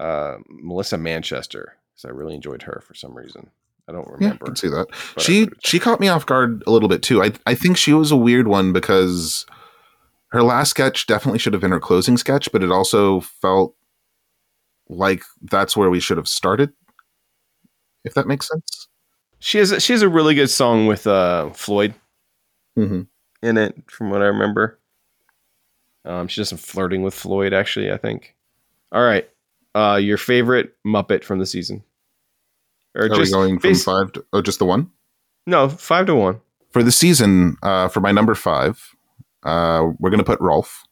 uh, 0.00 0.36
Melissa 0.48 0.98
Manchester 0.98 1.76
because 1.94 2.04
I 2.04 2.10
really 2.12 2.34
enjoyed 2.34 2.62
her 2.62 2.82
for 2.86 2.94
some 2.94 3.14
reason. 3.16 3.50
I 3.88 3.92
don't 3.92 4.06
Yeah, 4.06 4.12
I 4.12 4.14
remember. 4.30 4.44
can 4.46 4.56
see 4.56 4.68
that. 4.68 4.86
She 5.18 5.48
she 5.62 5.78
caught 5.78 6.00
me 6.00 6.08
off 6.08 6.26
guard 6.26 6.62
a 6.66 6.70
little 6.70 6.88
bit 6.88 7.02
too. 7.02 7.22
I 7.22 7.32
I 7.46 7.54
think 7.54 7.76
she 7.76 7.92
was 7.92 8.10
a 8.10 8.16
weird 8.16 8.48
one 8.48 8.72
because 8.72 9.46
her 10.36 10.42
last 10.42 10.70
sketch 10.70 11.06
definitely 11.06 11.38
should 11.38 11.54
have 11.54 11.62
been 11.62 11.72
her 11.72 11.80
closing 11.80 12.16
sketch, 12.16 12.52
but 12.52 12.62
it 12.62 12.70
also 12.70 13.20
felt 13.20 13.74
like 14.88 15.22
that's 15.42 15.76
where 15.76 15.90
we 15.90 15.98
should 15.98 16.18
have 16.18 16.28
started. 16.28 16.72
If 18.04 18.14
that 18.14 18.26
makes 18.26 18.48
sense. 18.48 18.86
She 19.38 19.58
has 19.58 19.72
a, 19.72 19.80
she 19.80 19.92
has 19.92 20.02
a 20.02 20.08
really 20.08 20.34
good 20.34 20.50
song 20.50 20.86
with 20.86 21.06
uh, 21.06 21.50
Floyd 21.50 21.94
hmm 22.74 23.02
in 23.42 23.58
it, 23.58 23.76
from 23.90 24.10
what 24.10 24.22
I 24.22 24.26
remember. 24.26 24.78
Um, 26.04 26.26
she 26.28 26.40
does 26.40 26.48
some 26.48 26.58
flirting 26.58 27.02
with 27.02 27.14
Floyd, 27.14 27.52
actually. 27.52 27.90
I 27.90 27.96
think. 27.96 28.34
All 28.92 29.02
right, 29.02 29.28
uh, 29.74 29.98
your 30.00 30.16
favorite 30.18 30.74
Muppet 30.86 31.24
from 31.24 31.38
the 31.38 31.46
season, 31.46 31.82
or 32.94 33.06
Are 33.06 33.18
we 33.18 33.30
going 33.30 33.58
from 33.58 33.74
five 33.74 34.12
to 34.12 34.24
oh, 34.32 34.42
just 34.42 34.58
the 34.58 34.64
one 34.64 34.90
No, 35.46 35.68
five 35.68 36.06
to 36.06 36.14
one. 36.14 36.40
for 36.70 36.82
the 36.82 36.92
season? 36.92 37.56
Uh, 37.62 37.88
for 37.88 38.00
my 38.00 38.12
number 38.12 38.34
five, 38.34 38.95
uh, 39.46 39.90
we're 39.98 40.10
going 40.10 40.18
to 40.18 40.24
put 40.24 40.40
Rolf. 40.40 40.82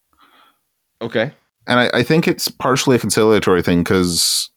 Okay. 1.03 1.33
and 1.67 1.81
I, 1.81 1.91
I 1.93 2.03
think 2.03 2.27
it's 2.27 2.49
partially 2.49 2.97
a 2.97 2.99
conciliatory 3.01 3.63
thing 3.63 3.83
because 3.83 4.51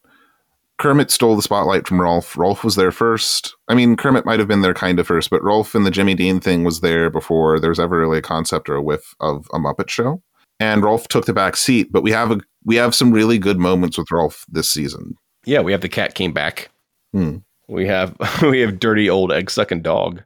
Kermit 0.78 1.10
stole 1.10 1.36
the 1.36 1.42
spotlight 1.42 1.86
from 1.86 2.00
Rolf. 2.00 2.36
Rolf 2.38 2.62
was 2.62 2.76
there 2.76 2.92
first. 2.92 3.54
I 3.68 3.74
mean, 3.74 3.96
Kermit 3.96 4.24
might 4.24 4.38
have 4.38 4.48
been 4.48 4.62
there 4.62 4.74
kind 4.74 4.98
of 5.00 5.06
first, 5.06 5.28
but 5.28 5.42
Rolf 5.42 5.74
and 5.74 5.84
the 5.84 5.90
Jimmy 5.90 6.14
Dean 6.14 6.40
thing 6.40 6.64
was 6.64 6.80
there 6.80 7.10
before 7.10 7.58
there 7.58 7.70
was 7.70 7.80
ever 7.80 7.98
really 7.98 8.18
a 8.18 8.22
concept 8.22 8.68
or 8.68 8.76
a 8.76 8.82
whiff 8.82 9.14
of 9.20 9.48
a 9.52 9.58
Muppet 9.58 9.90
show. 9.90 10.22
And 10.60 10.82
Rolf 10.82 11.08
took 11.08 11.26
the 11.26 11.32
back 11.32 11.56
seat, 11.56 11.92
but 11.92 12.02
we 12.02 12.12
have 12.12 12.30
a 12.30 12.40
we 12.64 12.76
have 12.76 12.94
some 12.94 13.12
really 13.12 13.38
good 13.38 13.58
moments 13.58 13.98
with 13.98 14.10
Rolf 14.10 14.44
this 14.48 14.70
season. 14.70 15.14
Yeah, 15.44 15.60
we 15.60 15.72
have 15.72 15.80
the 15.80 15.88
cat 15.88 16.14
came 16.14 16.32
back. 16.32 16.70
Hmm. 17.12 17.38
We 17.68 17.86
have 17.86 18.16
we 18.42 18.60
have 18.60 18.78
dirty 18.78 19.10
old 19.10 19.32
egg 19.32 19.50
sucking 19.50 19.82
dog 19.82 20.22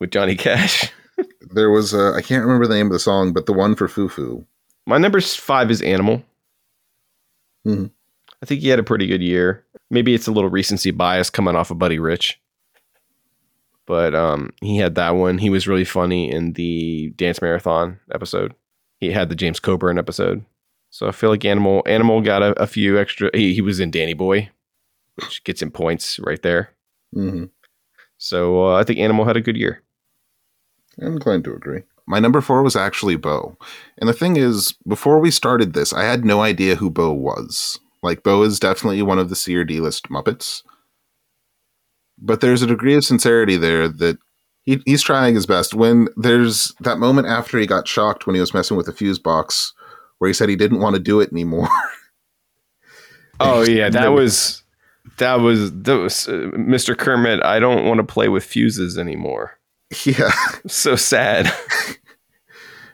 with 0.00 0.10
Johnny 0.10 0.36
Cash. 0.36 0.90
There 1.52 1.70
was 1.70 1.94
a, 1.94 2.12
I 2.14 2.22
can't 2.22 2.44
remember 2.44 2.66
the 2.66 2.74
name 2.74 2.86
of 2.86 2.92
the 2.92 2.98
song, 2.98 3.32
but 3.32 3.46
the 3.46 3.52
one 3.52 3.74
for 3.74 3.88
Fufu. 3.88 4.44
My 4.86 4.98
number 4.98 5.20
five 5.20 5.70
is 5.70 5.80
Animal. 5.82 6.22
Mhm. 7.66 7.90
I 8.42 8.46
think 8.46 8.60
he 8.60 8.68
had 8.68 8.78
a 8.78 8.84
pretty 8.84 9.06
good 9.06 9.22
year. 9.22 9.64
Maybe 9.90 10.14
it's 10.14 10.26
a 10.26 10.32
little 10.32 10.50
recency 10.50 10.90
bias 10.90 11.30
coming 11.30 11.56
off 11.56 11.70
of 11.70 11.78
Buddy 11.78 11.98
Rich, 11.98 12.40
but 13.86 14.14
um, 14.14 14.50
he 14.60 14.76
had 14.76 14.94
that 14.96 15.10
one. 15.16 15.38
He 15.38 15.48
was 15.50 15.66
really 15.68 15.84
funny 15.84 16.30
in 16.30 16.52
the 16.52 17.10
dance 17.16 17.40
marathon 17.40 17.98
episode. 18.12 18.54
He 18.98 19.10
had 19.10 19.28
the 19.28 19.34
James 19.36 19.60
Coburn 19.60 19.98
episode. 19.98 20.44
So 20.90 21.08
I 21.08 21.12
feel 21.12 21.30
like 21.30 21.44
Animal 21.44 21.82
Animal 21.86 22.20
got 22.20 22.42
a, 22.42 22.60
a 22.62 22.66
few 22.66 22.98
extra. 22.98 23.30
He, 23.34 23.54
he 23.54 23.60
was 23.60 23.80
in 23.80 23.90
Danny 23.90 24.14
Boy, 24.14 24.50
which 25.16 25.42
gets 25.44 25.62
him 25.62 25.70
points 25.70 26.18
right 26.20 26.42
there. 26.42 26.70
hmm 27.14 27.44
So 28.18 28.66
uh, 28.66 28.74
I 28.76 28.84
think 28.84 28.98
Animal 28.98 29.24
had 29.24 29.36
a 29.36 29.40
good 29.42 29.56
year. 29.56 29.82
I'm 31.00 31.14
inclined 31.14 31.44
to 31.44 31.54
agree. 31.54 31.82
My 32.06 32.20
number 32.20 32.40
four 32.40 32.62
was 32.62 32.76
actually 32.76 33.16
Bo. 33.16 33.56
And 33.98 34.08
the 34.08 34.14
thing 34.14 34.36
is, 34.36 34.74
before 34.86 35.18
we 35.18 35.30
started 35.30 35.72
this, 35.72 35.92
I 35.92 36.04
had 36.04 36.24
no 36.24 36.40
idea 36.40 36.76
who 36.76 36.90
Bo 36.90 37.12
was. 37.12 37.80
Like, 38.02 38.22
Bo 38.22 38.42
is 38.42 38.60
definitely 38.60 39.02
one 39.02 39.18
of 39.18 39.28
the 39.28 39.36
C 39.36 39.56
or 39.56 39.64
D 39.64 39.80
list 39.80 40.08
Muppets. 40.08 40.62
But 42.18 42.40
there's 42.40 42.62
a 42.62 42.66
degree 42.66 42.94
of 42.94 43.04
sincerity 43.04 43.56
there 43.56 43.88
that 43.88 44.18
he, 44.62 44.80
he's 44.86 45.02
trying 45.02 45.34
his 45.34 45.46
best. 45.46 45.74
When 45.74 46.08
there's 46.16 46.72
that 46.80 46.98
moment 46.98 47.26
after 47.26 47.58
he 47.58 47.66
got 47.66 47.88
shocked 47.88 48.26
when 48.26 48.34
he 48.34 48.40
was 48.40 48.54
messing 48.54 48.76
with 48.76 48.86
the 48.86 48.92
fuse 48.92 49.18
box, 49.18 49.74
where 50.18 50.28
he 50.28 50.34
said 50.34 50.48
he 50.48 50.56
didn't 50.56 50.80
want 50.80 50.94
to 50.94 51.02
do 51.02 51.20
it 51.20 51.32
anymore. 51.32 51.68
Oh 53.40 53.62
yeah, 53.62 53.90
that 53.90 54.08
was 54.08 54.62
that 55.18 55.36
was 55.36 55.72
that 55.82 55.98
was 55.98 56.28
uh, 56.28 56.50
Mr. 56.54 56.96
Kermit. 56.96 57.42
I 57.42 57.58
don't 57.58 57.84
want 57.84 57.98
to 57.98 58.04
play 58.04 58.28
with 58.28 58.44
fuses 58.44 58.98
anymore. 58.98 59.55
Yeah. 60.04 60.30
So 60.66 60.96
sad. 60.96 61.52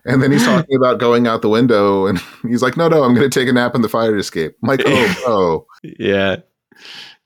And 0.04 0.20
then 0.20 0.32
he's 0.32 0.44
talking 0.44 0.76
about 0.76 0.98
going 0.98 1.28
out 1.28 1.42
the 1.42 1.48
window, 1.48 2.06
and 2.06 2.20
he's 2.42 2.60
like, 2.60 2.76
no, 2.76 2.88
no, 2.88 3.04
I'm 3.04 3.14
going 3.14 3.30
to 3.30 3.40
take 3.40 3.48
a 3.48 3.52
nap 3.52 3.76
in 3.76 3.82
the 3.82 3.88
fire 3.88 4.16
escape. 4.16 4.56
I'm 4.60 4.68
like, 4.68 4.82
oh, 4.84 5.14
oh. 5.28 5.66
yeah, 5.84 6.38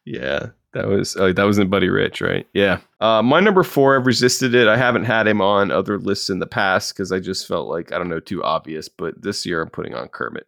yeah. 0.05 0.49
That 0.75 0.87
was 0.89 1.17
uh, 1.17 1.33
that 1.33 1.45
was 1.45 1.59
in 1.59 1.71
Buddy 1.71 1.89
Rich, 1.89 2.21
right? 2.21 2.47
Yeah. 2.53 2.81
Uh, 3.01 3.23
my 3.23 3.41
number 3.41 3.63
four, 3.63 3.97
I've 3.97 4.05
resisted 4.05 4.55
it. 4.55 4.69
I 4.69 4.77
haven't 4.77 5.05
had 5.05 5.27
him 5.27 5.41
on 5.41 5.71
other 5.71 5.99
lists 5.99 6.29
in 6.29 6.39
the 6.39 6.47
past 6.47 6.93
because 6.93 7.13
I 7.13 7.19
just 7.19 7.49
felt 7.49 7.67
like 7.67 7.93
I 7.93 7.99
don't 7.99 8.11
know 8.11 8.21
too 8.21 8.45
obvious. 8.45 8.91
But 8.91 9.23
this 9.23 9.47
year, 9.47 9.63
I'm 9.63 9.71
putting 9.71 9.95
on 9.95 10.09
Kermit. 10.09 10.47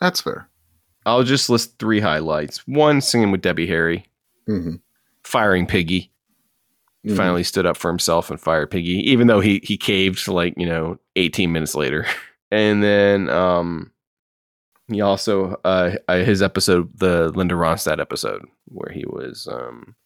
That's 0.00 0.20
fair. 0.20 0.48
I'll 1.04 1.22
just 1.22 1.48
list 1.48 1.78
three 1.78 2.00
highlights. 2.00 2.66
One, 2.66 3.00
singing 3.00 3.30
with 3.30 3.42
Debbie 3.42 3.68
Harry, 3.68 4.06
hmm 4.46 4.74
firing 5.22 5.66
Piggy. 5.66 6.10
Mhm. 7.06 7.16
finally 7.16 7.42
stood 7.44 7.66
up 7.66 7.76
for 7.76 7.88
himself 7.90 8.30
and 8.30 8.40
fired 8.40 8.70
Piggy, 8.70 9.10
even 9.10 9.26
though 9.28 9.40
he 9.40 9.60
he 9.62 9.76
caved 9.76 10.26
like 10.28 10.54
you 10.56 10.66
know 10.66 10.98
18 11.16 11.52
minutes 11.52 11.74
later. 11.74 12.06
And 12.52 12.80
then 12.80 13.28
um, 13.28 13.90
he 14.86 15.00
also 15.00 15.60
uh, 15.64 15.96
uh, 16.06 16.18
his 16.18 16.42
episode, 16.42 16.96
the 16.96 17.30
Linda 17.30 17.56
Ronstadt 17.56 17.98
episode, 18.00 18.42
where 18.66 18.92
he 18.94 19.04
was 19.04 19.48
um, 19.50 19.96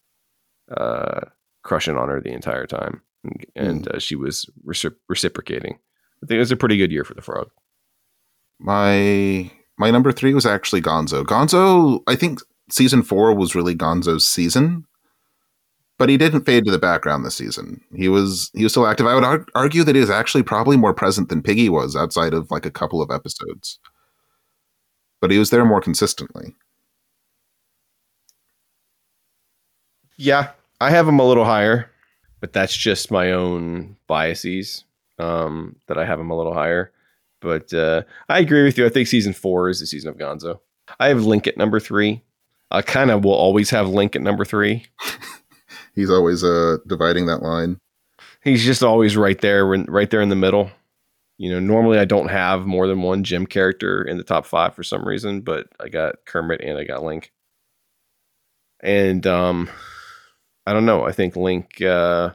uh, 0.75 1.21
crushing 1.63 1.97
on 1.97 2.09
her 2.09 2.19
the 2.19 2.33
entire 2.33 2.65
time, 2.65 3.03
and, 3.23 3.45
and 3.55 3.87
uh, 3.89 3.99
she 3.99 4.15
was 4.15 4.49
recip- 4.65 4.95
reciprocating. 5.07 5.77
I 6.23 6.25
think 6.25 6.37
it 6.37 6.39
was 6.39 6.51
a 6.51 6.57
pretty 6.57 6.77
good 6.77 6.91
year 6.91 7.03
for 7.03 7.13
the 7.13 7.21
frog. 7.21 7.51
My 8.59 9.51
my 9.77 9.91
number 9.91 10.11
three 10.11 10.33
was 10.33 10.45
actually 10.45 10.81
Gonzo. 10.81 11.23
Gonzo, 11.23 12.01
I 12.07 12.15
think 12.15 12.39
season 12.71 13.03
four 13.03 13.35
was 13.35 13.55
really 13.55 13.75
Gonzo's 13.75 14.27
season, 14.27 14.85
but 15.97 16.09
he 16.09 16.17
didn't 16.17 16.45
fade 16.45 16.65
to 16.65 16.71
the 16.71 16.79
background 16.79 17.25
this 17.25 17.35
season. 17.35 17.81
He 17.95 18.09
was 18.09 18.51
he 18.53 18.63
was 18.63 18.73
still 18.73 18.87
active. 18.87 19.05
I 19.05 19.15
would 19.15 19.23
ar- 19.23 19.45
argue 19.55 19.83
that 19.83 19.95
he 19.95 20.01
was 20.01 20.09
actually 20.09 20.43
probably 20.43 20.77
more 20.77 20.93
present 20.93 21.29
than 21.29 21.43
Piggy 21.43 21.69
was 21.69 21.95
outside 21.95 22.33
of 22.33 22.49
like 22.51 22.65
a 22.65 22.71
couple 22.71 23.01
of 23.01 23.11
episodes, 23.11 23.79
but 25.19 25.31
he 25.31 25.37
was 25.37 25.49
there 25.49 25.65
more 25.65 25.81
consistently. 25.81 26.55
Yeah, 30.17 30.51
I 30.79 30.91
have 30.91 31.07
him 31.07 31.19
a 31.19 31.27
little 31.27 31.45
higher, 31.45 31.89
but 32.39 32.53
that's 32.53 32.75
just 32.75 33.11
my 33.11 33.31
own 33.31 33.95
biases 34.07 34.83
um, 35.19 35.75
that 35.87 35.97
I 35.97 36.05
have 36.05 36.19
him 36.19 36.29
a 36.29 36.37
little 36.37 36.53
higher. 36.53 36.91
But 37.39 37.73
uh, 37.73 38.03
I 38.29 38.39
agree 38.39 38.63
with 38.63 38.77
you. 38.77 38.85
I 38.85 38.89
think 38.89 39.07
season 39.07 39.33
four 39.33 39.69
is 39.69 39.79
the 39.79 39.87
season 39.87 40.09
of 40.09 40.17
Gonzo. 40.17 40.59
I 40.99 41.07
have 41.07 41.25
Link 41.25 41.47
at 41.47 41.57
number 41.57 41.79
three. 41.79 42.21
I 42.69 42.81
kind 42.81 43.11
of 43.11 43.23
will 43.23 43.33
always 43.33 43.69
have 43.71 43.89
Link 43.89 44.15
at 44.15 44.21
number 44.21 44.45
three. 44.45 44.85
He's 45.93 46.09
always 46.09 46.43
uh 46.43 46.77
dividing 46.87 47.25
that 47.27 47.41
line. 47.41 47.79
He's 48.43 48.65
just 48.65 48.83
always 48.83 49.15
right 49.15 49.39
there, 49.39 49.65
right 49.65 50.09
there 50.09 50.21
in 50.21 50.29
the 50.29 50.35
middle. 50.35 50.71
You 51.37 51.51
know, 51.51 51.59
normally 51.59 51.97
I 51.97 52.05
don't 52.05 52.29
have 52.29 52.65
more 52.65 52.87
than 52.87 53.01
one 53.01 53.23
Jim 53.23 53.45
character 53.45 54.03
in 54.03 54.17
the 54.17 54.23
top 54.23 54.45
five 54.45 54.75
for 54.75 54.83
some 54.83 55.07
reason, 55.07 55.41
but 55.41 55.67
I 55.79 55.89
got 55.89 56.25
Kermit 56.25 56.61
and 56.61 56.77
I 56.77 56.83
got 56.83 57.03
Link. 57.03 57.31
And 58.81 59.25
um, 59.25 59.69
I 60.65 60.73
don't 60.73 60.85
know. 60.85 61.03
I 61.03 61.11
think 61.11 61.35
Link. 61.35 61.81
Uh, 61.81 62.31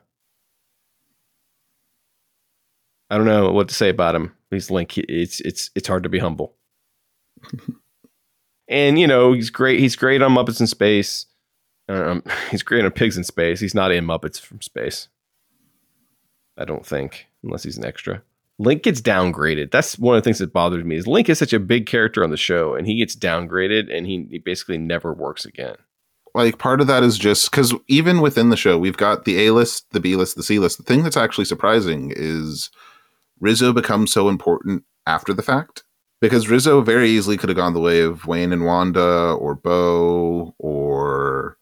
I 3.09 3.17
don't 3.17 3.27
know 3.27 3.53
what 3.53 3.69
to 3.69 3.75
say 3.75 3.89
about 3.89 4.15
him. 4.15 4.33
He's 4.51 4.71
Link. 4.71 4.97
It's 4.99 5.41
it's 5.41 5.71
it's 5.75 5.89
hard 5.89 6.03
to 6.03 6.09
be 6.09 6.19
humble. 6.19 6.57
and 8.69 8.99
you 8.99 9.07
know 9.07 9.33
he's 9.33 9.51
great. 9.51 9.81
He's 9.81 9.97
great 9.97 10.23
on 10.23 10.35
Muppets 10.35 10.61
in 10.61 10.67
Space. 10.67 11.27
Um, 11.89 12.22
he's 12.51 12.62
creating 12.62 12.91
Pigs 12.93 13.16
in 13.16 13.24
Space. 13.24 13.61
He's 13.61 13.74
not 13.74 13.93
in 13.93 14.05
Muppets 14.07 14.41
from 14.41 14.61
Space. 14.61 15.09
I 16.59 16.64
don't 16.64 16.87
think, 16.87 17.26
unless 17.43 17.62
he's 17.64 17.76
an 17.78 17.84
extra. 17.84 18.22
Link 18.59 18.82
gets 18.84 19.03
downgraded. 19.03 19.70
That's 19.70 19.99
one 19.99 20.16
of 20.16 20.22
the 20.22 20.24
things 20.24 20.39
that 20.39 20.53
bothers 20.53 20.84
me. 20.84 20.97
Is 20.97 21.07
Link 21.07 21.28
is 21.28 21.39
such 21.39 21.53
a 21.53 21.61
big 21.61 21.87
character 21.87 22.24
on 22.24 22.30
the 22.30 22.39
show, 22.39 22.74
and 22.74 22.87
he 22.87 22.97
gets 22.97 23.14
downgraded, 23.14 23.95
and 23.95 24.07
he, 24.07 24.26
he 24.30 24.39
basically 24.39 24.78
never 24.78 25.12
works 25.12 25.45
again. 25.45 25.76
like 26.34 26.59
part 26.59 26.80
of 26.80 26.87
that 26.87 27.03
is 27.03 27.18
just 27.18 27.51
because 27.51 27.74
even 27.89 28.20
within 28.20 28.51
the 28.51 28.57
show 28.57 28.78
we've 28.78 28.97
got 28.97 29.24
the 29.24 29.47
a 29.47 29.53
list 29.53 29.87
the 29.93 30.01
b 30.01 30.16
list 30.16 30.37
the 30.37 30.43
c 30.43 30.59
list 30.59 30.76
the 30.78 30.84
thing 30.84 31.03
that's 31.03 31.16
actually 31.16 31.45
surprising 31.47 32.12
is 32.14 32.70
rizzo 33.41 33.72
becomes 33.72 34.12
so 34.12 34.28
important 34.28 34.84
after 35.07 35.32
the 35.32 35.43
fact 35.43 35.82
because 36.20 36.49
rizzo 36.49 36.80
very 36.82 37.09
easily 37.09 37.37
could 37.39 37.49
have 37.49 37.57
gone 37.57 37.72
the 37.74 37.80
way 37.80 38.01
of 38.01 38.26
wayne 38.26 38.53
and 38.53 38.64
wanda 38.66 39.32
or 39.41 39.55
bo 39.55 40.55
or 40.59 41.56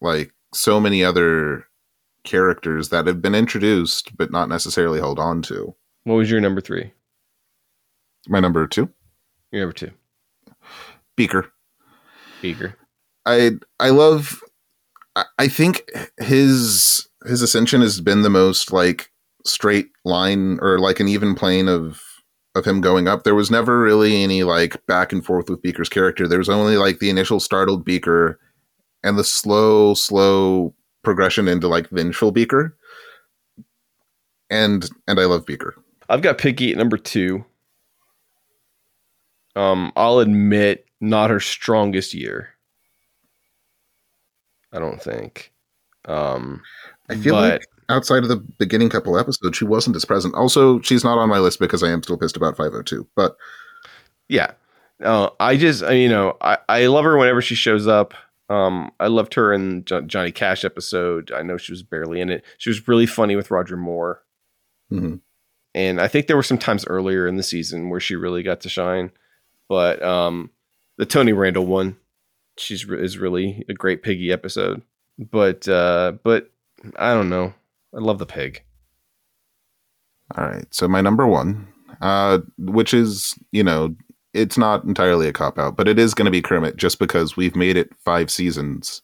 like 0.00 0.32
so 0.54 0.80
many 0.80 1.04
other 1.04 1.64
characters 2.24 2.88
that 2.90 3.06
have 3.06 3.22
been 3.22 3.34
introduced 3.34 4.16
but 4.16 4.30
not 4.30 4.48
necessarily 4.48 4.98
held 4.98 5.18
on 5.18 5.40
to 5.42 5.74
What 6.04 6.14
was 6.16 6.30
your 6.30 6.40
number 6.40 6.60
three? 6.60 6.92
my 8.28 8.40
number 8.40 8.66
two 8.66 8.90
Your 9.50 9.62
number 9.62 9.72
two, 9.74 9.90
beaker 11.16 11.52
Beaker. 12.42 12.74
I 13.26 13.52
I 13.80 13.90
love 13.90 14.40
I- 15.16 15.24
I 15.38 15.48
think 15.48 15.90
his 16.20 17.08
his 17.26 17.42
ascension 17.42 17.80
has 17.80 18.00
been 18.00 18.22
the 18.22 18.30
most 18.30 18.72
like 18.72 19.10
straight 19.44 19.88
line 20.04 20.58
or 20.60 20.78
like 20.78 21.00
an 21.00 21.08
even 21.08 21.34
plane 21.34 21.68
of 21.68 22.00
of 22.54 22.64
him 22.64 22.80
going 22.80 23.08
up. 23.08 23.24
There 23.24 23.34
was 23.34 23.50
never 23.50 23.80
really 23.80 24.22
any 24.22 24.42
like 24.44 24.84
back 24.86 25.12
and 25.12 25.24
forth 25.24 25.48
with 25.50 25.62
Beaker's 25.62 25.88
character. 25.88 26.28
There 26.28 26.38
was 26.38 26.48
only 26.48 26.76
like 26.76 26.98
the 27.00 27.10
initial 27.10 27.40
startled 27.40 27.84
Beaker 27.84 28.38
and 29.08 29.18
the 29.18 29.24
slow, 29.24 29.94
slow 29.94 30.74
progression 31.02 31.48
into 31.48 31.66
like 31.66 31.88
vengeful 31.88 32.30
Beaker. 32.30 32.76
And 34.50 34.88
and 35.06 35.18
I 35.18 35.24
love 35.24 35.46
Beaker. 35.46 35.74
I've 36.08 36.22
got 36.22 36.38
Piggy 36.38 36.72
at 36.72 36.78
number 36.78 36.98
two. 36.98 37.44
Um, 39.56 39.92
I'll 39.96 40.20
admit, 40.20 40.86
not 41.00 41.30
her 41.30 41.40
strongest 41.40 42.14
year. 42.14 42.50
I 44.72 44.78
don't 44.78 45.02
think. 45.02 45.52
Um, 46.04 46.62
I 47.10 47.16
feel 47.16 47.34
but 47.34 47.52
like 47.52 47.66
outside 47.88 48.22
of 48.22 48.28
the 48.28 48.36
beginning 48.36 48.90
couple 48.90 49.18
episodes, 49.18 49.56
she 49.56 49.64
wasn't 49.64 49.96
as 49.96 50.04
present. 50.04 50.34
Also, 50.34 50.80
she's 50.80 51.04
not 51.04 51.18
on 51.18 51.28
my 51.28 51.38
list 51.38 51.58
because 51.58 51.82
I 51.82 51.90
am 51.90 52.02
still 52.02 52.18
pissed 52.18 52.36
about 52.36 52.56
502. 52.56 53.06
But 53.16 53.36
yeah, 54.28 54.52
uh, 55.02 55.30
I 55.40 55.56
just 55.56 55.82
you 55.90 56.08
know 56.08 56.36
I, 56.40 56.58
I 56.68 56.86
love 56.86 57.04
her 57.04 57.16
whenever 57.16 57.42
she 57.42 57.54
shows 57.54 57.86
up. 57.86 58.14
Um, 58.48 58.90
I 58.98 59.08
loved 59.08 59.34
her 59.34 59.52
in 59.52 59.84
Jo- 59.84 60.00
Johnny 60.02 60.32
Cash 60.32 60.64
episode. 60.64 61.30
I 61.32 61.42
know 61.42 61.56
she 61.58 61.72
was 61.72 61.82
barely 61.82 62.20
in 62.20 62.30
it. 62.30 62.44
She 62.56 62.70
was 62.70 62.88
really 62.88 63.06
funny 63.06 63.36
with 63.36 63.50
Roger 63.50 63.76
Moore. 63.76 64.22
mhm. 64.90 65.20
and 65.74 66.00
I 66.00 66.08
think 66.08 66.26
there 66.26 66.36
were 66.36 66.42
some 66.42 66.56
times 66.58 66.86
earlier 66.86 67.26
in 67.26 67.36
the 67.36 67.42
season 67.42 67.90
where 67.90 68.00
she 68.00 68.16
really 68.16 68.42
got 68.42 68.60
to 68.62 68.68
shine. 68.70 69.10
But 69.68 70.02
um, 70.02 70.50
the 70.96 71.04
Tony 71.04 71.32
Randall 71.34 71.66
one, 71.66 71.96
she's 72.56 72.86
re- 72.86 73.02
is 73.04 73.18
really 73.18 73.64
a 73.68 73.74
great 73.74 74.02
piggy 74.02 74.32
episode. 74.32 74.80
But 75.18 75.68
uh, 75.68 76.12
but 76.24 76.50
I 76.96 77.12
don't 77.12 77.28
know. 77.28 77.52
I 77.94 77.98
love 77.98 78.18
the 78.18 78.24
pig. 78.26 78.62
all 80.36 80.44
right. 80.46 80.66
So 80.72 80.88
my 80.88 81.00
number 81.00 81.26
one, 81.26 81.68
uh, 82.00 82.38
which 82.58 82.94
is, 82.94 83.34
you 83.52 83.62
know, 83.64 83.94
it's 84.34 84.58
not 84.58 84.84
entirely 84.84 85.28
a 85.28 85.32
cop 85.32 85.58
out, 85.58 85.76
but 85.76 85.88
it 85.88 85.98
is 85.98 86.14
going 86.14 86.26
to 86.26 86.30
be 86.30 86.42
Kermit 86.42 86.76
just 86.76 86.98
because 86.98 87.36
we've 87.36 87.56
made 87.56 87.76
it 87.76 87.94
five 88.04 88.30
seasons. 88.30 89.02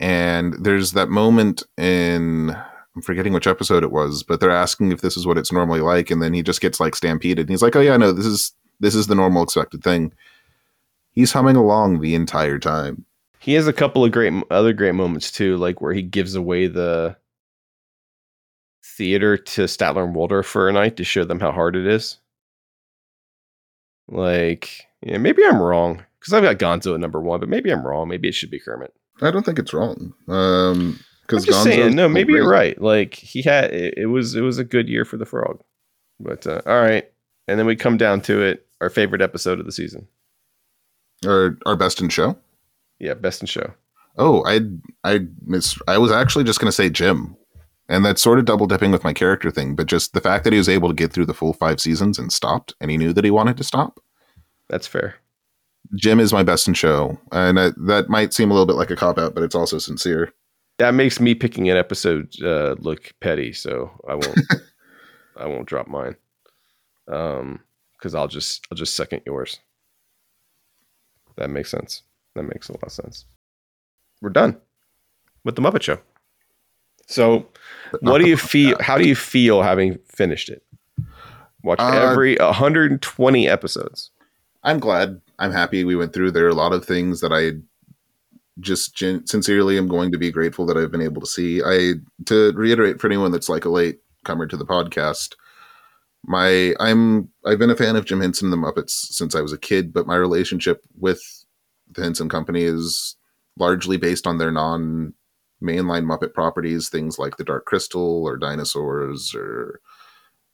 And 0.00 0.54
there's 0.62 0.92
that 0.92 1.08
moment 1.08 1.64
in, 1.76 2.50
I'm 2.50 3.02
forgetting 3.02 3.32
which 3.32 3.48
episode 3.48 3.82
it 3.82 3.90
was, 3.90 4.22
but 4.22 4.40
they're 4.40 4.50
asking 4.50 4.92
if 4.92 5.00
this 5.00 5.16
is 5.16 5.26
what 5.26 5.38
it's 5.38 5.52
normally 5.52 5.80
like. 5.80 6.10
And 6.10 6.22
then 6.22 6.32
he 6.32 6.42
just 6.42 6.60
gets 6.60 6.78
like 6.78 6.94
stampeded. 6.94 7.40
And 7.40 7.50
he's 7.50 7.62
like, 7.62 7.74
oh, 7.74 7.80
yeah, 7.80 7.96
no, 7.96 8.12
this 8.12 8.26
is, 8.26 8.52
this 8.80 8.94
is 8.94 9.08
the 9.08 9.16
normal 9.16 9.42
expected 9.42 9.82
thing. 9.82 10.12
He's 11.10 11.32
humming 11.32 11.56
along 11.56 12.00
the 12.00 12.14
entire 12.14 12.60
time. 12.60 13.04
He 13.40 13.54
has 13.54 13.66
a 13.66 13.72
couple 13.72 14.04
of 14.04 14.12
great 14.12 14.32
other 14.50 14.72
great 14.72 14.94
moments 14.94 15.32
too, 15.32 15.56
like 15.56 15.80
where 15.80 15.92
he 15.92 16.02
gives 16.02 16.34
away 16.34 16.66
the 16.66 17.16
theater 18.84 19.36
to 19.36 19.64
Statler 19.64 20.04
and 20.04 20.14
Waldorf 20.14 20.46
for 20.46 20.68
a 20.68 20.72
night 20.72 20.96
to 20.96 21.04
show 21.04 21.24
them 21.24 21.40
how 21.40 21.52
hard 21.52 21.76
it 21.76 21.86
is. 21.86 22.18
Like, 24.08 24.86
yeah, 25.02 25.18
maybe 25.18 25.44
I'm 25.44 25.60
wrong 25.60 26.04
because 26.18 26.32
I've 26.32 26.42
got 26.42 26.58
Gonzo 26.58 26.94
at 26.94 27.00
number 27.00 27.20
one, 27.20 27.40
but 27.40 27.48
maybe 27.48 27.70
I'm 27.70 27.86
wrong. 27.86 28.08
Maybe 28.08 28.28
it 28.28 28.34
should 28.34 28.50
be 28.50 28.58
Kermit. 28.58 28.92
I 29.20 29.30
don't 29.30 29.44
think 29.44 29.58
it's 29.58 29.74
wrong. 29.74 30.14
Um, 30.28 30.34
I'm 30.36 31.04
because 31.22 31.44
just 31.44 31.62
saying, 31.62 31.94
no, 31.94 32.08
maybe 32.08 32.32
you're 32.32 32.48
right. 32.48 32.80
Like 32.80 33.14
he 33.14 33.42
had, 33.42 33.72
it, 33.72 33.94
it 33.96 34.06
was, 34.06 34.34
it 34.34 34.40
was 34.40 34.58
a 34.58 34.64
good 34.64 34.88
year 34.88 35.04
for 35.04 35.16
the 35.16 35.26
frog. 35.26 35.60
But 36.20 36.46
uh, 36.46 36.62
all 36.66 36.80
right, 36.80 37.10
and 37.46 37.58
then 37.58 37.66
we 37.66 37.76
come 37.76 37.96
down 37.96 38.20
to 38.22 38.42
it. 38.42 38.64
Our 38.80 38.90
favorite 38.90 39.22
episode 39.22 39.58
of 39.58 39.66
the 39.66 39.72
season. 39.72 40.06
Our, 41.26 41.58
our 41.66 41.74
best 41.74 42.00
in 42.00 42.08
show. 42.08 42.36
Yeah, 43.00 43.14
best 43.14 43.40
in 43.40 43.46
show. 43.46 43.72
Oh, 44.16 44.44
I 44.46 44.60
I 45.04 45.26
miss. 45.44 45.78
I 45.86 45.98
was 45.98 46.10
actually 46.10 46.44
just 46.44 46.60
to 46.70 46.72
say 46.72 46.90
Jim, 46.90 47.36
and 47.88 48.04
that's 48.04 48.22
sort 48.22 48.38
of 48.38 48.44
double 48.44 48.66
dipping 48.66 48.90
with 48.90 49.04
my 49.04 49.12
character 49.12 49.50
thing. 49.50 49.74
But 49.74 49.86
just 49.86 50.12
the 50.12 50.20
fact 50.20 50.44
that 50.44 50.52
he 50.52 50.58
was 50.58 50.68
able 50.68 50.88
to 50.88 50.94
get 50.94 51.12
through 51.12 51.26
the 51.26 51.34
full 51.34 51.52
five 51.52 51.80
seasons 51.80 52.18
and 52.18 52.32
stopped, 52.32 52.74
and 52.80 52.90
he 52.90 52.96
knew 52.96 53.12
that 53.12 53.24
he 53.24 53.30
wanted 53.30 53.56
to 53.56 53.64
stop. 53.64 54.00
That's 54.68 54.86
fair. 54.86 55.16
Jim 55.94 56.20
is 56.20 56.32
my 56.32 56.42
best 56.42 56.68
in 56.68 56.74
show, 56.74 57.18
and 57.32 57.58
I, 57.58 57.70
that 57.86 58.08
might 58.08 58.34
seem 58.34 58.50
a 58.50 58.54
little 58.54 58.66
bit 58.66 58.76
like 58.76 58.90
a 58.90 58.96
cop 58.96 59.18
out, 59.18 59.34
but 59.34 59.42
it's 59.42 59.54
also 59.54 59.78
sincere. 59.78 60.32
That 60.78 60.94
makes 60.94 61.18
me 61.18 61.34
picking 61.34 61.68
an 61.70 61.76
episode 61.76 62.34
uh, 62.42 62.76
look 62.78 63.12
petty, 63.20 63.52
so 63.52 63.90
I 64.08 64.14
won't. 64.14 64.38
I 65.36 65.46
won't 65.46 65.66
drop 65.66 65.86
mine. 65.86 66.16
Um, 67.06 67.60
because 67.98 68.14
I'll 68.14 68.28
just 68.28 68.66
I'll 68.70 68.76
just 68.76 68.96
second 68.96 69.22
yours. 69.26 69.58
That 71.36 71.50
makes 71.50 71.70
sense. 71.70 72.02
That 72.34 72.44
makes 72.44 72.68
a 72.68 72.72
lot 72.72 72.82
of 72.82 72.92
sense. 72.92 73.24
We're 74.20 74.30
done 74.30 74.56
with 75.44 75.56
the 75.56 75.62
Muppet 75.62 75.82
Show. 75.82 75.98
So, 77.08 77.46
what 78.00 78.18
do 78.18 78.28
you 78.28 78.36
feel? 78.36 78.76
How 78.80 78.98
do 78.98 79.08
you 79.08 79.16
feel 79.16 79.62
having 79.62 79.98
finished 80.08 80.48
it? 80.50 80.62
Watched 81.62 81.80
Uh, 81.82 82.10
every 82.10 82.36
120 82.36 83.48
episodes. 83.48 84.10
I'm 84.62 84.78
glad. 84.78 85.20
I'm 85.38 85.52
happy 85.52 85.84
we 85.84 85.96
went 85.96 86.12
through. 86.12 86.30
There 86.30 86.46
are 86.46 86.50
a 86.50 86.54
lot 86.54 86.72
of 86.72 86.84
things 86.84 87.20
that 87.20 87.32
I 87.32 87.52
just 88.60 88.94
gen- 88.94 89.26
sincerely 89.26 89.78
am 89.78 89.88
going 89.88 90.12
to 90.12 90.18
be 90.18 90.30
grateful 90.30 90.66
that 90.66 90.76
I've 90.76 90.90
been 90.90 91.00
able 91.00 91.20
to 91.20 91.26
see. 91.26 91.62
I 91.64 91.94
to 92.26 92.52
reiterate 92.52 93.00
for 93.00 93.06
anyone 93.06 93.32
that's 93.32 93.48
like 93.48 93.64
a 93.64 93.70
late 93.70 94.00
comer 94.24 94.46
to 94.46 94.56
the 94.56 94.66
podcast. 94.66 95.34
My 96.26 96.74
I'm 96.80 97.28
I've 97.46 97.58
been 97.58 97.70
a 97.70 97.76
fan 97.76 97.96
of 97.96 98.04
Jim 98.04 98.20
Henson 98.20 98.52
and 98.52 98.52
the 98.52 98.66
Muppets 98.66 98.90
since 98.90 99.34
I 99.34 99.40
was 99.40 99.52
a 99.52 99.58
kid, 99.58 99.92
but 99.94 100.06
my 100.06 100.16
relationship 100.16 100.84
with 100.98 101.22
the 101.92 102.02
Henson 102.02 102.28
Company 102.28 102.64
is 102.64 103.16
largely 103.56 103.96
based 103.96 104.26
on 104.26 104.38
their 104.38 104.50
non 104.52 105.14
mainline 105.62 106.04
Muppet 106.04 106.34
properties, 106.34 106.88
things 106.88 107.18
like 107.18 107.36
the 107.36 107.44
Dark 107.44 107.64
Crystal 107.64 108.24
or 108.24 108.36
Dinosaurs 108.36 109.34
or 109.34 109.80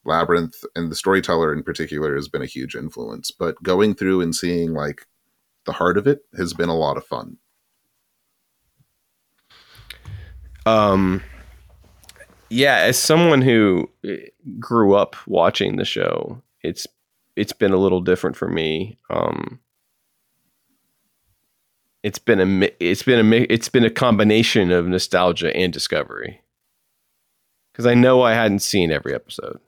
Labyrinth, 0.03 0.63
and 0.75 0.91
the 0.91 0.95
storyteller 0.95 1.53
in 1.53 1.63
particular 1.63 2.15
has 2.15 2.27
been 2.27 2.41
a 2.41 2.47
huge 2.47 2.75
influence. 2.75 3.31
But 3.31 3.61
going 3.63 3.95
through 3.95 4.21
and 4.21 4.35
seeing 4.35 4.73
like 4.73 5.05
the 5.65 5.73
heart 5.73 5.97
of 5.97 6.07
it 6.07 6.21
has 6.37 6.53
been 6.53 6.69
a 6.69 6.77
lot 6.77 6.97
of 6.97 7.05
fun. 7.05 7.37
Um, 10.65 11.21
yeah, 12.49 12.77
as 12.77 12.97
someone 12.97 13.41
who 13.41 13.89
eh, 14.05 14.27
grew 14.59 14.95
up 14.95 15.15
watching 15.27 15.75
the 15.75 15.85
show, 15.85 16.41
it's 16.61 16.87
it's 17.35 17.53
been 17.53 17.73
a 17.73 17.77
little 17.77 18.01
different 18.01 18.35
for 18.35 18.47
me. 18.47 18.97
Um, 19.09 19.59
it's 22.05 22.19
been 22.19 22.39
a 22.39 22.69
it's 22.79 23.01
been 23.01 23.33
a 23.33 23.35
it's 23.49 23.67
been 23.67 23.83
a 23.83 23.89
combination 23.89 24.71
of 24.71 24.87
nostalgia 24.87 25.53
and 25.55 25.73
discovery. 25.73 26.39
Because 27.73 27.87
I 27.87 27.95
know 27.95 28.21
I 28.21 28.33
hadn't 28.33 28.59
seen 28.59 28.91
every 28.91 29.15
episode. 29.15 29.59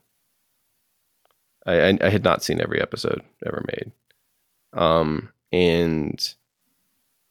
I, 1.66 1.80
I 1.80 1.98
I 2.00 2.08
had 2.10 2.22
not 2.22 2.44
seen 2.44 2.60
every 2.60 2.80
episode 2.80 3.22
ever 3.44 3.64
made, 3.66 3.90
um, 4.72 5.30
and 5.50 6.34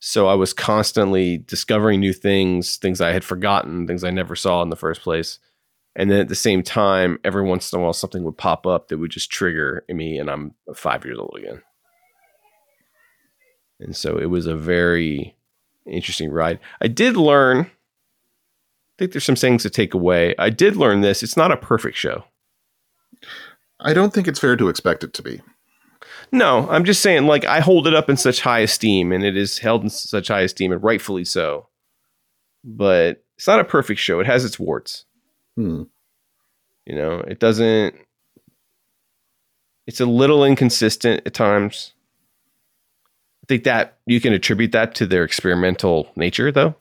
so 0.01 0.27
I 0.27 0.33
was 0.33 0.53
constantly 0.53 1.37
discovering 1.37 2.01
new 2.01 2.13
things, 2.13 2.75
things 2.75 2.99
I 2.99 3.13
had 3.13 3.23
forgotten, 3.23 3.87
things 3.87 4.03
I 4.03 4.11
never 4.11 4.35
saw 4.35 4.61
in 4.61 4.69
the 4.69 4.75
first 4.75 5.01
place. 5.01 5.39
And 5.95 6.11
then 6.11 6.19
at 6.19 6.27
the 6.27 6.35
same 6.35 6.63
time, 6.63 7.17
every 7.23 7.43
once 7.43 7.71
in 7.71 7.79
a 7.79 7.81
while, 7.81 7.93
something 7.93 8.25
would 8.25 8.37
pop 8.37 8.67
up 8.67 8.89
that 8.89 8.97
would 8.97 9.11
just 9.11 9.31
trigger 9.31 9.85
me, 9.87 10.19
and 10.19 10.29
I'm 10.29 10.53
five 10.75 11.05
years 11.05 11.17
old 11.17 11.37
again. 11.39 11.61
And 13.79 13.95
so 13.95 14.17
it 14.17 14.25
was 14.25 14.45
a 14.45 14.55
very 14.55 15.35
interesting 15.85 16.31
ride. 16.31 16.59
I 16.81 16.87
did 16.87 17.15
learn, 17.15 17.59
I 17.59 17.69
think 18.97 19.11
there's 19.11 19.23
some 19.23 19.35
things 19.35 19.63
to 19.63 19.69
take 19.69 19.93
away. 19.93 20.33
I 20.37 20.49
did 20.49 20.75
learn 20.75 21.01
this 21.01 21.23
it's 21.23 21.37
not 21.37 21.51
a 21.51 21.57
perfect 21.57 21.97
show. 21.97 22.25
I 23.79 23.93
don't 23.93 24.13
think 24.13 24.27
it's 24.27 24.39
fair 24.39 24.55
to 24.55 24.69
expect 24.69 25.03
it 25.03 25.13
to 25.13 25.21
be. 25.21 25.41
No, 26.31 26.67
I'm 26.69 26.83
just 26.83 27.01
saying, 27.01 27.25
like, 27.25 27.45
I 27.45 27.59
hold 27.59 27.87
it 27.87 27.93
up 27.93 28.09
in 28.09 28.17
such 28.17 28.41
high 28.41 28.59
esteem, 28.59 29.11
and 29.11 29.23
it 29.23 29.37
is 29.37 29.59
held 29.59 29.83
in 29.83 29.89
such 29.89 30.27
high 30.27 30.41
esteem, 30.41 30.71
and 30.71 30.83
rightfully 30.83 31.23
so. 31.23 31.67
But 32.63 33.23
it's 33.37 33.47
not 33.47 33.59
a 33.59 33.65
perfect 33.65 33.99
show. 33.99 34.19
It 34.19 34.25
has 34.25 34.43
its 34.43 34.59
warts. 34.59 35.05
Hmm. 35.55 35.83
You 36.85 36.95
know, 36.95 37.19
it 37.19 37.39
doesn't. 37.39 37.95
It's 39.85 40.01
a 40.01 40.05
little 40.05 40.43
inconsistent 40.43 41.21
at 41.25 41.33
times. 41.33 41.93
Think 43.47 43.63
that 43.63 43.97
you 44.05 44.19
can 44.19 44.33
attribute 44.33 44.73
that 44.73 44.93
to 44.95 45.05
their 45.05 45.23
experimental 45.23 46.11
nature, 46.15 46.51
though. 46.51 46.75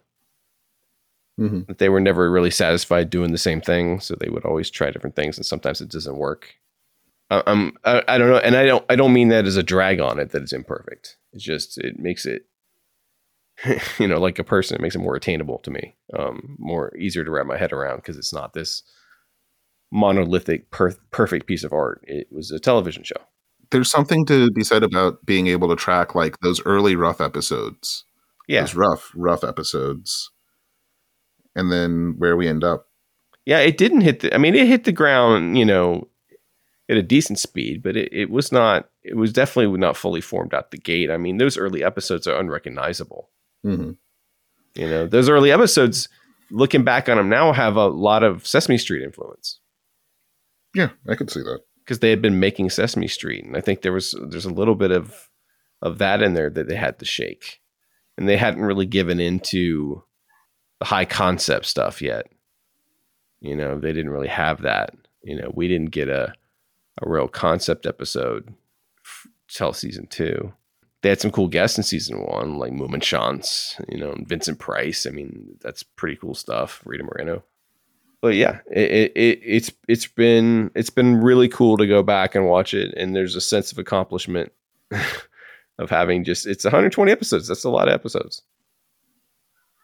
hmm 1.38 1.60
That 1.68 1.78
they 1.78 1.88
were 1.88 2.00
never 2.00 2.30
really 2.30 2.50
satisfied 2.50 3.10
doing 3.10 3.32
the 3.32 3.38
same 3.38 3.60
thing, 3.60 4.00
so 4.00 4.14
they 4.14 4.30
would 4.30 4.44
always 4.44 4.70
try 4.70 4.90
different 4.90 5.16
things, 5.16 5.36
and 5.36 5.46
sometimes 5.46 5.80
it 5.80 5.90
doesn't 5.90 6.16
work. 6.16 6.54
I- 7.30 7.42
I'm, 7.46 7.76
I, 7.84 8.02
I 8.08 8.18
don't 8.18 8.30
know, 8.30 8.38
and 8.38 8.56
I 8.56 8.64
don't, 8.66 8.84
I 8.88 8.96
don't 8.96 9.12
mean 9.12 9.28
that 9.28 9.46
as 9.46 9.56
a 9.56 9.62
drag 9.62 10.00
on 10.00 10.18
it 10.18 10.30
that 10.30 10.42
it's 10.42 10.52
imperfect. 10.52 11.16
It's 11.32 11.44
just 11.44 11.78
it 11.78 11.98
makes 11.98 12.24
it, 12.26 12.46
you 13.98 14.08
know, 14.08 14.18
like 14.18 14.38
a 14.38 14.44
person, 14.44 14.74
it 14.76 14.80
makes 14.80 14.94
it 14.94 15.00
more 15.00 15.16
attainable 15.16 15.58
to 15.60 15.70
me, 15.70 15.96
um, 16.18 16.56
more 16.58 16.96
easier 16.96 17.24
to 17.24 17.30
wrap 17.30 17.46
my 17.46 17.56
head 17.56 17.72
around 17.72 17.96
because 17.96 18.16
it's 18.16 18.32
not 18.32 18.54
this 18.54 18.82
monolithic, 19.90 20.70
per- 20.70 20.96
perfect 21.10 21.46
piece 21.46 21.64
of 21.64 21.72
art. 21.72 22.02
It 22.06 22.28
was 22.30 22.50
a 22.50 22.58
television 22.58 23.02
show. 23.04 23.20
There's 23.70 23.90
something 23.90 24.24
to 24.26 24.50
be 24.52 24.62
said 24.64 24.82
about 24.82 25.24
being 25.26 25.46
able 25.48 25.68
to 25.68 25.76
track 25.76 26.14
like 26.14 26.38
those 26.40 26.64
early 26.64 26.96
rough 26.96 27.20
episodes. 27.20 28.04
Yeah, 28.48 28.60
Those 28.62 28.74
rough, 28.74 29.12
rough 29.14 29.42
episodes. 29.44 30.30
And 31.54 31.72
then 31.72 32.14
where 32.18 32.36
we 32.36 32.48
end 32.48 32.62
up. 32.64 32.86
yeah. 33.44 33.58
It 33.60 33.78
didn't 33.78 34.02
hit 34.02 34.20
the. 34.20 34.34
I 34.34 34.38
mean, 34.38 34.54
it 34.54 34.66
hit 34.66 34.84
the 34.84 34.92
ground, 34.92 35.56
you 35.58 35.64
know, 35.64 36.08
at 36.88 36.96
a 36.96 37.02
decent 37.02 37.38
speed, 37.38 37.82
but 37.82 37.96
it, 37.96 38.12
it 38.12 38.30
was 38.30 38.52
not. 38.52 38.88
It 39.02 39.16
was 39.16 39.32
definitely 39.32 39.76
not 39.78 39.96
fully 39.96 40.20
formed 40.20 40.52
out 40.54 40.70
the 40.70 40.78
gate. 40.78 41.10
I 41.10 41.16
mean, 41.16 41.38
those 41.38 41.56
early 41.56 41.82
episodes 41.82 42.26
are 42.26 42.38
unrecognizable. 42.38 43.30
hmm 43.62 43.92
You 44.74 44.88
know, 44.88 45.06
those 45.06 45.28
early 45.28 45.50
episodes, 45.50 46.08
looking 46.50 46.84
back 46.84 47.08
on 47.08 47.16
them 47.16 47.28
now, 47.28 47.52
have 47.52 47.76
a 47.76 47.86
lot 47.88 48.22
of 48.22 48.46
Sesame 48.46 48.78
Street 48.78 49.02
influence 49.02 49.58
Yeah, 50.74 50.90
I 51.08 51.14
could 51.14 51.30
see 51.30 51.40
that. 51.40 51.60
Because 51.86 52.00
they 52.00 52.10
had 52.10 52.20
been 52.20 52.40
making 52.40 52.70
Sesame 52.70 53.06
Street, 53.06 53.44
and 53.44 53.56
I 53.56 53.60
think 53.60 53.82
there 53.82 53.92
was 53.92 54.18
there's 54.28 54.44
a 54.44 54.52
little 54.52 54.74
bit 54.74 54.90
of 54.90 55.30
of 55.80 55.98
that 55.98 56.20
in 56.20 56.34
there 56.34 56.50
that 56.50 56.68
they 56.68 56.74
had 56.74 56.98
to 56.98 57.04
shake, 57.04 57.60
and 58.18 58.28
they 58.28 58.36
hadn't 58.36 58.64
really 58.64 58.86
given 58.86 59.20
into 59.20 60.02
the 60.80 60.86
high 60.86 61.04
concept 61.04 61.66
stuff 61.66 62.02
yet. 62.02 62.26
You 63.40 63.54
know, 63.54 63.78
they 63.78 63.92
didn't 63.92 64.10
really 64.10 64.28
have 64.28 64.62
that. 64.62 64.94
You 65.22 65.40
know, 65.40 65.52
we 65.54 65.68
didn't 65.68 65.92
get 65.92 66.08
a 66.08 66.34
a 67.02 67.08
real 67.08 67.28
concept 67.28 67.86
episode 67.86 68.52
till 69.48 69.72
season 69.72 70.06
two. 70.06 70.52
They 71.02 71.10
had 71.10 71.20
some 71.20 71.30
cool 71.30 71.48
guests 71.48 71.78
in 71.78 71.84
season 71.84 72.24
one, 72.24 72.58
like 72.58 72.72
Mummenschanz, 72.72 73.80
you 73.88 73.98
know, 73.98 74.10
and 74.10 74.26
Vincent 74.26 74.58
Price. 74.58 75.06
I 75.06 75.10
mean, 75.10 75.56
that's 75.60 75.82
pretty 75.82 76.16
cool 76.16 76.34
stuff. 76.34 76.82
Rita 76.84 77.04
Moreno. 77.04 77.44
But 78.22 78.34
yeah, 78.34 78.60
it, 78.70 78.90
it, 78.90 79.12
it 79.14 79.40
it's 79.44 79.70
it's 79.88 80.06
been 80.06 80.70
it's 80.74 80.90
been 80.90 81.20
really 81.20 81.48
cool 81.48 81.76
to 81.76 81.86
go 81.86 82.02
back 82.02 82.34
and 82.34 82.46
watch 82.46 82.74
it, 82.74 82.94
and 82.96 83.14
there's 83.14 83.36
a 83.36 83.40
sense 83.40 83.72
of 83.72 83.78
accomplishment 83.78 84.52
of 85.78 85.90
having 85.90 86.24
just 86.24 86.46
it's 86.46 86.64
120 86.64 87.12
episodes. 87.12 87.46
That's 87.46 87.64
a 87.64 87.70
lot 87.70 87.88
of 87.88 87.94
episodes, 87.94 88.42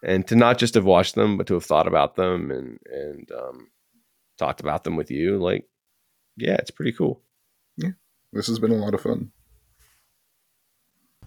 and 0.02 0.26
to 0.28 0.36
not 0.36 0.58
just 0.58 0.74
have 0.74 0.84
watched 0.84 1.14
them, 1.14 1.36
but 1.36 1.46
to 1.48 1.54
have 1.54 1.64
thought 1.64 1.86
about 1.86 2.16
them 2.16 2.50
and 2.50 2.78
and 2.86 3.30
um, 3.32 3.68
talked 4.38 4.60
about 4.60 4.84
them 4.84 4.96
with 4.96 5.10
you, 5.10 5.38
like 5.38 5.68
yeah, 6.36 6.54
it's 6.54 6.70
pretty 6.70 6.92
cool. 6.92 7.22
Yeah, 7.76 7.90
this 8.32 8.46
has 8.46 8.58
been 8.58 8.72
a 8.72 8.76
lot 8.76 8.94
of 8.94 9.02
fun. 9.02 9.30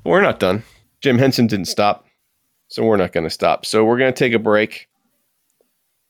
We're 0.03 0.21
not 0.21 0.39
done. 0.39 0.63
Jim 1.01 1.17
Henson 1.17 1.47
didn't 1.47 1.65
stop, 1.65 2.05
so 2.67 2.83
we're 2.83 2.97
not 2.97 3.11
going 3.11 3.25
to 3.25 3.29
stop. 3.29 3.65
So 3.65 3.83
we're 3.83 3.97
going 3.97 4.13
to 4.13 4.17
take 4.17 4.33
a 4.33 4.39
break, 4.39 4.87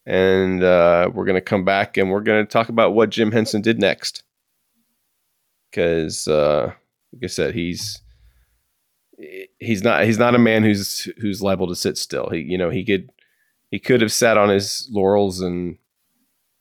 and 0.06 0.64
uh, 0.64 1.10
we're 1.14 1.26
going 1.26 1.36
to 1.36 1.42
come 1.42 1.66
back 1.66 1.98
and 1.98 2.12
we're 2.12 2.22
going 2.22 2.46
to 2.46 2.52
talk 2.52 2.70
about 2.70 2.94
what 2.94 3.10
Jim 3.10 3.32
Henson 3.32 3.62
did 3.62 3.80
next. 3.80 4.24
Because, 5.70 6.28
uh, 6.28 6.74
like 7.14 7.24
I 7.24 7.28
said, 7.28 7.54
he's 7.54 8.02
he's 9.60 9.84
not 9.84 10.04
he's 10.04 10.20
not 10.20 10.36
a 10.36 10.40
man 10.40 10.64
who's 10.64 11.10
who's 11.20 11.42
liable 11.42 11.68
to 11.68 11.76
sit 11.76 11.98
still. 11.98 12.30
He 12.30 12.40
you 12.40 12.58
know 12.58 12.70
he 12.70 12.84
could 12.84 13.12
he 13.72 13.80
could 13.80 14.02
have 14.02 14.12
sat 14.12 14.38
on 14.38 14.50
his 14.50 14.88
laurels 14.92 15.42
and 15.42 15.78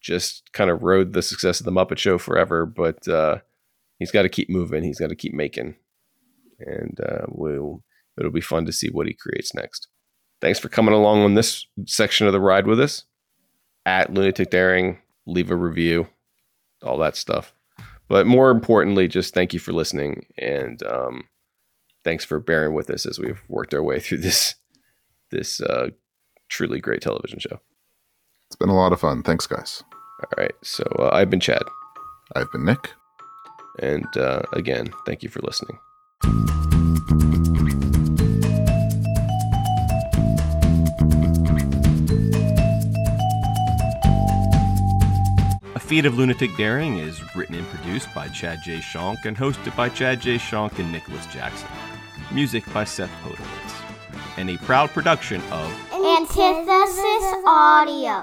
just 0.01 0.53
kind 0.53 0.71
of 0.71 0.83
rode 0.83 1.13
the 1.13 1.23
success 1.23 1.61
of 1.61 1.67
the 1.67 1.73
Muppet 1.73 1.99
Show 1.99 2.19
forever, 2.19 2.67
but 2.67 3.07
uh, 3.09 3.39
he's 3.99 4.11
got 4.11 4.23
to 4.23 4.29
keep 4.29 4.51
moving. 4.51 4.83
He's 4.83 4.99
got 4.99 5.09
to 5.09 5.17
keep 5.17 5.33
making 5.33 5.77
and 6.59 6.99
uh, 7.01 7.27
we'll 7.29 7.83
it'll 8.19 8.31
be 8.31 8.41
fun 8.41 8.65
to 8.67 8.73
see 8.73 8.89
what 8.91 9.07
he 9.07 9.15
creates 9.15 9.55
next. 9.55 9.89
Thanks 10.41 10.59
for 10.59 10.69
coming 10.69 10.95
along 10.95 11.23
on 11.23 11.35
this 11.35 11.67
section 11.87 12.27
of 12.27 12.33
the 12.33 12.41
ride 12.41 12.67
with 12.67 12.81
us. 12.81 13.05
At 13.87 14.13
Lunatic 14.13 14.51
Daring, 14.51 14.99
leave 15.27 15.51
a 15.51 15.57
review, 15.57 16.09
all 16.83 16.99
that 16.99 17.17
stuff. 17.17 17.55
But 18.09 18.27
more 18.27 18.51
importantly, 18.51 19.09
just 19.09 19.35
thank 19.35 19.53
you 19.53 19.61
for 19.61 19.73
listening 19.73 20.27
and 20.39 20.83
um, 20.85 21.25
thanks 22.05 22.25
for 22.25 22.39
bearing 22.39 22.75
with 22.75 22.91
us 22.91 23.07
as 23.07 23.19
we've 23.19 23.43
worked 23.49 23.75
our 23.75 23.83
way 23.83 23.99
through 24.01 24.19
this 24.19 24.55
this 25.31 25.61
uh, 25.61 25.89
truly 26.49 26.81
great 26.81 27.01
television 27.03 27.39
show. 27.39 27.61
It's 28.47 28.57
been 28.57 28.69
a 28.69 28.77
lot 28.77 28.93
of 28.93 29.01
fun. 29.01 29.23
Thanks, 29.23 29.47
guys. 29.47 29.83
All 30.23 30.43
right, 30.43 30.55
so 30.63 30.85
uh, 30.99 31.11
I've 31.13 31.29
been 31.31 31.41
Chad, 31.41 31.63
I've 32.37 32.51
been 32.53 32.65
Nick. 32.65 32.91
and 33.81 34.17
uh, 34.17 34.43
again, 34.53 34.87
thank 35.07 35.23
you 35.23 35.29
for 35.29 35.41
listening. 35.41 35.79
A 45.95 45.97
Feat 45.99 46.07
of 46.07 46.19
Lunatic 46.19 46.57
Daring 46.57 46.99
is 46.99 47.23
written 47.37 47.55
and 47.55 47.65
produced 47.69 48.13
by 48.13 48.27
Chad 48.27 48.61
J. 48.65 48.79
Shonk 48.79 49.27
and 49.27 49.37
hosted 49.37 49.77
by 49.77 49.89
Chad 49.89 50.21
J. 50.21 50.39
Shonk 50.39 50.77
and 50.81 50.91
Nicholas 50.91 51.25
Jackson. 51.27 51.69
Music 52.33 52.65
by 52.75 52.83
Seth 52.83 53.13
Podowitz. 53.23 54.37
And 54.37 54.51
a 54.51 54.57
proud 54.57 54.91
production 54.91 55.41
of 55.53 55.71
Antithesis 55.93 57.45
Audio. 57.47 58.23